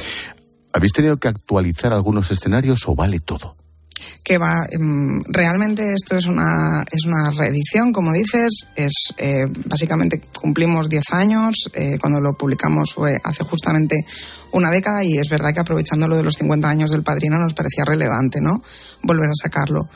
¿Habéis 0.72 0.92
tenido 0.92 1.16
que 1.16 1.28
actualizar 1.28 1.92
algunos 1.92 2.30
escenarios 2.30 2.86
o 2.86 2.94
vale 2.94 3.18
todo? 3.20 3.57
Que 4.22 4.38
va 4.38 4.66
em, 4.70 5.22
realmente 5.28 5.94
esto 5.94 6.16
es 6.16 6.26
una 6.26 6.84
es 6.90 7.04
una 7.04 7.30
reedición 7.30 7.92
como 7.92 8.12
dices 8.12 8.66
es 8.74 9.14
eh, 9.18 9.46
básicamente 9.66 10.20
cumplimos 10.40 10.88
10 10.88 11.04
años 11.12 11.70
eh, 11.74 11.98
cuando 12.00 12.20
lo 12.20 12.34
publicamos 12.34 12.94
fue 12.94 13.20
hace 13.22 13.44
justamente 13.44 14.04
una 14.52 14.70
década 14.70 15.04
y 15.04 15.18
es 15.18 15.28
verdad 15.28 15.52
que 15.52 15.61
aprovechando 15.61 16.09
lo 16.09 16.16
de 16.16 16.22
los 16.22 16.34
50 16.34 16.68
años 16.68 16.90
del 16.90 17.02
padrino 17.02 17.38
nos 17.38 17.54
parecía 17.54 17.84
relevante 17.84 18.40
no 18.40 18.62
volver 19.02 19.28
a 19.28 19.34
sacarlo. 19.34 19.88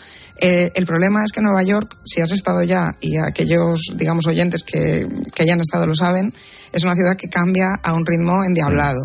Eh, 0.43 0.71
el 0.75 0.87
problema 0.87 1.25
es 1.25 1.33
que 1.33 1.43
Nueva 1.43 1.63
York, 1.63 1.99
si 2.05 2.23
has 2.23 2.33
estado 2.33 2.63
ya 2.63 2.97
y 3.01 3.19
aquellos, 3.19 3.93
digamos, 3.95 4.27
oyentes 4.27 4.63
que, 4.63 5.07
que 5.35 5.43
hayan 5.43 5.61
estado 5.61 5.87
lo 5.87 5.95
saben, 5.95 6.33
es 6.73 6.85
una 6.85 6.95
ciudad 6.95 7.17
que 7.17 7.29
cambia 7.29 7.75
a 7.83 7.93
un 7.93 8.07
ritmo 8.07 8.45
endiablado. 8.45 9.01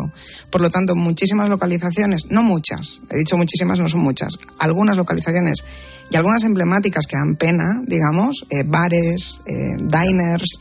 Por 0.50 0.60
lo 0.60 0.70
tanto, 0.70 0.94
muchísimas 0.94 1.48
localizaciones, 1.48 2.26
no 2.30 2.42
muchas, 2.42 3.00
he 3.10 3.18
dicho 3.18 3.36
muchísimas, 3.36 3.78
no 3.78 3.88
son 3.88 4.00
muchas, 4.00 4.38
algunas 4.58 4.96
localizaciones 4.96 5.64
y 6.10 6.16
algunas 6.16 6.44
emblemáticas 6.44 7.06
que 7.06 7.16
dan 7.16 7.34
pena, 7.34 7.82
digamos, 7.86 8.46
eh, 8.50 8.62
bares, 8.64 9.40
eh, 9.46 9.76
diners, 9.78 10.58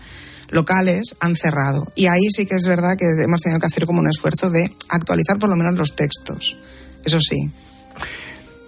locales, 0.50 1.16
han 1.20 1.36
cerrado. 1.36 1.86
Y 1.96 2.08
ahí 2.08 2.30
sí 2.30 2.46
que 2.46 2.56
es 2.56 2.68
verdad 2.68 2.98
que 2.98 3.06
hemos 3.06 3.42
tenido 3.42 3.60
que 3.60 3.68
hacer 3.68 3.86
como 3.86 4.00
un 4.00 4.10
esfuerzo 4.10 4.50
de 4.50 4.76
actualizar 4.90 5.38
por 5.38 5.50
lo 5.50 5.56
menos 5.56 5.76
los 5.76 5.96
textos. 5.96 6.58
Eso 7.04 7.20
sí. 7.20 7.52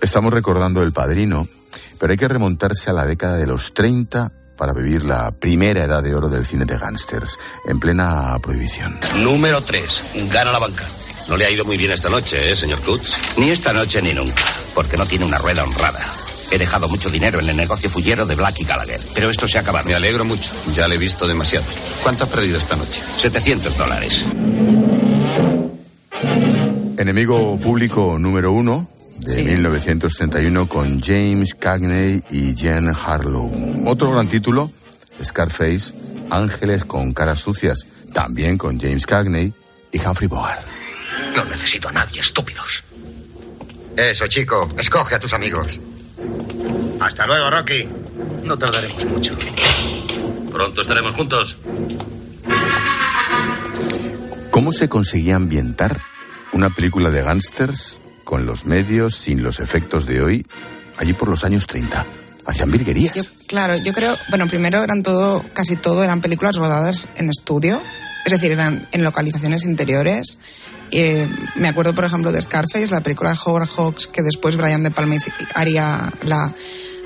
Estamos 0.01 0.31
recordando 0.31 0.83
El 0.83 0.93
Padrino, 0.93 1.47
pero 1.99 2.11
hay 2.11 2.17
que 2.17 2.27
remontarse 2.27 2.91
a 2.91 2.93
la 2.93 3.05
década 3.05 3.37
de 3.37 3.47
los 3.47 3.73
30 3.73 4.31
para 4.57 4.73
vivir 4.73 5.03
la 5.03 5.31
primera 5.31 5.83
edad 5.83 6.03
de 6.03 6.13
oro 6.13 6.27
del 6.27 6.45
cine 6.45 6.65
de 6.65 6.77
gángsters, 6.77 7.37
en 7.65 7.79
plena 7.79 8.37
prohibición. 8.41 8.99
Número 9.19 9.61
3. 9.61 10.03
Gana 10.31 10.51
la 10.51 10.59
banca. 10.59 10.83
No 11.29 11.37
le 11.37 11.45
ha 11.45 11.49
ido 11.49 11.65
muy 11.65 11.77
bien 11.77 11.91
esta 11.91 12.09
noche, 12.09 12.51
¿eh, 12.51 12.55
señor 12.55 12.79
Klutz? 12.81 13.13
Ni 13.37 13.49
esta 13.49 13.73
noche 13.73 14.01
ni 14.01 14.13
nunca, 14.13 14.43
porque 14.73 14.97
no 14.97 15.05
tiene 15.05 15.25
una 15.25 15.37
rueda 15.37 15.63
honrada. 15.63 15.99
He 16.51 16.57
dejado 16.57 16.87
mucho 16.87 17.09
dinero 17.09 17.39
en 17.39 17.49
el 17.49 17.57
negocio 17.57 17.89
fullero 17.89 18.25
de 18.25 18.35
Black 18.35 18.59
y 18.59 18.63
Gallagher, 18.63 19.01
pero 19.13 19.29
esto 19.29 19.47
se 19.47 19.57
ha 19.57 19.61
acabado. 19.61 19.85
Me 19.85 19.95
alegro 19.95 20.23
mucho. 20.23 20.51
Ya 20.73 20.87
le 20.87 20.95
he 20.95 20.97
visto 20.97 21.27
demasiado. 21.27 21.65
¿Cuánto 22.01 22.23
has 22.23 22.29
perdido 22.29 22.57
esta 22.57 22.77
noche? 22.77 23.01
700 23.17 23.77
dólares. 23.77 24.23
Enemigo 26.97 27.59
público 27.59 28.17
número 28.17 28.53
uno 28.53 28.89
de 29.19 29.43
1931 29.43 30.69
con 30.69 31.01
James 31.01 31.55
Cagney 31.55 32.21
y 32.29 32.55
Jen 32.55 32.89
Harlow. 32.89 33.51
Otro 33.85 34.11
gran 34.11 34.27
título, 34.27 34.71
Scarface, 35.23 35.93
Ángeles 36.29 36.85
con 36.85 37.13
caras 37.13 37.39
sucias, 37.39 37.85
también 38.13 38.57
con 38.57 38.79
James 38.79 39.05
Cagney 39.05 39.53
y 39.91 39.99
Humphrey 39.99 40.27
Bogart. 40.27 40.61
No 41.35 41.45
necesito 41.45 41.89
a 41.89 41.91
nadie, 41.91 42.19
estúpidos. 42.19 42.83
Eso, 43.95 44.27
chico. 44.27 44.69
Escoge 44.77 45.15
a 45.15 45.19
tus 45.19 45.33
amigos. 45.33 45.79
Hasta 46.99 47.25
luego, 47.25 47.49
Rocky. 47.49 47.87
No 48.43 48.57
tardaremos 48.57 49.05
mucho. 49.05 49.35
Pronto 50.51 50.81
estaremos 50.81 51.11
juntos. 51.13 51.59
¿Cómo 54.51 54.71
se 54.71 54.89
conseguía 54.89 55.35
ambientar 55.35 56.01
una 56.53 56.69
película 56.69 57.11
de 57.11 57.21
gángsters 57.21 58.01
con 58.27 58.45
los 58.45 58.65
medios, 58.65 59.15
sin 59.15 59.41
los 59.41 59.61
efectos 59.61 60.05
de 60.05 60.21
hoy, 60.21 60.45
allí 60.97 61.13
por 61.13 61.29
los 61.29 61.45
años 61.45 61.65
30? 61.65 62.05
Hacían 62.45 62.69
virguerías. 62.69 63.15
Yo, 63.15 63.23
claro, 63.47 63.77
yo 63.77 63.93
creo, 63.93 64.17
bueno, 64.27 64.47
primero 64.47 64.83
eran 64.83 65.01
todo, 65.01 65.41
casi 65.53 65.77
todo 65.77 66.03
eran 66.03 66.19
películas 66.19 66.57
rodadas 66.57 67.07
en 67.15 67.29
estudio, 67.29 67.81
es 68.25 68.33
decir, 68.33 68.51
eran 68.51 68.85
en 68.91 69.05
localizaciones 69.05 69.63
interiores. 69.63 70.39
Eh, 70.91 71.25
me 71.55 71.69
acuerdo, 71.69 71.95
por 71.95 72.03
ejemplo, 72.03 72.33
de 72.33 72.41
Scarface, 72.41 72.87
la 72.87 72.99
película 72.99 73.31
de 73.31 73.37
Howard 73.45 73.69
Hawks, 73.69 74.07
que 74.07 74.21
después 74.21 74.57
Brian 74.57 74.83
De 74.83 74.91
Palma 74.91 75.15
haría 75.55 76.11
la, 76.23 76.53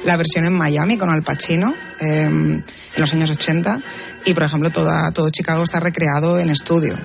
la 0.04 0.18
versión 0.18 0.46
en 0.46 0.54
Miami 0.54 0.98
con 0.98 1.12
Al 1.12 1.22
Pacino 1.22 1.76
eh, 2.00 2.24
en 2.24 2.66
los 2.98 3.14
años 3.14 3.30
80. 3.30 3.80
Y, 4.26 4.34
por 4.34 4.42
ejemplo, 4.42 4.72
toda, 4.72 5.12
todo 5.12 5.30
Chicago 5.30 5.64
está 5.64 5.80
recreado 5.80 6.40
en 6.40 6.50
estudio. 6.50 6.98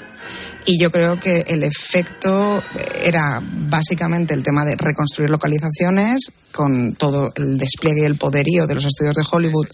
Y 0.65 0.81
yo 0.81 0.91
creo 0.91 1.19
que 1.21 1.45
el 1.47 1.63
efecto 1.63 2.63
era 3.03 3.41
básicamente 3.43 4.35
el 4.35 4.43
tema 4.43 4.65
de 4.65 4.77
reconstruir 4.77 5.31
localizaciones 5.31 6.33
con 6.53 6.95
todo 6.95 7.33
el 7.37 7.59
despliegue 7.59 8.03
y 8.03 8.05
el 8.05 8.17
poderío 8.17 8.67
de 8.67 8.75
los 8.75 8.85
estudios 8.85 9.15
de 9.15 9.25
Hollywood 9.31 9.69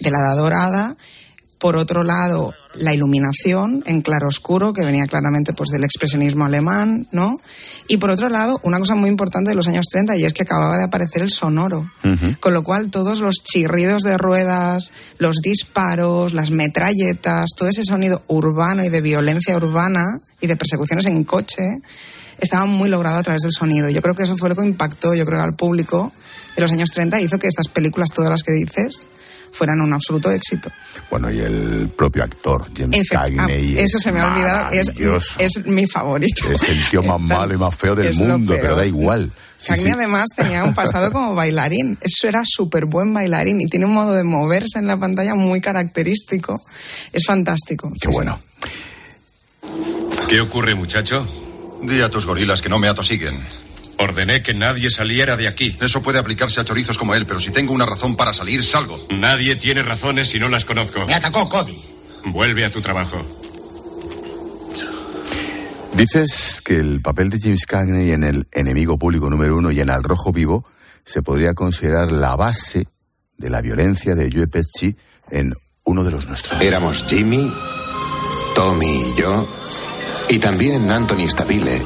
de 0.00 0.10
la 0.10 0.18
Edad 0.18 0.36
Dorada. 0.36 0.96
Por 1.62 1.76
otro 1.76 2.02
lado, 2.02 2.52
la 2.74 2.92
iluminación 2.92 3.84
en 3.86 4.02
claroscuro, 4.02 4.72
que 4.72 4.84
venía 4.84 5.06
claramente 5.06 5.52
pues, 5.52 5.70
del 5.70 5.84
expresionismo 5.84 6.44
alemán, 6.44 7.06
¿no? 7.12 7.40
Y 7.86 7.98
por 7.98 8.10
otro 8.10 8.28
lado, 8.28 8.58
una 8.64 8.80
cosa 8.80 8.96
muy 8.96 9.08
importante 9.08 9.50
de 9.50 9.54
los 9.54 9.68
años 9.68 9.86
30, 9.88 10.16
y 10.16 10.24
es 10.24 10.32
que 10.32 10.42
acababa 10.42 10.76
de 10.76 10.82
aparecer 10.82 11.22
el 11.22 11.30
sonoro. 11.30 11.88
Con 12.40 12.52
lo 12.52 12.64
cual, 12.64 12.90
todos 12.90 13.20
los 13.20 13.44
chirridos 13.44 14.02
de 14.02 14.18
ruedas, 14.18 14.90
los 15.18 15.36
disparos, 15.36 16.32
las 16.32 16.50
metralletas, 16.50 17.50
todo 17.56 17.68
ese 17.68 17.84
sonido 17.84 18.24
urbano 18.26 18.84
y 18.84 18.88
de 18.88 19.00
violencia 19.00 19.56
urbana 19.56 20.18
y 20.40 20.48
de 20.48 20.56
persecuciones 20.56 21.06
en 21.06 21.22
coche, 21.22 21.78
estaba 22.40 22.66
muy 22.66 22.88
logrado 22.88 23.18
a 23.18 23.22
través 23.22 23.42
del 23.42 23.52
sonido. 23.52 23.88
Yo 23.88 24.02
creo 24.02 24.16
que 24.16 24.24
eso 24.24 24.36
fue 24.36 24.48
lo 24.48 24.56
que 24.56 24.66
impactó, 24.66 25.14
yo 25.14 25.24
creo, 25.24 25.40
al 25.40 25.54
público 25.54 26.12
de 26.56 26.62
los 26.62 26.72
años 26.72 26.90
30 26.90 27.20
y 27.20 27.26
hizo 27.26 27.38
que 27.38 27.46
estas 27.46 27.68
películas, 27.68 28.10
todas 28.10 28.32
las 28.32 28.42
que 28.42 28.50
dices, 28.50 29.06
fueran 29.52 29.80
un 29.80 29.92
absoluto 29.92 30.30
éxito. 30.30 30.70
Bueno, 31.10 31.30
y 31.30 31.38
el 31.40 31.90
propio 31.96 32.24
actor, 32.24 32.66
James 32.76 32.98
Efe- 33.00 33.16
ah, 33.16 33.26
Cagney. 33.36 33.78
eso 33.78 33.98
es 33.98 34.02
se 34.02 34.10
me 34.12 34.20
ha 34.20 34.32
olvidado, 34.32 34.70
es, 34.72 34.90
es 35.38 35.64
mi 35.66 35.86
favorito. 35.86 36.50
Es 36.50 36.68
el 36.68 36.88
tío 36.90 37.02
más 37.02 37.20
malo 37.38 37.54
y 37.54 37.58
más 37.58 37.74
feo 37.76 37.94
del 37.94 38.06
Es 38.06 38.18
mundo, 38.18 38.54
pero 38.60 38.74
da 38.76 38.86
igual. 38.86 39.30
Cagney 39.64 39.84
sí. 39.86 39.90
además 39.92 40.24
tenía 40.34 40.64
un 40.64 40.74
pasado 40.74 41.12
como 41.12 41.34
bailarín. 41.36 41.96
Eso 42.00 42.26
era 42.28 42.42
súper 42.44 42.86
buen 42.86 43.12
bailarín 43.14 43.60
y 43.60 43.66
tiene 43.66 43.84
un 43.86 43.94
modo 43.94 44.12
de 44.14 44.24
moverse 44.24 44.78
en 44.78 44.86
la 44.88 44.96
pantalla 44.96 45.34
muy 45.34 45.60
característico. 45.60 46.60
Es 47.12 47.24
fantástico. 47.26 47.92
Qué 48.00 48.08
bueno. 48.08 48.40
¿Qué 50.28 50.40
ocurre, 50.40 50.74
muchacho? 50.74 51.26
Di 51.82 52.00
a 52.00 52.08
tus 52.08 52.26
gorilas 52.26 52.62
que 52.62 52.68
no 52.68 52.78
me 52.78 52.88
atosiguen. 52.88 53.38
Ordené 54.02 54.42
que 54.42 54.52
nadie 54.52 54.90
saliera 54.90 55.36
de 55.36 55.46
aquí. 55.46 55.76
Eso 55.80 56.02
puede 56.02 56.18
aplicarse 56.18 56.60
a 56.60 56.64
chorizos 56.64 56.98
como 56.98 57.14
él, 57.14 57.24
pero 57.24 57.38
si 57.38 57.50
tengo 57.50 57.72
una 57.72 57.86
razón 57.86 58.16
para 58.16 58.34
salir, 58.34 58.64
salgo. 58.64 59.06
Nadie 59.10 59.54
tiene 59.56 59.82
razones 59.82 60.28
si 60.28 60.40
no 60.40 60.48
las 60.48 60.64
conozco. 60.64 61.06
Me 61.06 61.14
atacó 61.14 61.48
Cody. 61.48 61.80
Vuelve 62.24 62.64
a 62.64 62.70
tu 62.70 62.80
trabajo. 62.80 63.24
Dices 65.94 66.60
que 66.64 66.76
el 66.76 67.00
papel 67.00 67.30
de 67.30 67.38
James 67.38 67.64
Cagney 67.66 68.10
en 68.10 68.24
el 68.24 68.48
enemigo 68.50 68.98
público 68.98 69.30
número 69.30 69.56
uno 69.56 69.70
y 69.70 69.80
en 69.80 69.90
Al 69.90 70.02
Rojo 70.02 70.32
Vivo 70.32 70.66
se 71.04 71.22
podría 71.22 71.54
considerar 71.54 72.10
la 72.10 72.34
base 72.34 72.88
de 73.36 73.50
la 73.50 73.60
violencia 73.60 74.14
de 74.14 74.30
Joe 74.32 74.48
Pesci 74.48 74.96
en 75.30 75.54
uno 75.84 76.02
de 76.02 76.10
los 76.10 76.26
nuestros. 76.26 76.60
Éramos 76.60 77.04
Jimmy, 77.08 77.52
Tommy 78.54 79.12
y 79.12 79.20
yo, 79.20 79.46
y 80.28 80.38
también 80.38 80.90
Anthony 80.90 81.28
Stabile. 81.28 81.82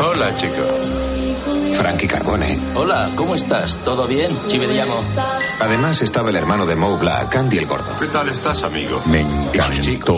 Hola, 0.00 0.34
chico. 0.36 0.81
Frankie 1.76 2.06
Carbone. 2.06 2.58
Hola, 2.74 3.10
¿cómo 3.16 3.34
estás? 3.34 3.78
¿Todo 3.84 4.06
bien? 4.06 4.30
Te 4.48 4.58
llamo. 4.58 4.94
Además 5.60 6.02
estaba 6.02 6.30
el 6.30 6.36
hermano 6.36 6.66
de 6.66 6.76
Mo 6.76 6.96
Black, 6.98 7.34
Andy 7.34 7.58
el 7.58 7.66
Gordo. 7.66 7.96
¿Qué 7.98 8.06
tal 8.06 8.28
estás, 8.28 8.62
amigo? 8.62 9.02
Me 9.06 9.20
encantó, 9.20 10.14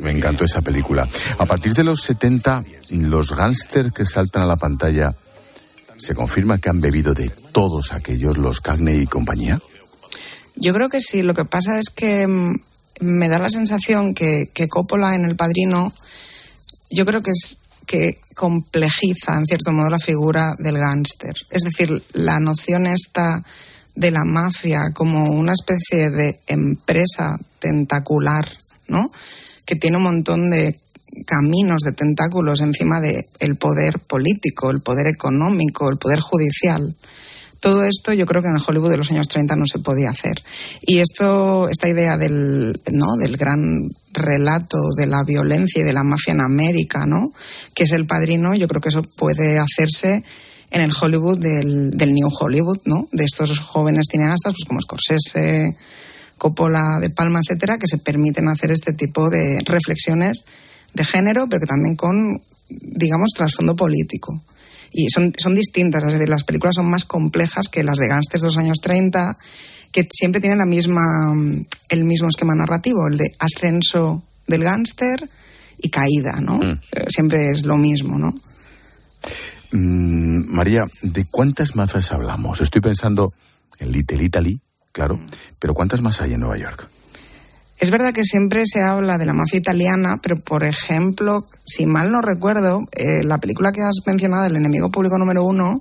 me 0.00 0.10
encantó 0.10 0.44
esa 0.44 0.62
película. 0.62 1.08
A 1.38 1.46
partir 1.46 1.74
de 1.74 1.84
los 1.84 2.02
70, 2.02 2.64
los 2.90 3.34
gángsters 3.34 3.92
que 3.92 4.06
saltan 4.06 4.42
a 4.42 4.46
la 4.46 4.56
pantalla, 4.56 5.14
¿se 5.96 6.14
confirma 6.14 6.58
que 6.58 6.70
han 6.70 6.80
bebido 6.80 7.14
de 7.14 7.28
todos 7.28 7.92
aquellos, 7.92 8.36
los 8.36 8.60
Cagney 8.60 9.02
y 9.02 9.06
compañía? 9.06 9.60
Yo 10.56 10.72
creo 10.74 10.88
que 10.88 11.00
sí. 11.00 11.22
Lo 11.22 11.34
que 11.34 11.44
pasa 11.44 11.78
es 11.78 11.90
que 11.90 12.26
mm, 12.26 12.54
me 13.00 13.28
da 13.28 13.38
la 13.38 13.50
sensación 13.50 14.14
que, 14.14 14.50
que 14.52 14.68
Coppola 14.68 15.14
en 15.14 15.24
El 15.24 15.36
Padrino, 15.36 15.92
yo 16.90 17.04
creo 17.04 17.22
que 17.22 17.30
es 17.30 17.58
que 17.86 18.20
complejiza 18.34 19.36
en 19.36 19.46
cierto 19.46 19.72
modo 19.72 19.90
la 19.90 19.98
figura 19.98 20.54
del 20.58 20.78
gángster. 20.78 21.34
Es 21.50 21.62
decir, 21.62 22.02
la 22.12 22.40
noción 22.40 22.86
esta 22.86 23.42
de 23.94 24.10
la 24.10 24.24
mafia 24.24 24.90
como 24.92 25.30
una 25.30 25.52
especie 25.52 26.10
de 26.10 26.40
empresa 26.46 27.38
tentacular, 27.58 28.48
¿no? 28.88 29.10
Que 29.64 29.76
tiene 29.76 29.98
un 29.98 30.02
montón 30.02 30.50
de 30.50 30.78
caminos 31.26 31.82
de 31.82 31.92
tentáculos 31.92 32.60
encima 32.60 33.00
de 33.00 33.28
el 33.38 33.56
poder 33.56 34.00
político, 34.00 34.70
el 34.70 34.80
poder 34.80 35.06
económico, 35.06 35.88
el 35.88 35.98
poder 35.98 36.20
judicial. 36.20 36.94
Todo 37.64 37.82
esto 37.86 38.12
yo 38.12 38.26
creo 38.26 38.42
que 38.42 38.48
en 38.48 38.56
el 38.56 38.62
Hollywood 38.62 38.90
de 38.90 38.98
los 38.98 39.10
años 39.10 39.26
30 39.26 39.56
no 39.56 39.64
se 39.66 39.78
podía 39.78 40.10
hacer. 40.10 40.42
Y 40.82 40.98
esto, 40.98 41.70
esta 41.70 41.88
idea 41.88 42.18
del, 42.18 42.78
¿no? 42.92 43.16
del 43.18 43.38
gran 43.38 43.88
relato 44.12 44.76
de 44.94 45.06
la 45.06 45.24
violencia 45.24 45.80
y 45.80 45.82
de 45.82 45.94
la 45.94 46.04
mafia 46.04 46.34
en 46.34 46.42
América, 46.42 47.06
¿no? 47.06 47.32
que 47.74 47.84
es 47.84 47.92
el 47.92 48.06
padrino, 48.06 48.54
yo 48.54 48.68
creo 48.68 48.82
que 48.82 48.90
eso 48.90 49.02
puede 49.02 49.58
hacerse 49.58 50.24
en 50.72 50.82
el 50.82 50.92
Hollywood 50.92 51.38
del, 51.38 51.92
del 51.92 52.12
New 52.12 52.28
Hollywood, 52.38 52.80
¿no? 52.84 53.08
de 53.12 53.24
estos 53.24 53.58
jóvenes 53.60 54.08
cineastas 54.10 54.52
pues 54.52 54.66
como 54.66 54.82
Scorsese, 54.82 55.74
Coppola, 56.36 56.98
De 57.00 57.08
Palma, 57.08 57.40
etcétera, 57.40 57.78
que 57.78 57.88
se 57.88 57.96
permiten 57.96 58.46
hacer 58.48 58.72
este 58.72 58.92
tipo 58.92 59.30
de 59.30 59.60
reflexiones 59.64 60.44
de 60.92 61.04
género, 61.06 61.46
pero 61.48 61.60
que 61.60 61.66
también 61.66 61.96
con, 61.96 62.42
digamos, 62.68 63.30
trasfondo 63.34 63.74
político 63.74 64.38
y 64.94 65.08
son, 65.08 65.32
son 65.36 65.56
distintas, 65.56 66.04
es 66.04 66.12
decir, 66.12 66.28
las 66.28 66.44
películas 66.44 66.76
son 66.76 66.88
más 66.88 67.04
complejas 67.04 67.68
que 67.68 67.82
las 67.82 67.98
de 67.98 68.06
gángsters 68.06 68.42
de 68.42 68.46
los 68.46 68.56
años 68.56 68.80
30, 68.80 69.36
que 69.92 70.06
siempre 70.10 70.40
tienen 70.40 70.58
la 70.58 70.66
misma, 70.66 71.34
el 71.88 72.04
mismo 72.04 72.28
esquema 72.28 72.54
narrativo, 72.54 73.08
el 73.08 73.16
de 73.16 73.34
ascenso 73.40 74.22
del 74.46 74.62
gángster 74.62 75.28
y 75.78 75.88
caída, 75.88 76.40
¿no? 76.40 76.58
Mm. 76.58 76.78
Eh, 76.92 77.04
Siempre 77.08 77.50
es 77.50 77.64
lo 77.64 77.76
mismo, 77.76 78.18
¿no? 78.18 78.34
Mm, 79.72 80.54
María, 80.54 80.86
¿de 81.02 81.24
cuántas 81.24 81.74
mazas 81.74 82.12
hablamos? 82.12 82.60
Estoy 82.60 82.80
pensando 82.80 83.32
en 83.80 83.90
Little 83.90 84.22
Italy, 84.22 84.60
claro, 84.92 85.18
pero 85.58 85.74
¿cuántas 85.74 86.02
más 86.02 86.20
hay 86.20 86.34
en 86.34 86.40
Nueva 86.40 86.56
York? 86.56 86.88
Es 87.78 87.90
verdad 87.90 88.14
que 88.14 88.24
siempre 88.24 88.62
se 88.66 88.80
habla 88.82 89.18
de 89.18 89.26
la 89.26 89.32
mafia 89.34 89.58
italiana, 89.58 90.18
pero 90.22 90.36
por 90.38 90.64
ejemplo, 90.64 91.44
si 91.66 91.86
mal 91.86 92.10
no 92.12 92.20
recuerdo, 92.22 92.80
eh, 92.92 93.22
la 93.24 93.38
película 93.38 93.72
que 93.72 93.82
has 93.82 93.96
mencionado, 94.06 94.46
El 94.46 94.56
enemigo 94.56 94.90
público 94.90 95.18
número 95.18 95.42
uno, 95.44 95.80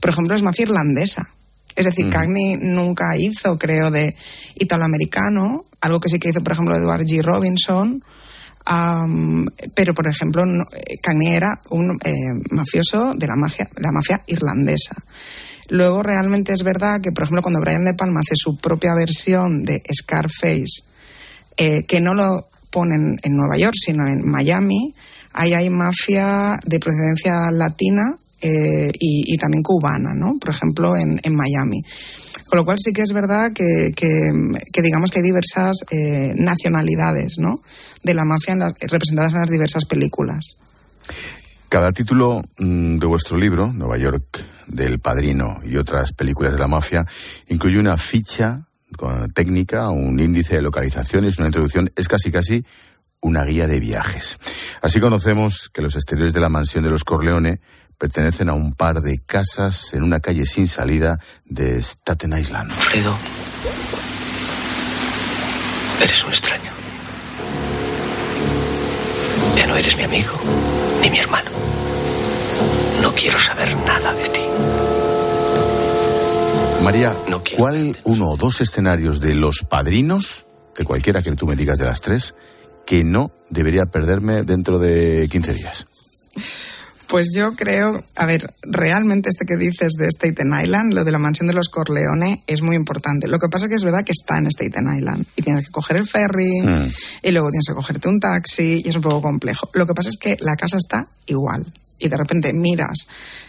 por 0.00 0.10
ejemplo, 0.10 0.34
es 0.36 0.42
mafia 0.42 0.64
irlandesa. 0.64 1.30
Es 1.74 1.86
decir, 1.86 2.10
Cagney 2.10 2.56
nunca 2.60 3.16
hizo, 3.16 3.58
creo, 3.58 3.90
de 3.90 4.14
italoamericano, 4.56 5.64
algo 5.80 6.00
que 6.00 6.08
sí 6.10 6.18
que 6.18 6.28
hizo, 6.28 6.42
por 6.42 6.52
ejemplo, 6.52 6.76
Edward 6.76 7.02
G. 7.04 7.22
Robinson. 7.22 8.02
am, 8.64 9.46
pero, 9.74 9.92
por 9.92 10.06
ejemplo, 10.06 10.46
no- 10.46 10.62
eh, 10.72 10.96
Cagney 11.02 11.34
era 11.34 11.58
un 11.70 11.98
eh, 12.04 12.12
mafioso 12.50 13.12
de 13.16 13.26
la 13.26 13.34
mafia, 13.34 13.68
la 13.76 13.90
mafia 13.90 14.22
irlandesa. 14.28 14.94
Luego, 15.68 16.02
realmente 16.04 16.52
es 16.52 16.62
verdad 16.62 17.00
que, 17.00 17.10
por 17.10 17.24
ejemplo, 17.24 17.42
cuando 17.42 17.60
Brian 17.60 17.84
De 17.84 17.94
Palma 17.94 18.20
hace 18.20 18.36
su 18.36 18.56
propia 18.58 18.94
versión 18.94 19.64
de 19.64 19.82
Scarface, 19.92 20.84
eh, 21.56 21.84
que 21.84 22.00
no 22.00 22.14
lo 22.14 22.46
ponen 22.70 23.18
en 23.22 23.36
Nueva 23.36 23.56
York, 23.58 23.74
sino 23.76 24.06
en 24.06 24.26
Miami, 24.28 24.94
ahí 25.34 25.52
hay 25.54 25.68
mafia 25.70 26.58
de 26.64 26.78
procedencia 26.80 27.50
latina 27.50 28.02
eh, 28.40 28.90
y, 28.98 29.36
también 29.38 29.62
cubana, 29.62 30.14
¿no? 30.14 30.34
Por 30.40 30.50
ejemplo, 30.50 30.96
en, 30.96 31.20
en 31.22 31.34
Miami. 31.36 31.82
Con 32.48 32.58
lo 32.58 32.64
cual 32.64 32.78
sí 32.82 32.92
que 32.92 33.02
es 33.02 33.12
verdad 33.12 33.52
que, 33.52 33.92
que- 33.96 34.32
que 34.72 34.82
digamos 34.82 35.10
que 35.10 35.20
hay 35.20 35.24
diversas 35.24 35.76
eh, 35.90 36.34
nacionalidades, 36.36 37.36
¿no? 37.38 37.60
De 38.02 38.14
la 38.14 38.24
mafia 38.24 38.52
en 38.54 38.58
las- 38.60 38.74
representadas 38.80 39.32
en 39.34 39.40
las 39.40 39.50
diversas 39.50 39.84
películas. 39.84 40.56
Cada 41.68 41.92
título 41.92 42.42
mm, 42.58 42.98
de 42.98 43.06
vuestro 43.06 43.36
libro, 43.38 43.72
Nueva 43.72 43.96
York 43.96 44.44
del 44.66 44.98
Padrino 44.98 45.60
y 45.64 45.76
otras 45.76 46.12
películas 46.12 46.52
de 46.52 46.58
la 46.58 46.66
mafia, 46.66 47.06
incluye 47.48 47.78
una 47.78 47.96
ficha 47.96 48.66
con 48.96 49.32
técnica, 49.32 49.90
un 49.90 50.18
índice 50.20 50.56
de 50.56 50.62
localizaciones, 50.62 51.38
una 51.38 51.48
introducción, 51.48 51.90
es 51.96 52.08
casi 52.08 52.30
casi 52.30 52.64
una 53.20 53.44
guía 53.44 53.66
de 53.66 53.80
viajes. 53.80 54.38
Así 54.80 55.00
conocemos 55.00 55.70
que 55.72 55.82
los 55.82 55.94
exteriores 55.94 56.32
de 56.32 56.40
la 56.40 56.48
mansión 56.48 56.84
de 56.84 56.90
los 56.90 57.04
Corleone 57.04 57.60
pertenecen 57.98 58.48
a 58.48 58.52
un 58.52 58.74
par 58.74 59.00
de 59.00 59.20
casas 59.24 59.94
en 59.94 60.02
una 60.02 60.20
calle 60.20 60.44
sin 60.44 60.66
salida 60.66 61.20
de 61.44 61.80
Staten 61.80 62.36
Island. 62.36 62.72
Fredo, 62.72 63.16
eres 66.00 66.24
un 66.24 66.30
extraño. 66.30 66.72
Ya 69.56 69.66
no 69.68 69.76
eres 69.76 69.96
mi 69.96 70.02
amigo, 70.02 70.32
ni 71.00 71.10
mi 71.10 71.18
hermano. 71.18 71.50
No 73.00 73.12
quiero 73.12 73.38
saber 73.38 73.76
nada 73.76 74.12
de 74.14 74.28
ti. 74.28 74.91
María, 76.82 77.16
¿cuál 77.56 77.96
uno 78.04 78.30
o 78.30 78.36
dos 78.36 78.60
escenarios 78.60 79.20
de 79.20 79.34
Los 79.34 79.64
Padrinos, 79.68 80.46
de 80.76 80.84
cualquiera 80.84 81.22
que 81.22 81.32
tú 81.36 81.46
me 81.46 81.54
digas 81.54 81.78
de 81.78 81.84
las 81.84 82.00
tres, 82.00 82.34
que 82.84 83.04
no 83.04 83.30
debería 83.50 83.86
perderme 83.86 84.42
dentro 84.42 84.78
de 84.80 85.28
15 85.30 85.54
días? 85.54 85.86
Pues 87.06 87.28
yo 87.34 87.54
creo, 87.54 88.02
a 88.16 88.26
ver, 88.26 88.52
realmente 88.62 89.28
este 89.28 89.44
que 89.44 89.56
dices 89.56 89.92
de 89.98 90.08
Staten 90.08 90.52
Island, 90.60 90.94
lo 90.94 91.04
de 91.04 91.12
la 91.12 91.18
mansión 91.18 91.46
de 91.46 91.52
los 91.54 91.68
Corleone, 91.68 92.42
es 92.46 92.62
muy 92.62 92.74
importante. 92.74 93.28
Lo 93.28 93.38
que 93.38 93.48
pasa 93.48 93.68
que 93.68 93.74
es 93.74 93.84
verdad 93.84 94.02
que 94.04 94.12
está 94.12 94.38
en 94.38 94.46
Staten 94.46 94.96
Island 94.96 95.26
y 95.36 95.42
tienes 95.42 95.66
que 95.66 95.72
coger 95.72 95.98
el 95.98 96.06
ferry 96.08 96.62
Mm. 96.62 96.90
y 97.22 97.30
luego 97.30 97.50
tienes 97.50 97.66
que 97.68 97.74
cogerte 97.74 98.08
un 98.08 98.18
taxi 98.18 98.82
y 98.84 98.88
es 98.88 98.96
un 98.96 99.02
poco 99.02 99.20
complejo. 99.22 99.70
Lo 99.74 99.86
que 99.86 99.94
pasa 99.94 100.08
es 100.08 100.16
que 100.16 100.36
la 100.40 100.56
casa 100.56 100.78
está 100.78 101.06
igual 101.26 101.66
y 102.02 102.08
de 102.08 102.16
repente 102.16 102.52
miras 102.52 103.06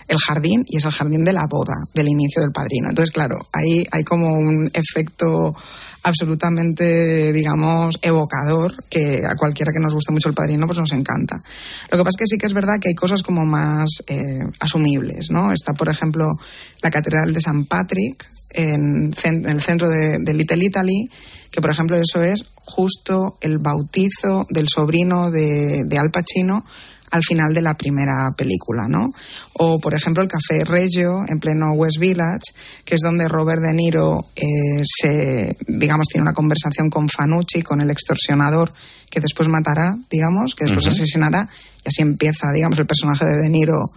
el 0.07 0.17
jardín 0.17 0.63
y 0.67 0.77
es 0.77 0.85
el 0.85 0.91
jardín 0.91 1.25
de 1.25 1.33
la 1.33 1.47
boda, 1.49 1.73
del 1.93 2.07
inicio 2.07 2.41
del 2.41 2.51
padrino. 2.51 2.89
Entonces, 2.89 3.11
claro, 3.11 3.35
ahí 3.51 3.85
hay 3.91 4.03
como 4.03 4.33
un 4.33 4.69
efecto 4.73 5.55
absolutamente, 6.03 7.31
digamos, 7.31 7.97
evocador 8.01 8.75
que 8.89 9.25
a 9.25 9.35
cualquiera 9.35 9.71
que 9.71 9.79
nos 9.79 9.93
guste 9.93 10.11
mucho 10.11 10.29
el 10.29 10.35
padrino 10.35 10.67
pues 10.67 10.77
nos 10.77 10.91
encanta. 10.91 11.41
Lo 11.89 11.97
que 11.97 12.03
pasa 12.03 12.15
es 12.15 12.17
que 12.17 12.27
sí 12.27 12.37
que 12.37 12.45
es 12.45 12.53
verdad 12.53 12.79
que 12.79 12.89
hay 12.89 12.95
cosas 12.95 13.23
como 13.23 13.45
más 13.45 13.89
eh, 14.07 14.43
asumibles, 14.59 15.31
¿no? 15.31 15.51
Está, 15.51 15.73
por 15.73 15.89
ejemplo, 15.89 16.37
la 16.81 16.91
Catedral 16.91 17.33
de 17.33 17.41
San 17.41 17.65
Patrick 17.65 18.27
en, 18.49 19.15
en 19.23 19.49
el 19.49 19.61
centro 19.61 19.89
de, 19.89 20.19
de 20.19 20.33
Little 20.33 20.63
Italy, 20.63 21.09
que 21.49 21.61
por 21.61 21.71
ejemplo 21.71 21.97
eso 21.97 22.21
es 22.21 22.45
justo 22.65 23.37
el 23.41 23.59
bautizo 23.59 24.45
del 24.49 24.67
sobrino 24.67 25.31
de, 25.31 25.83
de 25.85 25.97
Al 25.97 26.11
Pacino 26.11 26.65
al 27.13 27.21
final 27.23 27.53
de 27.53 27.61
la 27.61 27.75
primera 27.75 28.31
película, 28.35 28.87
¿no? 28.87 29.13
O, 29.53 29.79
por 29.79 29.93
ejemplo, 29.93 30.23
el 30.23 30.29
Café 30.29 30.65
Reggio, 30.65 31.23
en 31.27 31.39
pleno 31.39 31.71
West 31.73 31.99
Village, 31.99 32.41
que 32.83 32.95
es 32.95 33.01
donde 33.01 33.27
Robert 33.27 33.61
De 33.61 33.71
Niro 33.71 34.25
eh, 34.35 34.81
se, 34.83 35.55
digamos, 35.67 36.07
tiene 36.07 36.23
una 36.23 36.33
conversación 36.33 36.89
con 36.89 37.07
Fanucci, 37.07 37.61
con 37.61 37.81
el 37.81 37.91
extorsionador 37.91 38.73
que 39.11 39.19
después 39.19 39.47
matará, 39.47 39.95
digamos, 40.09 40.55
que 40.55 40.65
después 40.65 40.87
asesinará, 40.87 41.47
y 41.85 41.87
así 41.87 42.01
empieza, 42.01 42.51
digamos, 42.51 42.79
el 42.79 42.87
personaje 42.87 43.25
de 43.25 43.37
De 43.37 43.49
Niro 43.49 43.91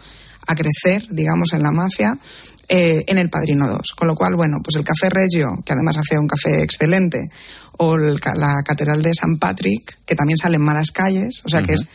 a 0.47 0.55
crecer, 0.55 1.07
digamos, 1.11 1.55
en 1.55 1.63
la 1.63 1.73
mafia. 1.73 2.19
eh, 2.69 3.05
en 3.07 3.17
El 3.17 3.31
Padrino 3.31 3.69
2. 3.69 3.93
Con 3.97 4.09
lo 4.09 4.15
cual, 4.17 4.35
bueno, 4.35 4.57
pues 4.63 4.77
el 4.77 4.85
Café 4.85 5.09
Reggio, 5.09 5.53
que 5.65 5.73
además 5.73 5.97
hace 5.99 6.19
un 6.19 6.27
café 6.27 6.63
excelente, 6.63 7.31
o 7.79 7.95
el 7.95 8.21
la 8.35 8.63
Catedral 8.65 9.03
de 9.03 9.15
San 9.15 9.39
Patrick, 9.39 9.97
que 10.05 10.17
también 10.17 10.37
sale 10.37 10.57
en 10.57 10.63
Malas 10.63 10.91
Calles, 10.91 11.43
o 11.45 11.49
sea 11.49 11.63
que 11.63 11.75
es 11.75 11.87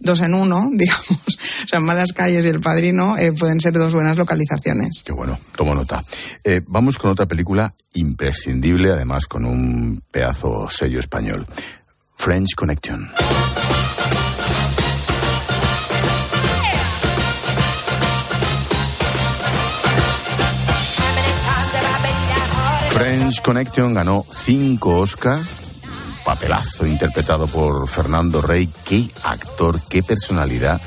dos 0.00 0.20
en 0.20 0.34
uno, 0.34 0.68
digamos. 0.72 1.38
O 1.64 1.68
sea, 1.68 1.80
Malas 1.80 2.12
Calles 2.12 2.44
y 2.44 2.48
El 2.48 2.60
Padrino 2.60 3.16
eh, 3.16 3.32
pueden 3.32 3.60
ser 3.60 3.74
dos 3.74 3.94
buenas 3.94 4.16
localizaciones. 4.16 5.02
Qué 5.04 5.12
bueno, 5.12 5.38
tomo 5.56 5.74
nota. 5.74 6.04
Eh, 6.44 6.62
vamos 6.66 6.98
con 6.98 7.10
otra 7.10 7.26
película 7.26 7.74
imprescindible, 7.94 8.92
además 8.92 9.26
con 9.26 9.44
un 9.44 10.02
pedazo 10.10 10.68
sello 10.70 10.98
español. 10.98 11.46
French 12.16 12.54
Connection. 12.56 13.10
French 22.90 23.40
Connection 23.42 23.94
ganó 23.94 24.24
cinco 24.28 24.98
Oscars 24.98 25.67
Papelazo 26.28 26.86
interpretado 26.86 27.46
por 27.46 27.88
Fernando 27.88 28.42
Rey. 28.42 28.68
Qué 28.86 29.08
actor, 29.24 29.80
qué 29.88 30.02
personalidad, 30.02 30.78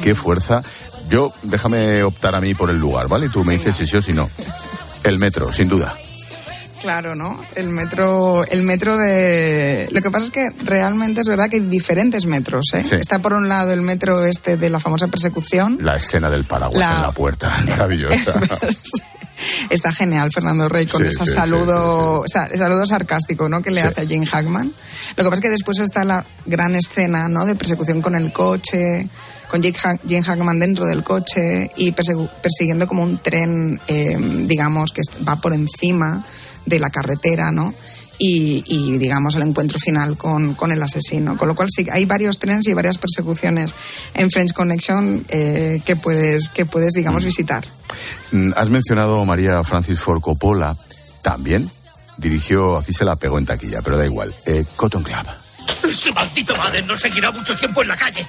qué 0.00 0.14
fuerza. 0.14 0.62
Yo, 1.08 1.32
déjame 1.42 2.04
optar 2.04 2.36
a 2.36 2.40
mí 2.40 2.54
por 2.54 2.70
el 2.70 2.78
lugar, 2.78 3.08
¿vale? 3.08 3.28
Tú 3.28 3.44
me 3.44 3.54
dices 3.54 3.74
si 3.74 3.88
sí 3.88 3.96
o 3.96 4.02
si 4.02 4.12
no. 4.12 4.30
El 5.02 5.18
metro, 5.18 5.52
sin 5.52 5.68
duda. 5.68 5.96
Claro, 6.80 7.16
¿no? 7.16 7.42
El 7.56 7.70
metro, 7.70 8.44
el 8.44 8.62
metro 8.62 8.96
de. 8.96 9.88
Lo 9.90 10.00
que 10.00 10.12
pasa 10.12 10.26
es 10.26 10.30
que 10.30 10.50
realmente 10.62 11.22
es 11.22 11.26
verdad 11.26 11.50
que 11.50 11.56
hay 11.56 11.62
diferentes 11.62 12.26
metros, 12.26 12.66
¿eh? 12.74 12.84
Está 12.92 13.18
por 13.18 13.32
un 13.32 13.48
lado 13.48 13.72
el 13.72 13.82
metro 13.82 14.24
este 14.24 14.56
de 14.56 14.70
la 14.70 14.78
famosa 14.78 15.08
persecución. 15.08 15.78
La 15.80 15.96
escena 15.96 16.30
del 16.30 16.44
paraguas 16.44 16.98
en 16.98 17.02
la 17.02 17.10
puerta, 17.10 17.52
maravillosa. 17.68 18.38
Está 19.70 19.92
genial 19.92 20.30
Fernando 20.32 20.68
Rey 20.68 20.86
con 20.86 21.04
ese 21.04 21.26
saludo, 21.26 22.20
o 22.20 22.28
sea, 22.28 22.48
saludo 22.56 22.86
sarcástico, 22.86 23.48
¿no? 23.48 23.62
Que 23.62 23.70
le 23.70 23.82
hace 23.82 24.02
a 24.02 24.04
Jane 24.04 24.26
Hackman. 24.26 24.72
Lo 25.16 25.24
que 25.24 25.30
pasa 25.30 25.34
es 25.34 25.40
que 25.40 25.50
después 25.50 25.78
está 25.80 26.04
la 26.04 26.24
gran 26.46 26.74
escena, 26.74 27.28
¿no? 27.28 27.44
De 27.44 27.54
persecución 27.54 28.00
con 28.00 28.14
el 28.14 28.32
coche, 28.32 29.08
con 29.48 29.62
Jane 29.62 30.22
Hackman 30.22 30.58
dentro 30.58 30.86
del 30.86 31.02
coche 31.02 31.70
y 31.76 31.92
persiguiendo 31.92 32.86
como 32.86 33.02
un 33.02 33.18
tren, 33.18 33.80
eh, 33.88 34.16
digamos, 34.46 34.92
que 34.92 35.02
va 35.26 35.36
por 35.36 35.52
encima 35.52 36.24
de 36.66 36.78
la 36.78 36.90
carretera, 36.90 37.50
¿no? 37.52 37.74
Y, 38.16 38.96
digamos 38.98 39.34
el 39.34 39.42
encuentro 39.42 39.78
final 39.78 40.16
con, 40.16 40.54
con, 40.54 40.72
el 40.72 40.82
asesino. 40.82 41.36
Con 41.36 41.48
lo 41.48 41.54
cual 41.54 41.68
sí, 41.70 41.86
hay 41.90 42.04
varios 42.04 42.38
trenes 42.38 42.66
y 42.68 42.74
varias 42.74 42.96
persecuciones 42.98 43.74
en 44.14 44.30
French 44.30 44.52
Connection 44.52 45.24
eh, 45.28 45.80
que 45.84 45.96
puedes, 45.96 46.48
que 46.48 46.64
puedes 46.64 46.92
digamos, 46.92 47.24
mm. 47.24 47.26
visitar. 47.26 47.64
Mm, 48.30 48.52
has 48.56 48.70
mencionado 48.70 49.24
María 49.24 49.62
Francis 49.64 50.00
Ford 50.00 50.20
Coppola, 50.20 50.76
también 51.22 51.70
dirigió, 52.16 52.76
aquí 52.76 52.92
se 52.92 53.04
la 53.04 53.16
pegó 53.16 53.38
en 53.38 53.46
taquilla, 53.46 53.82
pero 53.82 53.98
da 53.98 54.04
igual, 54.04 54.34
eh, 54.46 54.64
Cotton 54.76 55.02
Club. 55.02 55.16
Ese 55.88 56.12
maldito 56.12 56.56
madre 56.56 56.82
no 56.82 56.96
seguirá 56.96 57.30
mucho 57.30 57.54
tiempo 57.56 57.82
en 57.82 57.88
la 57.88 57.96
calle. 57.96 58.26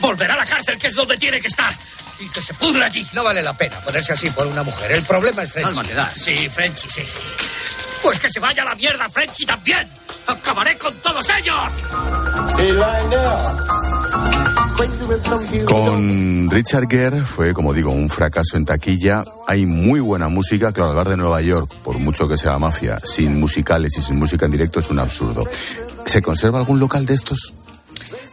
Volverá 0.00 0.34
a 0.34 0.38
la 0.38 0.46
cárcel, 0.46 0.78
que 0.78 0.88
es 0.88 0.94
donde 0.94 1.16
tiene 1.16 1.40
que 1.40 1.48
estar. 1.48 1.72
Y 2.18 2.28
que 2.28 2.40
se 2.40 2.54
pudra 2.54 2.86
allí. 2.86 3.06
No 3.12 3.22
vale 3.22 3.42
la 3.42 3.56
pena 3.56 3.78
ponerse 3.80 4.12
así 4.12 4.30
por 4.30 4.46
una 4.46 4.62
mujer. 4.62 4.92
El 4.92 5.02
problema 5.02 5.42
es 5.42 5.52
Frenchy. 5.52 5.88
Calma, 5.88 6.12
Sí, 6.14 6.48
Frenchy, 6.48 6.88
sí, 6.88 7.02
sí. 7.02 7.18
Pues 8.02 8.20
que 8.20 8.30
se 8.30 8.40
vaya 8.40 8.62
a 8.62 8.66
la 8.66 8.74
mierda 8.74 9.08
Frenchy 9.08 9.44
también. 9.46 9.88
Acabaré 10.26 10.76
con 10.76 10.94
todos 10.96 11.26
ellos. 11.38 11.84
Con 15.66 16.50
Richard 16.50 16.86
Gere 16.88 17.22
fue, 17.22 17.54
como 17.54 17.72
digo, 17.72 17.90
un 17.90 18.10
fracaso 18.10 18.56
en 18.56 18.64
taquilla. 18.64 19.24
Hay 19.46 19.66
muy 19.66 20.00
buena 20.00 20.28
música. 20.28 20.72
Claro, 20.72 20.90
hablar 20.90 21.08
de 21.08 21.16
Nueva 21.16 21.40
York, 21.40 21.72
por 21.82 21.98
mucho 21.98 22.28
que 22.28 22.36
sea 22.36 22.58
mafia, 22.58 23.00
sin 23.04 23.38
musicales 23.38 23.96
y 23.96 24.02
sin 24.02 24.16
música 24.16 24.46
en 24.46 24.52
directo 24.52 24.80
es 24.80 24.90
un 24.90 24.98
absurdo. 24.98 25.44
¿Se 26.04 26.22
conserva 26.22 26.58
algún 26.58 26.78
local 26.78 27.06
de 27.06 27.14
estos? 27.14 27.54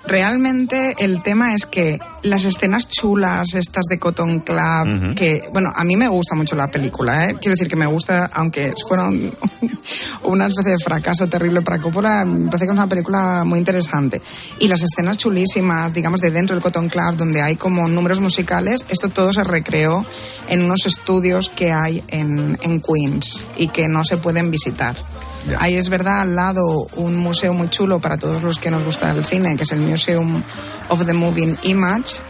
Realmente 0.05 0.95
el 0.99 1.21
tema 1.21 1.53
es 1.53 1.65
que 1.65 1.99
las 2.23 2.45
escenas 2.45 2.87
chulas, 2.87 3.53
estas 3.55 3.85
de 3.85 3.99
Cotton 3.99 4.39
Club, 4.39 5.15
que, 5.15 5.41
bueno, 5.51 5.71
a 5.75 5.83
mí 5.83 5.95
me 5.95 6.07
gusta 6.07 6.35
mucho 6.35 6.55
la 6.55 6.71
película, 6.71 7.29
¿eh? 7.29 7.35
quiero 7.39 7.55
decir 7.55 7.67
que 7.67 7.75
me 7.75 7.85
gusta, 7.85 8.29
aunque 8.33 8.73
fueron 8.87 9.31
una 10.23 10.47
especie 10.47 10.71
de 10.71 10.77
fracaso 10.79 11.27
terrible 11.27 11.61
para 11.61 11.81
Coppola, 11.81 12.25
me 12.25 12.45
parece 12.45 12.65
que 12.65 12.71
es 12.71 12.77
una 12.77 12.87
película 12.87 13.43
muy 13.45 13.59
interesante. 13.59 14.21
Y 14.59 14.67
las 14.67 14.81
escenas 14.81 15.17
chulísimas, 15.17 15.93
digamos, 15.93 16.21
de 16.21 16.31
dentro 16.31 16.55
del 16.55 16.63
Cotton 16.63 16.89
Club, 16.89 17.17
donde 17.17 17.41
hay 17.41 17.55
como 17.55 17.87
números 17.87 18.19
musicales, 18.19 18.85
esto 18.89 19.09
todo 19.09 19.33
se 19.33 19.43
recreó 19.43 20.05
en 20.49 20.63
unos 20.63 20.85
estudios 20.85 21.49
que 21.49 21.71
hay 21.71 22.03
en, 22.07 22.57
en 22.61 22.81
Queens 22.81 23.45
y 23.57 23.67
que 23.67 23.87
no 23.87 24.03
se 24.03 24.17
pueden 24.17 24.51
visitar. 24.51 24.95
Ahí 25.59 25.75
es 25.75 25.89
verdad 25.89 26.21
al 26.21 26.35
lado 26.35 26.87
un 26.95 27.17
museo 27.17 27.53
muy 27.53 27.69
chulo 27.69 27.99
para 27.99 28.17
todos 28.17 28.41
los 28.43 28.57
que 28.57 28.71
nos 28.71 28.83
gusta 28.83 29.11
el 29.11 29.25
cine, 29.25 29.55
que 29.55 29.63
es 29.63 29.71
el 29.71 29.81
Museum 29.81 30.41
of 30.89 31.05
the 31.05 31.13
Moving 31.13 31.57
Image. 31.63 32.21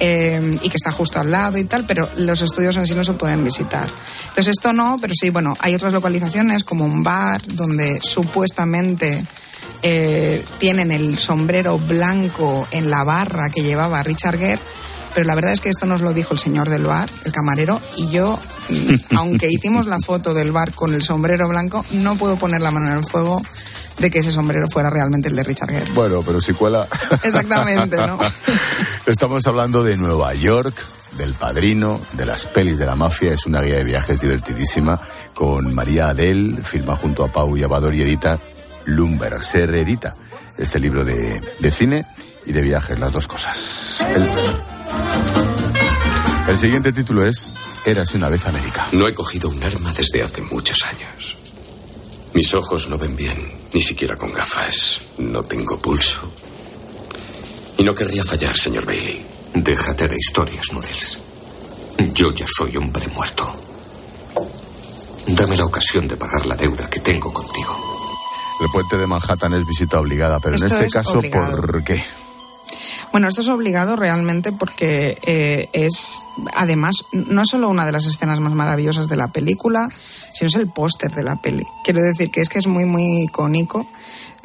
Eh, 0.00 0.58
y 0.60 0.68
que 0.68 0.76
está 0.76 0.90
justo 0.90 1.20
al 1.20 1.30
lado 1.30 1.56
y 1.56 1.64
tal, 1.64 1.86
pero 1.86 2.10
los 2.16 2.42
estudios 2.42 2.76
en 2.76 2.84
sí 2.84 2.96
no 2.96 3.04
se 3.04 3.12
pueden 3.12 3.44
visitar. 3.44 3.88
Entonces 4.22 4.48
esto 4.48 4.72
no, 4.72 4.98
pero 5.00 5.14
sí, 5.14 5.30
bueno, 5.30 5.56
hay 5.60 5.72
otras 5.72 5.92
localizaciones 5.92 6.64
como 6.64 6.84
un 6.84 7.04
bar 7.04 7.40
donde 7.46 8.00
supuestamente 8.02 9.24
eh, 9.82 10.44
tienen 10.58 10.90
el 10.90 11.16
sombrero 11.16 11.78
blanco 11.78 12.66
en 12.72 12.90
la 12.90 13.04
barra 13.04 13.50
que 13.50 13.62
llevaba 13.62 14.02
Richard 14.02 14.36
Gere 14.38 14.60
pero 15.14 15.26
la 15.26 15.34
verdad 15.34 15.52
es 15.52 15.60
que 15.60 15.68
esto 15.68 15.86
nos 15.86 16.00
lo 16.00 16.12
dijo 16.12 16.34
el 16.34 16.40
señor 16.40 16.68
del 16.68 16.84
bar, 16.84 17.08
el 17.24 17.32
camarero, 17.32 17.80
y 17.96 18.10
yo, 18.10 18.38
mm, 18.68 18.94
aunque 19.16 19.48
hicimos 19.50 19.86
la 19.86 19.98
foto 20.00 20.34
del 20.34 20.52
bar 20.52 20.74
con 20.74 20.92
el 20.92 21.02
sombrero 21.02 21.48
blanco, 21.48 21.84
no 21.92 22.16
puedo 22.16 22.36
poner 22.36 22.60
la 22.60 22.70
mano 22.70 22.88
en 22.88 22.98
el 22.98 23.04
fuego 23.04 23.40
de 23.98 24.10
que 24.10 24.18
ese 24.18 24.32
sombrero 24.32 24.68
fuera 24.68 24.90
realmente 24.90 25.28
el 25.28 25.36
de 25.36 25.44
Richard 25.44 25.70
Gere. 25.70 25.92
Bueno, 25.92 26.22
pero 26.22 26.40
si 26.40 26.52
cuela. 26.52 26.86
Exactamente, 27.22 27.96
¿no? 27.96 28.18
Estamos 29.06 29.46
hablando 29.46 29.84
de 29.84 29.96
Nueva 29.96 30.34
York, 30.34 30.74
del 31.16 31.32
padrino, 31.34 32.00
de 32.14 32.26
las 32.26 32.46
pelis 32.46 32.76
de 32.78 32.86
la 32.86 32.96
mafia. 32.96 33.32
Es 33.32 33.46
una 33.46 33.62
guía 33.62 33.76
de 33.76 33.84
viajes 33.84 34.20
divertidísima 34.20 35.00
con 35.32 35.72
María 35.72 36.08
Adel, 36.08 36.60
firma 36.64 36.96
junto 36.96 37.24
a 37.24 37.32
Pau 37.32 37.56
y 37.56 37.62
Abador 37.62 37.94
y 37.94 38.02
edita 38.02 38.40
Lumber. 38.86 39.42
Se 39.42 39.64
reedita 39.66 40.16
este 40.58 40.80
libro 40.80 41.04
de, 41.04 41.40
de 41.60 41.70
cine 41.70 42.04
y 42.46 42.52
de 42.52 42.62
viajes, 42.62 42.98
las 42.98 43.12
dos 43.12 43.28
cosas. 43.28 44.04
El... 44.14 44.73
El 46.46 46.58
siguiente 46.58 46.92
título 46.92 47.26
es 47.26 47.50
Érase 47.86 48.16
una 48.16 48.28
vez 48.28 48.46
América. 48.46 48.86
No 48.92 49.08
he 49.08 49.14
cogido 49.14 49.48
un 49.48 49.62
arma 49.64 49.92
desde 49.92 50.22
hace 50.22 50.42
muchos 50.42 50.84
años. 50.84 51.38
Mis 52.34 52.52
ojos 52.52 52.88
no 52.88 52.98
ven 52.98 53.16
bien, 53.16 53.50
ni 53.72 53.80
siquiera 53.80 54.16
con 54.16 54.30
gafas. 54.30 55.00
No 55.18 55.42
tengo 55.42 55.78
pulso. 55.78 56.20
Y 57.78 57.82
no 57.82 57.94
querría 57.94 58.24
fallar, 58.24 58.56
señor 58.56 58.84
Bailey. 58.84 59.24
Déjate 59.54 60.06
de 60.06 60.16
historias, 60.16 60.72
Noodles. 60.72 61.18
Yo 62.12 62.32
ya 62.32 62.46
soy 62.46 62.76
hombre 62.76 63.08
muerto. 63.08 63.50
Dame 65.26 65.56
la 65.56 65.64
ocasión 65.64 66.06
de 66.06 66.16
pagar 66.16 66.44
la 66.44 66.56
deuda 66.56 66.90
que 66.90 67.00
tengo 67.00 67.32
contigo. 67.32 67.74
El 68.60 68.68
puente 68.70 68.98
de 68.98 69.06
Manhattan 69.06 69.54
es 69.54 69.66
visita 69.66 69.98
obligada, 69.98 70.38
pero 70.40 70.56
en 70.56 70.64
este 70.64 70.88
caso, 70.90 71.22
¿por 71.22 71.82
qué? 71.84 72.04
Bueno, 73.14 73.28
esto 73.28 73.42
es 73.42 73.48
obligado 73.48 73.94
realmente 73.94 74.50
porque 74.50 75.16
eh, 75.24 75.68
es, 75.72 76.26
además, 76.52 76.96
no 77.12 77.44
solo 77.44 77.68
una 77.68 77.86
de 77.86 77.92
las 77.92 78.06
escenas 78.06 78.40
más 78.40 78.54
maravillosas 78.54 79.06
de 79.06 79.14
la 79.14 79.28
película, 79.28 79.88
sino 80.32 80.48
es 80.48 80.56
el 80.56 80.66
póster 80.66 81.14
de 81.14 81.22
la 81.22 81.36
peli. 81.36 81.62
Quiero 81.84 82.02
decir 82.02 82.32
que 82.32 82.40
es 82.40 82.48
que 82.48 82.58
es 82.58 82.66
muy, 82.66 82.86
muy 82.86 83.22
icónico. 83.22 83.86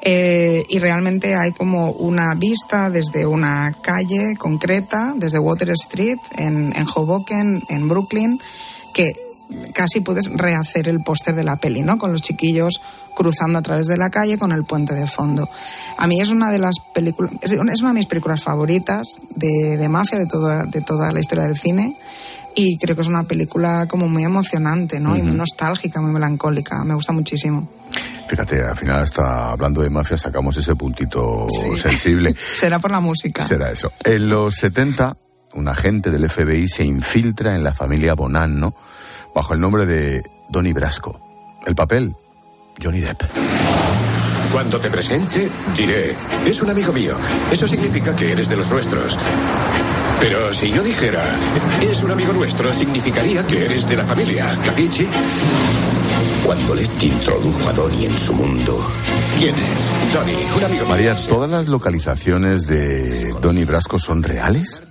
Eh, 0.03 0.61
y 0.69 0.77
realmente 0.77 1.33
hay 1.33 1.51
como 1.51 1.89
una 1.89 2.35
vista 2.35 2.91
desde 2.91 3.25
una 3.25 3.73
calle 3.81 4.35
concreta, 4.37 5.15
desde 5.15 5.39
Water 5.39 5.71
Street, 5.71 6.19
en, 6.37 6.71
en 6.77 6.85
Hoboken, 6.93 7.63
en 7.69 7.89
Brooklyn, 7.89 8.39
que 8.93 9.13
casi 9.73 10.01
puedes 10.01 10.31
rehacer 10.31 10.87
el 10.87 10.99
póster 10.99 11.33
de 11.33 11.43
la 11.43 11.55
peli, 11.55 11.81
¿no? 11.81 11.97
Con 11.97 12.11
los 12.11 12.21
chiquillos 12.21 12.81
cruzando 13.19 13.59
a 13.59 13.61
través 13.61 13.87
de 13.87 13.97
la 13.97 14.09
calle 14.09 14.37
con 14.37 14.53
el 14.53 14.63
puente 14.63 14.93
de 14.93 15.05
fondo. 15.05 15.49
A 15.97 16.07
mí 16.07 16.21
es 16.21 16.29
una 16.29 16.49
de 16.49 16.57
las 16.57 16.75
películas, 16.93 17.33
es 17.41 17.51
una 17.51 17.73
de 17.73 17.93
mis 17.93 18.05
películas 18.05 18.41
favoritas 18.41 19.19
de, 19.35 19.89
mafia 19.89 20.17
de 20.17 20.25
toda, 20.25 20.63
de 20.63 20.79
toda 20.79 21.11
la 21.11 21.19
historia 21.19 21.43
del 21.43 21.57
cine 21.57 21.97
y 22.55 22.77
creo 22.77 22.95
que 22.95 23.01
es 23.01 23.09
una 23.09 23.23
película 23.23 23.87
como 23.89 24.07
muy 24.07 24.23
emocionante, 24.23 25.01
¿no? 25.01 25.17
Y 25.17 25.21
muy 25.21 25.35
nostálgica, 25.35 25.99
muy 25.99 26.11
melancólica. 26.11 26.81
Me 26.85 26.93
gusta 26.93 27.11
muchísimo. 27.11 27.69
Fíjate, 28.29 28.63
al 28.63 28.77
final 28.77 29.03
está 29.03 29.49
hablando 29.49 29.81
de 29.81 29.89
mafia 29.89 30.17
sacamos 30.17 30.55
ese 30.55 30.75
puntito 30.75 31.45
sensible. 31.77 32.33
Será 32.55 32.79
por 32.79 32.91
la 32.91 33.01
música. 33.01 33.45
Será 33.45 33.69
eso. 33.69 33.91
En 34.05 34.29
los 34.29 34.55
70, 34.55 35.17
un 35.55 35.67
agente 35.67 36.09
del 36.09 36.29
FBI 36.29 36.69
se 36.69 36.85
infiltra 36.85 37.53
en 37.53 37.65
la 37.65 37.73
familia 37.73 38.13
Bonanno 38.13 38.73
bajo 39.35 39.53
el 39.53 39.59
nombre 39.59 39.85
de 39.85 40.23
Donny 40.49 40.71
Brasco. 40.71 41.19
El 41.65 41.75
papel, 41.75 42.15
Johnny 42.81 42.99
Depp. 42.99 43.23
Cuando 44.51 44.79
te 44.79 44.89
presente, 44.89 45.49
diré, 45.75 46.15
es 46.45 46.61
un 46.61 46.69
amigo 46.69 46.91
mío. 46.91 47.15
Eso 47.51 47.67
significa 47.67 48.15
que 48.15 48.31
eres 48.31 48.49
de 48.49 48.57
los 48.57 48.69
nuestros. 48.69 49.17
Pero 50.19 50.53
si 50.53 50.71
yo 50.71 50.83
dijera, 50.83 51.23
es 51.81 52.01
un 52.01 52.11
amigo 52.11 52.33
nuestro, 52.33 52.73
significaría 52.73 53.45
que 53.45 53.65
eres 53.65 53.87
de 53.87 53.95
la 53.95 54.05
familia, 54.05 54.57
¿capichi? 54.65 55.07
Cuando 56.43 56.75
Letty 56.75 57.07
introdujo 57.07 57.69
a 57.69 57.73
Donny 57.73 58.05
en 58.05 58.17
su 58.17 58.33
mundo. 58.33 58.85
¿Quién 59.39 59.55
es? 59.55 60.13
Donny, 60.13 60.33
un 60.57 60.63
amigo 60.63 60.85
María, 60.87 61.15
¿todas 61.15 61.49
las 61.49 61.67
localizaciones 61.67 62.65
de 62.65 63.33
Donny 63.41 63.65
Brasco 63.65 63.99
son 63.99 64.23
reales? 64.23 64.83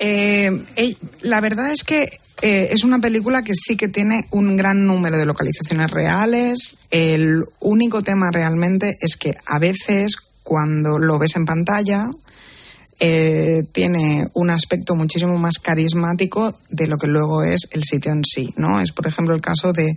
Eh, 0.00 0.64
la 1.22 1.40
verdad 1.40 1.70
es 1.70 1.84
que 1.84 2.20
eh, 2.40 2.68
es 2.70 2.84
una 2.84 3.00
película 3.00 3.42
que 3.42 3.54
sí 3.54 3.76
que 3.76 3.88
tiene 3.88 4.26
un 4.30 4.56
gran 4.56 4.86
número 4.86 5.18
de 5.18 5.26
localizaciones 5.26 5.90
reales. 5.90 6.78
El 6.90 7.44
único 7.60 8.02
tema 8.02 8.30
realmente 8.30 8.96
es 9.00 9.16
que 9.16 9.34
a 9.44 9.58
veces 9.58 10.16
cuando 10.42 10.98
lo 10.98 11.18
ves 11.18 11.36
en 11.36 11.44
pantalla 11.44 12.08
eh, 13.00 13.64
tiene 13.72 14.28
un 14.34 14.50
aspecto 14.50 14.94
muchísimo 14.94 15.36
más 15.38 15.58
carismático 15.58 16.58
de 16.70 16.86
lo 16.86 16.96
que 16.96 17.06
luego 17.06 17.42
es 17.42 17.68
el 17.72 17.84
sitio 17.84 18.12
en 18.12 18.22
sí, 18.24 18.52
¿no? 18.56 18.80
Es 18.80 18.92
por 18.92 19.06
ejemplo 19.06 19.34
el 19.34 19.40
caso 19.40 19.72
de 19.72 19.96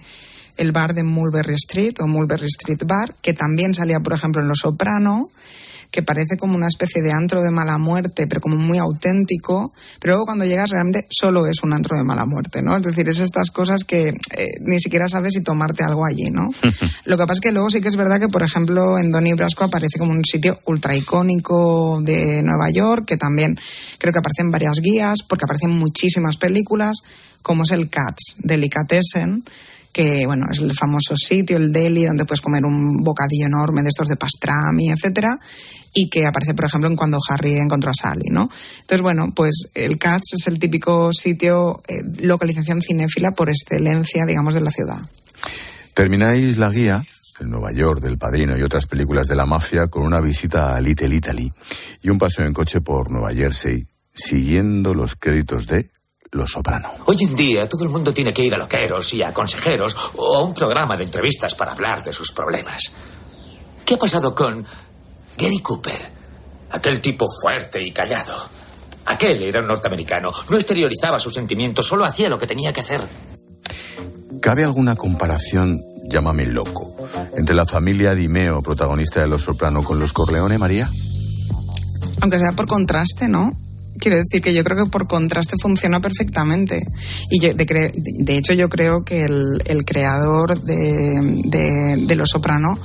el 0.58 0.72
bar 0.72 0.94
de 0.94 1.04
Mulberry 1.04 1.56
Street 1.56 1.94
o 2.00 2.08
Mulberry 2.08 2.46
Street 2.46 2.84
Bar, 2.86 3.16
que 3.22 3.34
también 3.34 3.74
salía, 3.74 4.00
por 4.00 4.14
ejemplo, 4.14 4.42
en 4.42 4.48
Los 4.48 4.60
Soprano, 4.60 5.32
que 5.92 6.04
parece 6.04 6.38
como 6.38 6.56
una 6.56 6.70
especie 6.70 7.02
de 7.02 7.12
antro 7.12 7.44
de 7.44 7.52
mala 7.52 7.78
muerte, 7.78 8.26
pero 8.26 8.40
como 8.40 8.56
muy 8.56 8.78
auténtico, 8.78 9.74
pero 10.00 10.14
luego 10.14 10.26
cuando 10.26 10.46
llegas 10.46 10.72
realmente 10.72 11.06
solo 11.10 11.46
es 11.48 11.64
un 11.64 11.74
antro 11.74 11.98
de 11.98 12.04
mala 12.04 12.26
muerte, 12.26 12.62
¿no? 12.62 12.78
Es 12.78 12.84
decir, 12.84 13.10
es 13.10 13.20
estas 13.20 13.52
cosas 13.52 13.84
que 13.84 14.08
eh, 14.08 14.52
ni 14.62 14.80
siquiera 14.80 15.10
sabes 15.10 15.34
si 15.34 15.42
tomarte 15.42 15.84
algo 15.84 16.06
allí, 16.06 16.30
¿no? 16.32 16.50
Lo 17.06 17.18
que 17.18 17.24
pasa 17.24 17.34
es 17.34 17.40
que 17.42 17.52
luego 17.52 17.70
sí 17.70 17.82
que 17.82 17.90
es 17.90 17.98
verdad 17.98 18.22
que, 18.22 18.30
por 18.30 18.42
ejemplo, 18.42 18.98
en 18.98 19.12
Donnie 19.12 19.34
Brasco 19.34 19.66
aparece 19.66 20.00
como 20.00 20.12
un 20.12 20.24
sitio 20.24 20.60
ultra 20.66 20.96
icónico 20.96 22.00
de 22.02 22.42
Nueva 22.42 22.70
York, 22.70 23.04
que 23.06 23.18
también 23.18 23.60
creo 23.98 24.14
que 24.14 24.20
aparecen 24.20 24.50
varias 24.50 24.80
guías, 24.82 25.24
porque 25.28 25.44
aparecen 25.44 25.72
muchísimas 25.72 26.38
películas, 26.38 27.00
como 27.42 27.64
es 27.64 27.72
el 27.72 27.90
Cats, 27.90 28.38
Delicatessen, 28.38 29.44
que 29.92 30.26
bueno, 30.26 30.46
es 30.50 30.60
el 30.60 30.74
famoso 30.74 31.16
sitio, 31.18 31.58
el 31.58 31.72
deli, 31.72 32.06
donde 32.06 32.26
puedes 32.26 32.42
comer 32.42 32.64
un 32.64 33.04
bocadillo 33.04 33.48
enorme 33.48 33.84
de 33.84 33.90
estos 33.90 34.08
de 34.08 34.16
pastrami, 34.16 34.90
etcétera, 34.90 35.38
y 35.94 36.10
que 36.10 36.26
aparece, 36.26 36.54
por 36.54 36.66
ejemplo, 36.66 36.90
en 36.90 36.96
cuando 36.96 37.20
Harry 37.30 37.58
encontró 37.58 37.92
a 37.92 37.94
Sally, 37.94 38.30
¿no? 38.30 38.50
Entonces, 38.82 39.02
bueno, 39.02 39.32
pues 39.36 39.68
el 39.74 39.98
Cats 39.98 40.34
es 40.34 40.48
el 40.48 40.60
típico 40.60 41.12
sitio, 41.14 41.82
eh, 41.88 42.04
localización 42.22 42.82
cinéfila 42.82 43.32
por 43.32 43.50
excelencia, 43.50 44.26
digamos, 44.26 44.54
de 44.54 44.62
la 44.62 44.72
ciudad. 44.72 45.00
Termináis 45.94 46.58
la 46.58 46.70
guía 46.70 47.04
en 47.40 47.50
Nueva 47.50 47.72
York 47.74 48.02
del 48.02 48.18
Padrino 48.18 48.58
y 48.58 48.62
otras 48.62 48.86
películas 48.86 49.28
de 49.28 49.36
la 49.36 49.46
mafia 49.46 49.88
con 49.88 50.06
una 50.06 50.22
visita 50.22 50.76
a 50.76 50.82
Little 50.82 51.14
Italy 51.14 51.52
y 52.02 52.10
un 52.10 52.18
paseo 52.18 52.46
en 52.46 52.54
coche 52.54 52.82
por 52.82 53.12
Nueva 53.12 53.34
Jersey 53.34 53.86
siguiendo 54.14 54.94
los 54.94 55.16
créditos 55.16 55.66
de 55.68 55.90
Los 56.32 56.52
Soprano. 56.52 56.92
Hoy 57.06 57.18
en 57.22 57.36
día 57.36 57.68
todo 57.68 57.84
el 57.84 57.90
mundo 57.90 58.14
tiene 58.14 58.34
que 58.34 58.44
ir 58.44 58.54
a 58.54 58.58
loqueros 58.58 59.14
y 59.14 59.24
a 59.24 59.34
consejeros 59.34 59.96
o 60.16 60.38
a 60.38 60.44
un 60.44 60.54
programa 60.54 60.96
de 60.96 61.06
entrevistas 61.06 61.56
para 61.56 61.72
hablar 61.72 62.04
de 62.04 62.14
sus 62.14 62.32
problemas. 62.32 62.94
¿Qué 63.86 63.96
ha 63.96 64.00
pasado 64.00 64.34
con 64.34 64.66
Gary 65.38 65.60
Cooper? 65.60 66.00
Aquel 66.72 67.02
tipo 67.02 67.26
fuerte 67.42 67.82
y 67.84 67.92
callado. 67.92 68.34
Aquel 69.06 69.42
era 69.44 69.60
un 69.62 69.68
norteamericano. 69.68 70.32
No 70.50 70.58
exteriorizaba 70.58 71.20
sus 71.20 71.34
sentimientos, 71.34 71.86
solo 71.88 72.06
hacía 72.06 72.30
lo 72.30 72.38
que 72.38 72.48
tenía 72.48 72.72
que 72.72 72.82
hacer. 72.82 73.02
¿Cabe 74.42 74.64
alguna 74.64 74.96
comparación, 74.96 75.80
llámame 76.10 76.46
loco, 76.46 76.96
entre 77.38 77.56
la 77.56 77.66
familia 77.66 78.16
Dimeo, 78.16 78.62
protagonista 78.62 79.20
de 79.22 79.28
Los 79.28 79.44
Soprano, 79.44 79.84
con 79.84 80.00
los 80.00 80.14
Corleone, 80.14 80.58
María? 80.58 80.90
Aunque 82.22 82.40
sea 82.40 82.52
por 82.54 82.68
contraste, 82.68 83.28
¿no? 83.28 83.52
Quiero 84.00 84.18
decir 84.18 84.42
que 84.42 84.54
yo 84.54 84.64
creo 84.64 84.86
que 84.86 84.90
por 84.92 85.08
contraste 85.08 85.58
funciona 85.62 86.00
perfectamente. 86.00 86.82
Y 87.30 87.40
yo, 87.40 87.54
de, 87.54 87.68
cre- 87.68 87.92
de 87.94 88.38
hecho 88.38 88.54
yo 88.54 88.70
creo 88.70 89.04
que 89.04 89.26
el, 89.26 89.62
el 89.66 89.86
creador 89.86 90.60
de, 90.62 91.20
de, 91.46 91.98
de 92.08 92.16
Los 92.16 92.30
Soprano, 92.30 92.80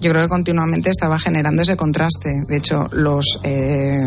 yo 0.00 0.10
creo 0.10 0.22
que 0.22 0.28
continuamente 0.28 0.90
estaba 0.90 1.18
generando 1.18 1.62
ese 1.62 1.76
contraste. 1.76 2.44
De 2.48 2.56
hecho, 2.56 2.88
los, 2.92 3.40
eh, 3.42 3.98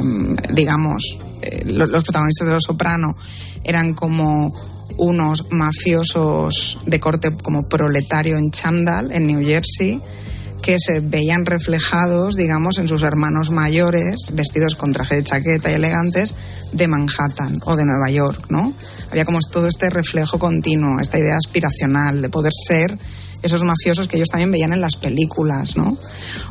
digamos, 0.53 1.17
eh, 1.41 1.63
lo- 1.65 1.87
los, 1.87 2.03
protagonistas 2.03 2.47
de 2.47 2.53
Los 2.53 2.63
Soprano 2.63 3.15
eran 3.63 3.93
como 3.93 4.53
unos 4.97 5.51
mafiosos 5.51 6.79
de 6.85 6.99
corte 6.99 7.31
como 7.31 7.63
proletario 7.67 8.37
en 8.37 8.51
Chandal, 8.51 9.11
en 9.11 9.27
New 9.27 9.45
Jersey, 9.45 10.01
que 10.61 10.77
se 10.79 10.99
veían 10.99 11.45
reflejados, 11.47 12.35
digamos, 12.35 12.77
en 12.77 12.87
sus 12.87 13.01
hermanos 13.01 13.49
mayores, 13.49 14.27
vestidos 14.33 14.75
con 14.75 14.93
traje 14.93 15.15
de 15.15 15.23
chaqueta 15.23 15.71
y 15.71 15.73
elegantes, 15.73 16.35
de 16.73 16.87
Manhattan 16.87 17.59
o 17.65 17.75
de 17.75 17.83
Nueva 17.85 18.11
York, 18.11 18.45
¿no? 18.49 18.71
Había 19.09 19.25
como 19.25 19.39
todo 19.39 19.67
este 19.67 19.89
reflejo 19.89 20.37
continuo, 20.37 20.99
esta 20.99 21.17
idea 21.19 21.35
aspiracional 21.37 22.21
de 22.21 22.29
poder 22.29 22.53
ser 22.67 22.95
esos 23.41 23.63
mafiosos 23.63 24.07
que 24.07 24.17
ellos 24.17 24.29
también 24.29 24.51
veían 24.51 24.73
en 24.73 24.81
las 24.81 24.95
películas, 24.95 25.75
¿no? 25.75 25.97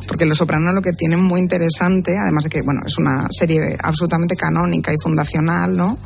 Porque 0.07 0.25
Los 0.25 0.37
Soprano 0.37 0.73
lo 0.73 0.81
que 0.81 0.93
tienen 0.93 1.21
muy 1.21 1.39
interesante, 1.39 2.17
además 2.17 2.45
de 2.45 2.49
que, 2.49 2.61
bueno, 2.61 2.81
es 2.85 2.97
una 2.97 3.27
serie 3.31 3.77
absolutamente 3.81 4.35
canónica 4.35 4.91
y 4.93 4.97
fundacional, 5.01 5.75
¿no? 5.75 5.97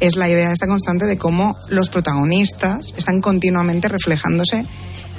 Es 0.00 0.16
la 0.16 0.28
idea 0.28 0.52
esta 0.52 0.66
constante 0.66 1.06
de 1.06 1.18
cómo 1.18 1.56
los 1.70 1.88
protagonistas 1.88 2.94
están 2.96 3.20
continuamente 3.20 3.88
reflejándose 3.88 4.64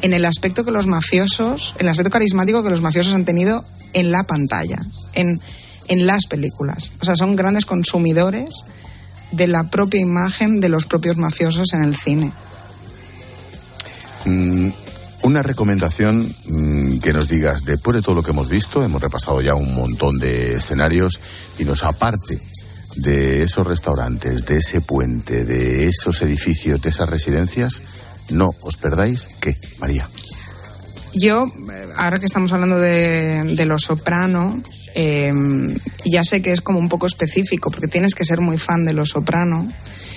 en 0.01 0.13
el 0.13 0.25
aspecto 0.25 0.63
que 0.63 0.71
los 0.71 0.87
mafiosos, 0.87 1.75
en 1.79 1.87
el 1.87 1.89
aspecto 1.89 2.11
carismático 2.11 2.63
que 2.63 2.69
los 2.69 2.81
mafiosos 2.81 3.13
han 3.13 3.25
tenido 3.25 3.63
en 3.93 4.11
la 4.11 4.23
pantalla, 4.23 4.79
en, 5.13 5.41
en 5.87 6.07
las 6.07 6.27
películas. 6.27 6.91
O 7.01 7.05
sea, 7.05 7.15
son 7.15 7.35
grandes 7.35 7.65
consumidores 7.65 8.63
de 9.31 9.47
la 9.47 9.69
propia 9.69 9.99
imagen 9.99 10.61
de 10.61 10.69
los 10.69 10.85
propios 10.85 11.17
mafiosos 11.17 11.73
en 11.73 11.83
el 11.83 11.95
cine. 11.97 12.31
Mm, 14.25 14.69
una 15.23 15.43
recomendación 15.43 16.27
mm, 16.45 16.99
que 16.99 17.13
nos 17.13 17.27
digas, 17.27 17.65
después 17.65 17.95
de 17.95 18.01
todo 18.01 18.15
lo 18.15 18.23
que 18.23 18.31
hemos 18.31 18.49
visto, 18.49 18.83
hemos 18.83 19.01
repasado 19.01 19.41
ya 19.41 19.55
un 19.55 19.75
montón 19.75 20.17
de 20.19 20.53
escenarios 20.53 21.19
y 21.57 21.65
nos 21.65 21.83
aparte 21.83 22.39
de 22.95 23.43
esos 23.43 23.65
restaurantes, 23.65 24.45
de 24.45 24.57
ese 24.57 24.81
puente, 24.81 25.45
de 25.45 25.87
esos 25.87 26.21
edificios, 26.21 26.81
de 26.81 26.89
esas 26.89 27.09
residencias, 27.09 27.81
no 28.31 28.49
os 28.61 28.77
perdáis, 28.77 29.27
¿qué, 29.39 29.55
María? 29.79 30.07
Yo, 31.13 31.51
ahora 31.97 32.19
que 32.19 32.25
estamos 32.25 32.51
hablando 32.51 32.79
de, 32.79 33.43
de 33.55 33.65
Los 33.65 33.83
Soprano, 33.83 34.61
eh, 34.95 35.31
ya 36.05 36.23
sé 36.23 36.41
que 36.41 36.51
es 36.51 36.61
como 36.61 36.79
un 36.79 36.89
poco 36.89 37.07
específico, 37.07 37.71
porque 37.71 37.87
tienes 37.87 38.13
que 38.13 38.25
ser 38.25 38.41
muy 38.41 38.57
fan 38.57 38.85
de 38.85 38.93
Los 38.93 39.09
Soprano 39.09 39.67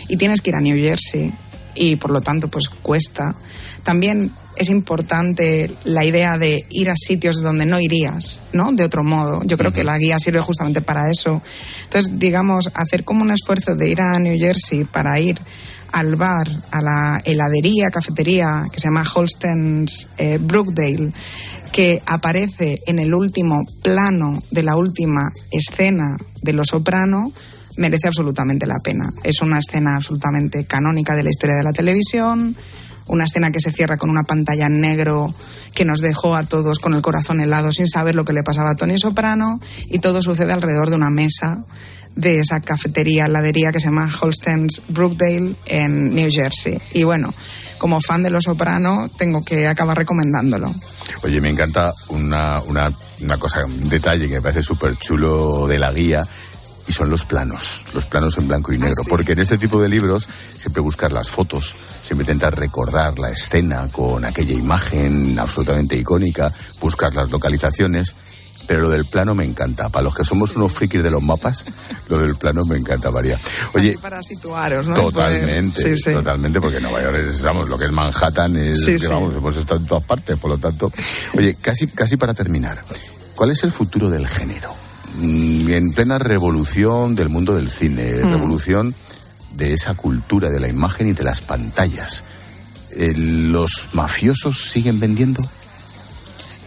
y 0.09 0.17
tienes 0.17 0.41
que 0.41 0.51
ir 0.51 0.57
a 0.57 0.61
New 0.61 0.77
Jersey 0.77 1.33
y 1.75 1.97
por 1.97 2.11
lo 2.11 2.21
tanto 2.21 2.49
pues 2.49 2.69
cuesta. 2.69 3.35
También 3.83 4.31
es 4.57 4.69
importante 4.69 5.71
la 5.85 6.05
idea 6.05 6.39
de 6.39 6.67
ir 6.71 6.91
a 6.91 6.95
sitios 6.97 7.43
donde 7.43 7.67
no 7.67 7.81
irías, 7.81 8.41
¿no? 8.53 8.73
De 8.73 8.85
otro 8.85 9.03
modo. 9.03 9.43
Yo 9.45 9.57
creo 9.57 9.73
que 9.73 9.85
la 9.85 9.99
guía 9.99 10.19
sirve 10.19 10.41
justamente 10.41 10.83
para 10.83 11.11
eso. 11.11 11.43
Entonces, 11.85 12.19
digamos, 12.19 12.71
hacer 12.75 13.05
como 13.05 13.23
un 13.23 13.31
esfuerzo 13.31 13.75
de 13.75 13.89
ir 13.89 14.01
a 14.01 14.19
New 14.19 14.39
Jersey 14.39 14.85
para 14.85 15.19
ir 15.21 15.41
al 15.93 16.17
bar, 16.17 16.49
a 16.71 16.81
la 16.81 17.21
heladería, 17.25 17.91
cafetería 17.91 18.63
que 18.73 18.81
se 18.81 18.89
llama 18.89 19.05
Holsten's 19.15 20.09
eh, 20.17 20.39
Brookdale, 20.41 21.13
que 21.73 22.03
aparece 22.07 22.79
en 22.87 22.99
el 22.99 23.15
último 23.15 23.61
plano 23.83 24.43
de 24.51 24.63
la 24.63 24.77
última 24.77 25.31
escena 25.51 26.17
de 26.43 26.53
Los 26.53 26.69
Soprano, 26.69 27.33
merece 27.77 28.09
absolutamente 28.09 28.67
la 28.67 28.79
pena. 28.81 29.09
Es 29.23 29.41
una 29.41 29.59
escena 29.59 29.97
absolutamente 29.97 30.65
canónica 30.65 31.15
de 31.15 31.23
la 31.25 31.31
historia 31.31 31.57
de 31.57 31.63
la 31.63 31.73
televisión, 31.73 32.57
una 33.07 33.25
escena 33.25 33.51
que 33.51 33.61
se 33.61 33.73
cierra 33.73 33.97
con 33.97 34.11
una 34.11 34.23
pantalla 34.23 34.67
en 34.67 34.81
negro 34.81 35.35
que 35.75 35.85
nos 35.85 36.01
dejó 36.01 36.37
a 36.37 36.45
todos 36.45 36.79
con 36.79 36.95
el 36.95 37.03
corazón 37.03 37.41
helado 37.41 37.73
sin 37.73 37.89
saber 37.89 38.15
lo 38.15 38.25
que 38.25 38.33
le 38.33 38.43
pasaba 38.43 38.71
a 38.71 38.75
Tony 38.75 38.99
Soprano 38.99 39.61
y 39.87 39.99
todo 39.99 40.23
sucede 40.23 40.53
alrededor 40.53 40.91
de 40.91 40.97
una 40.97 41.11
mesa 41.11 41.65
de 42.15 42.41
esa 42.41 42.61
cafetería, 42.61 43.27
heladería 43.27 43.73
que 43.73 43.81
se 43.81 43.87
llama 43.87 44.11
Holsten's 44.21 44.83
Brookdale 44.89 45.55
en 45.67 46.15
New 46.15 46.31
Jersey. 46.31 46.79
Y 46.93 47.05
bueno, 47.05 47.33
como 47.79 48.01
fan 48.01 48.23
de 48.23 48.31
Los 48.31 48.45
Soprano, 48.45 49.11
tengo 49.17 49.45
que 49.45 49.67
acabar 49.67 49.97
recomendándolo. 49.97 50.75
Oye, 51.23 51.41
me 51.41 51.51
encanta 51.51 51.93
una, 52.09 52.61
una, 52.63 52.93
una 53.23 53.39
cosa, 53.39 53.65
un 53.65 53.89
detalle 53.89 54.29
que 54.29 54.35
me 54.35 54.43
parece 54.43 54.63
súper 54.63 54.97
chulo 54.97 55.67
de 55.67 55.79
la 55.79 55.93
guía. 55.93 56.27
Y 56.89 56.93
son 56.93 57.11
los 57.11 57.25
planos, 57.25 57.83
los 57.95 58.07
planos 58.07 58.37
en 58.39 58.49
blanco 58.49 58.73
y 58.73 58.79
negro. 58.79 59.05
Porque 59.09 59.33
en 59.33 59.39
este 59.39 59.57
tipo 59.57 59.81
de 59.81 59.89
libros 59.89 60.29
siempre 60.59 60.83
buscas 60.83 61.13
las 61.13 61.31
fotos, 61.31 61.77
siempre 62.13 62.25
intentas 62.35 62.53
recordar 62.59 63.19
la 63.19 63.31
escena 63.31 63.89
con 63.91 64.23
aquella 64.27 64.53
imagen 64.55 65.39
absolutamente 65.39 65.97
icónica, 65.97 66.53
buscas 66.79 67.15
las 67.15 67.31
localizaciones. 67.31 68.15
Pero 68.67 68.83
lo 68.83 68.91
del 68.91 69.07
plano 69.07 69.35
me 69.35 69.45
encanta. 69.45 69.89
Para 69.89 70.05
los 70.05 70.15
que 70.15 70.25
somos 70.25 70.55
unos 70.55 70.73
frikis 70.73 71.03
de 71.03 71.11
los 71.11 71.21
mapas, 71.23 71.65
lo 72.09 72.19
del 72.19 72.37
plano 72.37 72.63
me 72.65 72.77
encanta, 72.77 73.11
María. 73.11 73.37
Oye, 73.75 73.89
Así 73.91 73.99
para 73.99 74.23
situaros, 74.23 74.87
¿no? 74.87 74.95
Totalmente, 74.95 75.81
Sí, 75.81 75.97
sí. 75.97 76.13
totalmente, 76.13 76.61
porque 76.61 76.79
Nueva 76.81 77.03
York 77.03 77.17
es, 77.29 77.43
vamos, 77.43 77.69
lo 77.71 77.77
que 77.79 77.87
es 77.87 77.93
Manhattan, 77.93 78.55
es, 78.57 78.79
Sí, 78.85 78.93
que, 78.93 78.99
sí. 79.01 79.07
vamos, 79.09 79.35
hemos 79.35 79.57
estado 79.57 79.81
en 79.81 79.87
todas 79.87 80.05
partes, 80.05 80.39
por 80.39 80.51
lo 80.51 80.59
tanto. 80.59 80.93
Oye, 81.37 81.57
casi, 81.61 81.89
casi 81.89 82.17
para 82.17 82.35
terminar, 82.35 82.85
¿cuál 83.35 83.51
es 83.51 83.65
el 83.65 83.73
futuro 83.73 84.09
del 84.11 84.29
género? 84.29 84.69
Mm, 85.19 85.69
En 85.71 85.93
plena 85.93 86.19
revolución 86.19 87.15
del 87.17 87.31
mundo 87.31 87.57
del 87.57 87.69
cine, 87.69 88.17
Mm. 88.23 88.31
revolución 88.33 88.95
de 89.55 89.73
esa 89.73 89.95
cultura 89.95 90.51
de 90.51 90.61
la 90.61 90.69
imagen 90.69 91.09
y 91.09 91.13
de 91.13 91.25
las 91.25 91.41
pantallas. 91.41 92.25
Eh, 92.97 93.15
¿Los 93.17 93.89
mafiosos 93.93 94.71
siguen 94.71 95.01
vendiendo? 95.01 95.43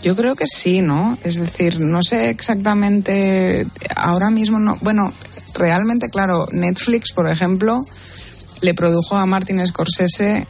Yo 0.03 0.15
creo 0.15 0.36
que 0.36 0.45
sí, 0.45 0.81
¿no? 0.81 1.17
Es 1.23 1.36
decir, 1.36 1.79
no 1.79 2.01
sé 2.03 2.29
exactamente, 2.29 3.65
ahora 3.95 4.29
mismo 4.29 4.59
no, 4.59 4.77
bueno, 4.81 5.11
realmente, 5.55 6.09
claro, 6.09 6.47
Netflix, 6.51 7.11
por 7.11 7.27
ejemplo, 7.27 7.83
le 8.61 8.73
produjo 8.73 9.17
a 9.17 9.25
Martin 9.25 9.65
Scorsese 9.65 10.45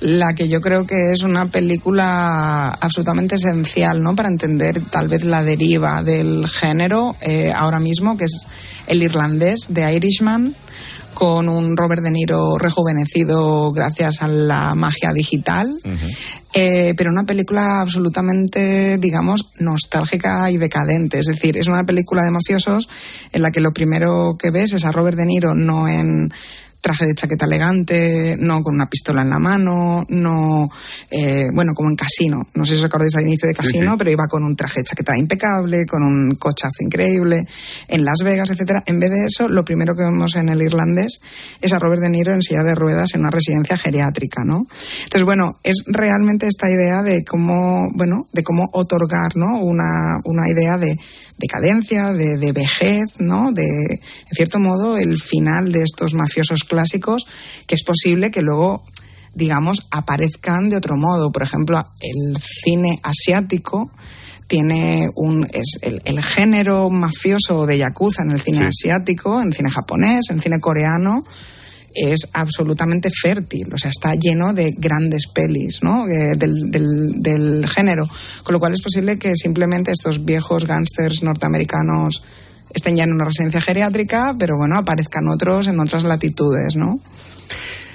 la 0.00 0.34
que 0.34 0.48
yo 0.48 0.60
creo 0.60 0.86
que 0.86 1.12
es 1.12 1.22
una 1.22 1.46
película 1.46 2.68
absolutamente 2.68 3.36
esencial, 3.36 4.02
¿no? 4.02 4.14
Para 4.14 4.28
entender 4.28 4.80
tal 4.80 5.08
vez 5.08 5.24
la 5.24 5.42
deriva 5.42 6.02
del 6.02 6.46
género 6.48 7.16
eh, 7.20 7.52
ahora 7.54 7.78
mismo, 7.78 8.16
que 8.16 8.24
es 8.24 8.46
el 8.86 9.02
irlandés 9.02 9.68
de 9.70 9.94
Irishman, 9.94 10.54
con 11.14 11.48
un 11.48 11.76
Robert 11.76 12.02
De 12.02 12.10
Niro 12.10 12.58
rejuvenecido 12.58 13.72
gracias 13.72 14.22
a 14.22 14.28
la 14.28 14.74
magia 14.74 15.12
digital, 15.12 15.78
eh, 16.52 16.94
pero 16.96 17.10
una 17.10 17.24
película 17.24 17.80
absolutamente, 17.80 18.98
digamos, 18.98 19.46
nostálgica 19.58 20.50
y 20.50 20.56
decadente. 20.56 21.18
Es 21.18 21.26
decir, 21.26 21.56
es 21.56 21.66
una 21.66 21.84
película 21.84 22.22
de 22.22 22.30
mafiosos 22.30 22.88
en 23.32 23.42
la 23.42 23.50
que 23.50 23.60
lo 23.60 23.72
primero 23.72 24.36
que 24.38 24.50
ves 24.50 24.72
es 24.72 24.84
a 24.84 24.92
Robert 24.92 25.16
De 25.16 25.26
Niro 25.26 25.54
no 25.54 25.88
en 25.88 26.32
traje 26.84 27.06
de 27.06 27.14
chaqueta 27.14 27.46
elegante, 27.46 28.36
no 28.38 28.62
con 28.62 28.74
una 28.74 28.90
pistola 28.90 29.22
en 29.22 29.30
la 29.30 29.38
mano, 29.38 30.04
no, 30.10 30.70
eh, 31.10 31.48
bueno, 31.50 31.72
como 31.72 31.88
en 31.88 31.96
Casino. 31.96 32.46
No 32.52 32.66
sé 32.66 32.74
si 32.74 32.80
os 32.80 32.84
acordáis 32.84 33.14
al 33.16 33.22
inicio 33.22 33.48
de 33.48 33.54
Casino, 33.54 33.96
pero 33.96 34.10
iba 34.10 34.26
con 34.26 34.44
un 34.44 34.54
traje 34.54 34.80
de 34.80 34.84
chaqueta 34.84 35.16
impecable, 35.16 35.86
con 35.86 36.02
un 36.02 36.34
cochazo 36.34 36.82
increíble, 36.82 37.46
en 37.88 38.04
Las 38.04 38.18
Vegas, 38.22 38.50
etcétera. 38.50 38.82
En 38.84 39.00
vez 39.00 39.10
de 39.10 39.24
eso, 39.24 39.48
lo 39.48 39.64
primero 39.64 39.96
que 39.96 40.02
vemos 40.02 40.36
en 40.36 40.50
el 40.50 40.60
irlandés 40.60 41.20
es 41.62 41.72
a 41.72 41.78
Robert 41.78 42.02
De 42.02 42.10
Niro 42.10 42.34
en 42.34 42.42
silla 42.42 42.62
de 42.62 42.74
ruedas 42.74 43.14
en 43.14 43.22
una 43.22 43.30
residencia 43.30 43.78
geriátrica, 43.78 44.44
¿no? 44.44 44.66
Entonces, 45.04 45.24
bueno, 45.24 45.56
es 45.62 45.84
realmente 45.86 46.46
esta 46.46 46.70
idea 46.70 47.02
de 47.02 47.24
cómo, 47.24 47.88
bueno, 47.94 48.26
de 48.34 48.44
cómo 48.44 48.68
otorgar, 48.74 49.36
¿no? 49.36 49.56
Una, 49.56 50.18
una 50.24 50.50
idea 50.50 50.76
de 50.76 50.98
decadencia, 51.38 52.12
de, 52.12 52.38
de, 52.38 52.52
vejez, 52.52 53.06
¿no? 53.18 53.52
De, 53.52 53.62
en 53.62 54.34
cierto 54.34 54.58
modo, 54.58 54.98
el 54.98 55.20
final 55.20 55.72
de 55.72 55.82
estos 55.82 56.14
mafiosos 56.14 56.64
clásicos, 56.64 57.26
que 57.66 57.74
es 57.74 57.82
posible 57.82 58.30
que 58.30 58.42
luego, 58.42 58.84
digamos, 59.34 59.86
aparezcan 59.90 60.70
de 60.70 60.76
otro 60.76 60.96
modo. 60.96 61.32
Por 61.32 61.42
ejemplo, 61.42 61.84
el 62.00 62.36
cine 62.40 63.00
asiático 63.02 63.90
tiene 64.46 65.08
un 65.14 65.48
es 65.52 65.78
el, 65.80 66.02
el 66.04 66.22
género 66.22 66.90
mafioso 66.90 67.66
de 67.66 67.78
yakuza 67.78 68.22
en 68.22 68.32
el 68.32 68.40
cine 68.40 68.58
sí. 68.58 68.64
asiático, 68.88 69.40
en 69.40 69.48
el 69.48 69.54
cine 69.54 69.70
japonés, 69.70 70.26
en 70.30 70.36
el 70.36 70.42
cine 70.42 70.60
coreano, 70.60 71.24
es 71.94 72.28
absolutamente 72.32 73.10
fértil, 73.10 73.72
o 73.72 73.78
sea, 73.78 73.90
está 73.90 74.14
lleno 74.14 74.52
de 74.52 74.72
grandes 74.76 75.26
pelis 75.26 75.82
¿no? 75.82 76.08
Eh, 76.08 76.36
del, 76.36 76.70
del, 76.70 77.66
género, 77.68 78.08
con 78.42 78.52
lo 78.52 78.60
cual 78.60 78.74
es 78.74 78.82
posible 78.82 79.18
que 79.18 79.36
simplemente 79.36 79.92
estos 79.92 80.24
viejos 80.24 80.66
gángsters 80.66 81.22
norteamericanos 81.22 82.22
estén 82.70 82.96
ya 82.96 83.04
en 83.04 83.12
una 83.12 83.24
residencia 83.24 83.60
geriátrica, 83.60 84.34
pero 84.38 84.56
bueno, 84.56 84.76
aparezcan 84.76 85.28
otros 85.28 85.68
en 85.68 85.78
otras 85.78 86.04
latitudes, 86.04 86.76
¿no? 86.76 86.98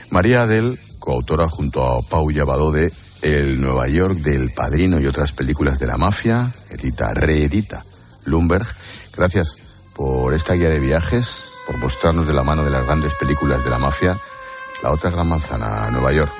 María 0.09 0.43
Adel, 0.43 0.79
coautora 0.99 1.47
junto 1.49 1.85
a 1.85 2.01
Pau 2.01 2.31
Llavadó 2.31 2.71
de 2.71 2.91
El 3.21 3.61
Nueva 3.61 3.87
York 3.87 4.17
del 4.19 4.51
Padrino 4.51 4.99
y 4.99 5.05
otras 5.05 5.33
películas 5.33 5.79
de 5.79 5.87
la 5.87 5.97
mafia, 5.97 6.51
edita, 6.71 7.13
reedita 7.13 7.83
Lumberg. 8.25 8.65
Gracias 9.15 9.57
por 9.95 10.33
esta 10.33 10.53
guía 10.53 10.69
de 10.69 10.79
viajes, 10.79 11.49
por 11.69 11.77
mostrarnos 11.77 12.25
de 12.25 12.33
la 12.33 12.41
mano 12.41 12.63
de 12.63 12.71
las 12.71 12.83
grandes 12.83 13.13
películas 13.13 13.63
de 13.63 13.69
la 13.69 13.77
mafia 13.77 14.17
la 14.81 14.91
otra 14.91 15.11
gran 15.11 15.27
manzana, 15.27 15.91
Nueva 15.91 16.11
York. 16.11 16.31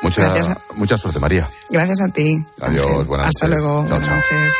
Mucha, 0.00 0.32
a... 0.32 0.58
mucha 0.76 0.96
suerte, 0.96 1.20
María. 1.20 1.50
Gracias 1.68 2.00
a 2.00 2.08
ti. 2.08 2.42
Adiós, 2.60 3.06
buenas 3.06 3.26
Hasta 3.26 3.48
noches. 3.48 3.62
luego. 3.62 3.84
Chao, 3.86 3.98
buenas 3.98 4.06
chao. 4.06 4.16
noches. 4.16 4.54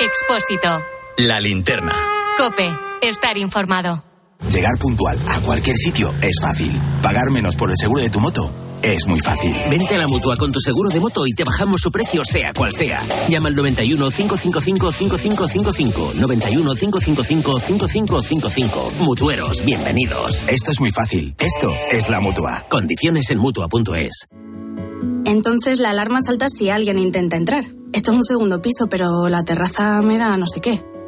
Expósito. 0.00 0.86
La 1.16 1.40
linterna. 1.40 1.92
Cope. 2.38 2.87
Estar 3.02 3.38
informado. 3.38 4.04
Llegar 4.52 4.78
puntual 4.78 5.18
a 5.28 5.40
cualquier 5.40 5.76
sitio 5.76 6.14
es 6.20 6.38
fácil. 6.40 6.78
Pagar 7.02 7.30
menos 7.30 7.56
por 7.56 7.70
el 7.70 7.76
seguro 7.76 8.02
de 8.02 8.10
tu 8.10 8.20
moto 8.20 8.50
es 8.82 9.06
muy 9.06 9.20
fácil. 9.20 9.54
Vente 9.70 9.96
a 9.96 9.98
la 9.98 10.08
mutua 10.08 10.36
con 10.36 10.52
tu 10.52 10.60
seguro 10.60 10.88
de 10.90 11.00
moto 11.00 11.26
y 11.26 11.32
te 11.32 11.44
bajamos 11.44 11.80
su 11.80 11.90
precio, 11.90 12.24
sea 12.24 12.52
cual 12.52 12.72
sea. 12.72 13.02
Llama 13.28 13.48
al 13.48 13.56
91 13.56 14.10
555 14.10 14.92
5555. 14.92 16.12
91 16.14 16.74
555 16.74 17.60
5555. 17.60 18.92
Mutueros, 19.00 19.64
bienvenidos. 19.64 20.44
Esto 20.48 20.70
es 20.70 20.80
muy 20.80 20.90
fácil. 20.90 21.34
Esto 21.38 21.72
es 21.92 22.08
la 22.08 22.20
mutua. 22.20 22.66
Condiciones 22.68 23.30
en 23.30 23.38
mutua.es. 23.38 24.26
Entonces 25.24 25.80
la 25.80 25.90
alarma 25.90 26.20
salta 26.20 26.48
si 26.48 26.70
alguien 26.70 26.98
intenta 26.98 27.36
entrar. 27.36 27.64
Esto 27.92 28.12
es 28.12 28.16
un 28.16 28.24
segundo 28.24 28.62
piso, 28.62 28.86
pero 28.88 29.28
la 29.28 29.44
terraza 29.44 30.00
me 30.02 30.18
da 30.18 30.36
no 30.36 30.46
sé 30.46 30.60
qué. 30.60 30.82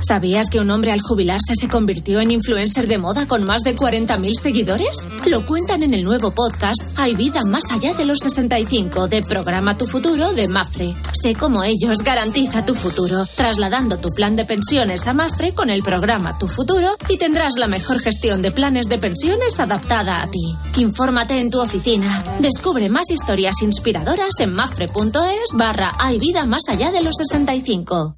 ¿Sabías 0.00 0.48
que 0.48 0.60
un 0.60 0.70
hombre 0.70 0.92
al 0.92 1.00
jubilarse 1.00 1.54
se 1.54 1.68
convirtió 1.68 2.20
en 2.20 2.30
influencer 2.30 2.86
de 2.86 2.98
moda 2.98 3.26
con 3.26 3.44
más 3.44 3.62
de 3.62 3.74
40.000 3.74 4.34
seguidores? 4.34 5.08
Lo 5.26 5.44
cuentan 5.44 5.82
en 5.82 5.92
el 5.92 6.04
nuevo 6.04 6.30
podcast 6.30 6.96
Hay 6.96 7.14
vida 7.14 7.40
más 7.44 7.70
allá 7.70 7.94
de 7.94 8.06
los 8.06 8.18
65 8.20 9.08
de 9.08 9.22
Programa 9.22 9.76
Tu 9.76 9.86
Futuro 9.86 10.32
de 10.32 10.48
Mafre. 10.48 10.94
Sé 11.12 11.34
cómo 11.34 11.64
ellos 11.64 12.02
garantiza 12.02 12.64
tu 12.64 12.74
futuro, 12.74 13.26
trasladando 13.36 13.98
tu 13.98 14.08
plan 14.10 14.36
de 14.36 14.44
pensiones 14.44 15.06
a 15.06 15.12
Mafre 15.12 15.52
con 15.52 15.70
el 15.70 15.82
programa 15.82 16.38
Tu 16.38 16.48
Futuro 16.48 16.96
y 17.08 17.18
tendrás 17.18 17.54
la 17.56 17.66
mejor 17.66 18.00
gestión 18.00 18.42
de 18.42 18.52
planes 18.52 18.88
de 18.88 18.98
pensiones 18.98 19.58
adaptada 19.58 20.22
a 20.22 20.30
ti. 20.30 20.80
Infórmate 20.80 21.40
en 21.40 21.50
tu 21.50 21.60
oficina. 21.60 22.22
Descubre 22.40 22.88
más 22.88 23.10
historias 23.10 23.62
inspiradoras 23.62 24.30
en 24.38 24.54
mafre.es 24.54 25.56
barra 25.56 25.90
Hay 25.98 26.18
vida 26.18 26.44
más 26.44 26.62
allá 26.68 26.90
de 26.92 27.02
los 27.02 27.14
65. 27.16 28.17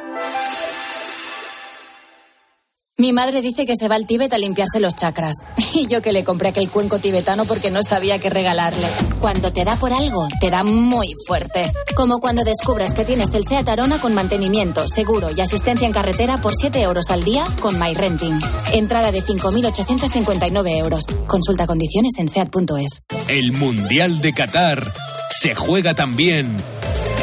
Mi 3.01 3.13
madre 3.13 3.41
dice 3.41 3.65
que 3.65 3.75
se 3.75 3.87
va 3.87 3.95
al 3.95 4.05
Tíbet 4.05 4.31
a 4.31 4.37
limpiarse 4.37 4.79
los 4.79 4.95
chakras. 4.95 5.37
Y 5.73 5.87
yo 5.87 6.03
que 6.03 6.11
le 6.11 6.23
compré 6.23 6.49
aquel 6.49 6.69
cuenco 6.69 6.99
tibetano 6.99 7.45
porque 7.45 7.71
no 7.71 7.81
sabía 7.81 8.19
qué 8.19 8.29
regalarle. 8.29 8.85
Cuando 9.19 9.51
te 9.51 9.65
da 9.65 9.75
por 9.77 9.91
algo, 9.91 10.27
te 10.39 10.51
da 10.51 10.63
muy 10.63 11.15
fuerte. 11.25 11.71
Como 11.95 12.19
cuando 12.19 12.43
descubres 12.43 12.93
que 12.93 13.03
tienes 13.03 13.33
el 13.33 13.43
SEAT 13.43 13.67
Arona 13.69 13.97
con 13.97 14.13
mantenimiento, 14.13 14.87
seguro 14.87 15.29
y 15.35 15.41
asistencia 15.41 15.87
en 15.87 15.93
carretera 15.93 16.37
por 16.37 16.53
7 16.53 16.79
euros 16.79 17.09
al 17.09 17.23
día 17.23 17.43
con 17.59 17.79
MyRenting. 17.79 18.37
Entrada 18.73 19.11
de 19.11 19.23
5.859 19.23 20.77
euros. 20.77 21.05
Consulta 21.25 21.65
condiciones 21.65 22.13
en 22.19 22.29
SEAT.es. 22.29 23.01
El 23.27 23.53
Mundial 23.53 24.21
de 24.21 24.33
Qatar 24.33 24.93
se 25.31 25.55
juega 25.55 25.95
también 25.95 26.55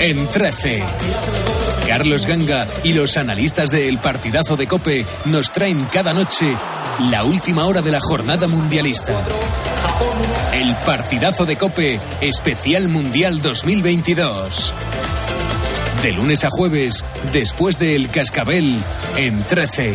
en 0.00 0.26
13. 0.26 0.82
Carlos 1.88 2.26
Ganga 2.26 2.66
y 2.84 2.92
los 2.92 3.16
analistas 3.16 3.70
de 3.70 3.88
El 3.88 3.96
Partidazo 3.96 4.56
de 4.56 4.66
Cope 4.66 5.06
nos 5.24 5.50
traen 5.52 5.86
cada 5.86 6.12
noche 6.12 6.54
la 7.10 7.24
última 7.24 7.64
hora 7.64 7.80
de 7.80 7.90
la 7.90 7.98
jornada 7.98 8.46
mundialista. 8.46 9.16
El 10.52 10.74
Partidazo 10.84 11.46
de 11.46 11.56
Cope, 11.56 11.98
especial 12.20 12.88
Mundial 12.88 13.40
2022. 13.40 14.74
De 16.02 16.12
lunes 16.12 16.44
a 16.44 16.50
jueves, 16.50 17.06
después 17.32 17.78
de 17.78 17.96
El 17.96 18.10
Cascabel, 18.10 18.78
en 19.16 19.42
13. 19.44 19.94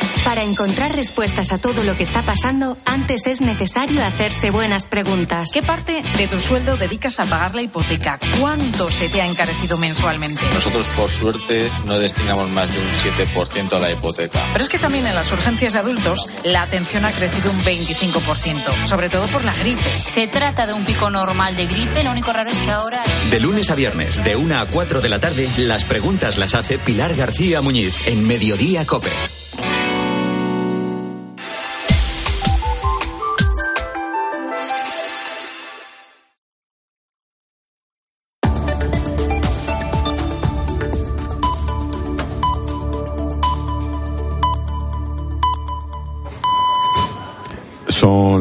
Para 0.25 0.43
encontrar 0.43 0.95
respuestas 0.95 1.51
a 1.51 1.57
todo 1.57 1.83
lo 1.83 1.97
que 1.97 2.03
está 2.03 2.23
pasando, 2.23 2.77
antes 2.85 3.25
es 3.25 3.41
necesario 3.41 4.05
hacerse 4.05 4.51
buenas 4.51 4.85
preguntas. 4.85 5.49
¿Qué 5.51 5.63
parte 5.63 6.03
de 6.15 6.27
tu 6.27 6.39
sueldo 6.39 6.77
dedicas 6.77 7.19
a 7.19 7.25
pagar 7.25 7.55
la 7.55 7.63
hipoteca? 7.63 8.19
¿Cuánto 8.39 8.91
se 8.91 9.09
te 9.09 9.21
ha 9.21 9.25
encarecido 9.25 9.77
mensualmente? 9.79 10.39
Nosotros, 10.53 10.85
por 10.95 11.09
suerte, 11.09 11.69
no 11.85 11.97
destinamos 11.97 12.49
más 12.49 12.71
de 12.71 12.79
un 12.79 12.91
7% 12.93 13.73
a 13.73 13.79
la 13.79 13.91
hipoteca. 13.91 14.45
Pero 14.53 14.63
es 14.63 14.69
que 14.69 14.77
también 14.77 15.07
en 15.07 15.15
las 15.15 15.31
urgencias 15.31 15.73
de 15.73 15.79
adultos 15.79 16.27
la 16.43 16.61
atención 16.61 17.03
ha 17.03 17.11
crecido 17.11 17.51
un 17.51 17.59
25%, 17.61 18.85
sobre 18.85 19.09
todo 19.09 19.25
por 19.27 19.43
la 19.43 19.55
gripe. 19.55 20.03
Se 20.03 20.27
trata 20.27 20.67
de 20.67 20.73
un 20.73 20.85
pico 20.85 21.09
normal 21.09 21.55
de 21.55 21.65
gripe, 21.65 22.03
lo 22.03 22.11
único 22.11 22.31
raro 22.31 22.51
es 22.51 22.59
que 22.59 22.69
ahora... 22.69 23.03
De 23.31 23.39
lunes 23.39 23.71
a 23.71 23.75
viernes, 23.75 24.23
de 24.23 24.35
1 24.35 24.59
a 24.59 24.67
4 24.67 25.01
de 25.01 25.09
la 25.09 25.19
tarde, 25.19 25.49
las 25.57 25.83
preguntas 25.83 26.37
las 26.37 26.53
hace 26.53 26.77
Pilar 26.77 27.15
García 27.15 27.61
Muñiz 27.61 28.07
en 28.07 28.25
Mediodía 28.25 28.85
Cope. 28.85 29.11